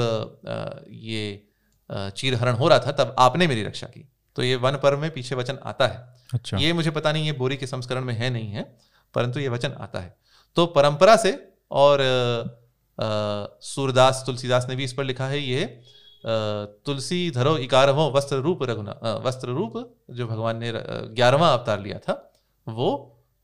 [0.48, 1.48] आ, ये
[1.90, 5.35] चीरहरण हो रहा था तब आपने मेरी रक्षा की। तो ये वन पर्व में पीछे
[5.35, 8.51] वचन आता है। अच्छा। ये मुझे पता नहीं ये बोरी के संस्करण में है नहीं
[8.51, 8.62] है
[9.14, 10.16] परंतु ये वचन आता है।
[10.56, 11.32] तो परंपरा से
[11.70, 11.98] और
[12.98, 15.64] सूरदास तुलसीदास ने भी इस पर लिखा है ये
[16.86, 18.93] तुलसी धरो इकारवों वस्त्र रूप रघुना
[19.24, 19.73] वस्त्र रूप
[20.10, 22.14] जो भगवान ने ग्यारहवा अवतार लिया था,
[22.66, 22.89] वो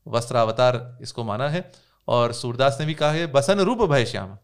[0.05, 1.71] वस्त्रावतार इसको माना है।
[2.07, 4.37] और सूरदास ने भी कहा है, बसन रूप भय श्याम।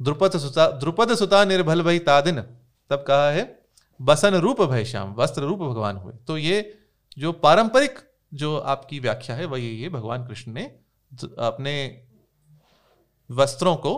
[0.00, 2.40] द्रुपद सुता द्रुपद सुता निर्भल भई तादिन।
[2.90, 3.44] तब कहा है,
[4.00, 6.78] बसन रूप भय श्याम, वस्त्र रूप भगवान हुए। तो ये
[7.18, 7.98] जो पारंपरिक
[8.34, 10.64] जो आपकी व्याख्या है, वही ये भगवान कृष्ण ने
[11.40, 11.72] अपने
[13.30, 13.92] वस्त्रों को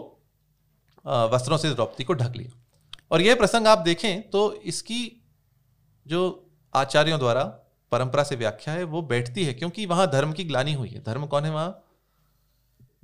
[1.33, 2.59] वस्त्रों से द्रौपदी को ढक लिया।
[3.11, 5.01] और यह प्रसंग आप देखें तो इसकी
[6.07, 6.21] जो
[6.75, 7.43] आचार्यों द्वारा
[7.93, 11.27] परंपरा से व्याख्या है वो बैठती है क्योंकि वहाँ धर्म की ग्लानी हुई है। धर्म
[11.27, 11.83] कौन है वहाँ?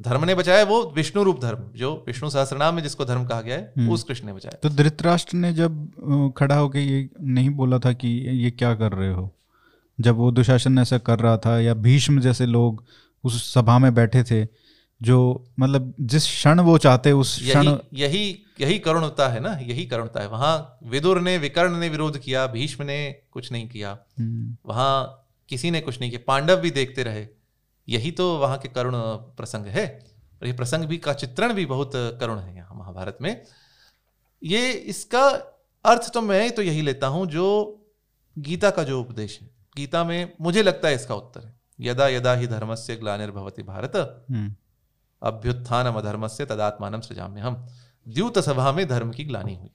[0.01, 3.57] धर्म ने बचाया वो विष्णु रूप धर्म जो विष्णु सहस्रनाम में जिसको धर्म कहा गया
[3.57, 7.79] है हम्म। उस कृष्ण ने बचाया। तो धृतराष्ट्र ने जब खड़ा होकर ये नहीं बोला
[7.79, 8.09] था कि
[8.43, 9.31] ये क्या कर रहे हो?
[9.99, 12.85] जब वो दुशासन ऐसा कर रहा था या भीष्म जैसे लोग
[13.25, 14.45] उस सभा में बैठे थे
[15.03, 19.59] जो मतलब जिस क्षण वो चाहते उस क्षण यही यही करुणता है ना?
[19.63, 23.99] यही करुणता है। वहाँ विदुर ने विकर्ण ने विरोध किया भीष्म ने कुछ नहीं किया।
[24.19, 27.27] हम्म। वहाँ किसी ने कुछ नहीं किया। पांडव भी देखते रहे।
[27.89, 28.93] यही तो वहाँ के करुण
[29.37, 30.07] प्रसंग है।
[30.43, 33.43] और ये प्रसंग भी का चित्रण भी बहुत करुण है यहाँ महाभारत में।
[34.43, 35.29] ये इसका
[35.85, 37.47] अर्थ तो मैं तो यही लेता हूँ जो
[38.39, 42.35] गीता का जो उपदेश है। गीता में मुझे लगता है इसका उत्तर है। यदा यदा
[42.35, 43.93] ही धर्म से ग्लानिर्भवती भारत।
[45.23, 47.65] अभ्युत्थान अधर्म से तदात्मान सृजाम्य हम
[48.07, 49.71] द्यूत सभा में धर्म की ग्लानी हुई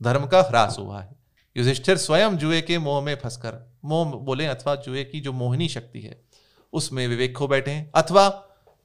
[0.00, 1.14] धर्म का ह्रास हुआ है
[1.56, 6.00] युधिष्ठिर स्वयं जुए के मोह में फंसकर मोह बोले अथवा जुए की जो मोहिनी शक्ति
[6.00, 6.20] है
[6.72, 8.26] उसमें विवेक खो बैठे हैं अथवा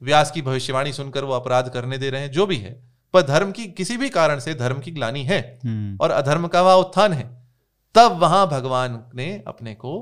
[0.01, 2.71] व्यास की भविष्यवाणी सुनकर वो अपराध करने दे रहे हैं जो भी है
[3.13, 6.61] पर धर्म की किसी भी कारण से धर्म की ग्लानी है हम्म। और अधर्म का
[6.61, 7.25] वह उत्थान है
[7.95, 9.99] तब वहाँ भगवान ने अपने को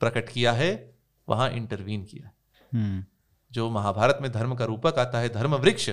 [0.00, 0.70] प्रकट किया है
[1.28, 2.30] वहाँ इंटरवीन किया
[2.72, 3.04] हम्म।
[3.56, 5.90] जो महाभारत में धर्म का रूपक आता है धर्म वृक्ष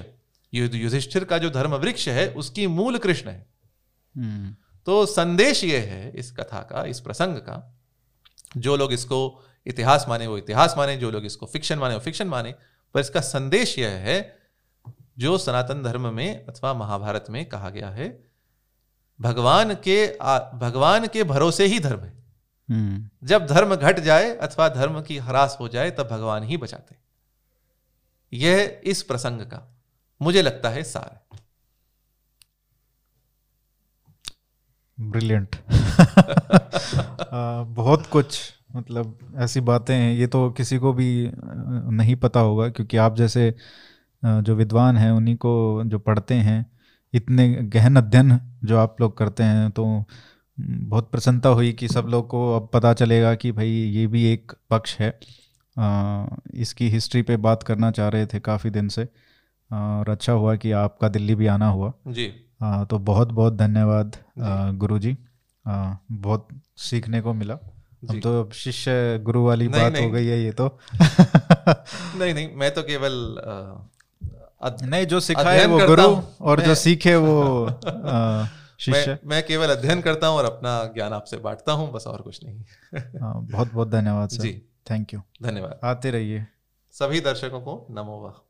[0.53, 3.45] युधिष्ठिर का जो धर्म वृक्ष है उसकी मूल कृष्ण है
[4.15, 4.55] हम्म।
[4.87, 7.57] तो संदेश ये है इस कथा का इस प्रसंग का
[8.57, 9.19] जो लोग इसको
[9.67, 12.53] इतिहास माने वो इतिहास माने जो लोग इसको फिक्शन माने वो फिक्शन माने
[12.95, 14.17] पर इसका संदेश यह है
[15.19, 18.09] जो सनातन धर्म में अथवा महाभारत में कहा गया है
[19.19, 22.11] भगवान के आ, भगवान के भरोसे ही धर्म है
[22.69, 26.95] हम्म। जब धर्म घट जाए अथवा धर्म की हरास हो जाए तब भगवान ही बचाते
[28.33, 29.67] यह इस प्रसंग का
[30.21, 31.19] मुझे लगता है सार
[34.99, 35.55] ब्रिलियंट
[37.75, 38.39] बहुत कुछ
[38.75, 43.53] मतलब ऐसी बातें हैं, ये तो किसी को भी नहीं पता होगा, क्योंकि आप जैसे
[44.23, 46.65] जो विद्वान हैं, उन्हीं को जो पढ़ते हैं,
[47.13, 49.85] इतने गहन अध्ययन जो आप लोग करते हैं तो
[50.57, 54.51] बहुत प्रसन्नता हुई कि सब लोग को अब पता चलेगा कि भाई ये भी एक
[54.69, 55.09] पक्ष है।
[56.53, 59.03] इसकी हिस्ट्री पे बात करना चाह रहे थे काफ़ी दिन से
[59.73, 64.15] और अच्छा हुआ कि आपका दिल्ली भी आना हुआ। जी। आ, तो बहुत बहुत धन्यवाद
[64.77, 65.17] गुरु जी।
[65.67, 66.47] आ, बहुत
[66.77, 67.59] सीखने को मिला।
[68.09, 70.79] हम तो शिष्य गुरु वाली नहीं, बात नहीं, हो गई है ये तो।
[72.19, 73.37] नहीं नहीं मैं तो केवल
[74.83, 77.69] नहीं जो सिखाए वो गुरु और जो सीखे वो
[78.79, 82.21] शिष्य। मैं, मैं केवल अध्ययन करता हूँ और अपना ज्ञान आपसे बांटता हूँ बस और
[82.21, 82.63] कुछ नहीं।
[83.41, 84.61] बहुत बहुत धन्यवाद सर। जी
[84.91, 86.45] थैंक यू धन्यवाद। आते रहिए।
[86.91, 88.42] सभी दर्शकों को नमो वाह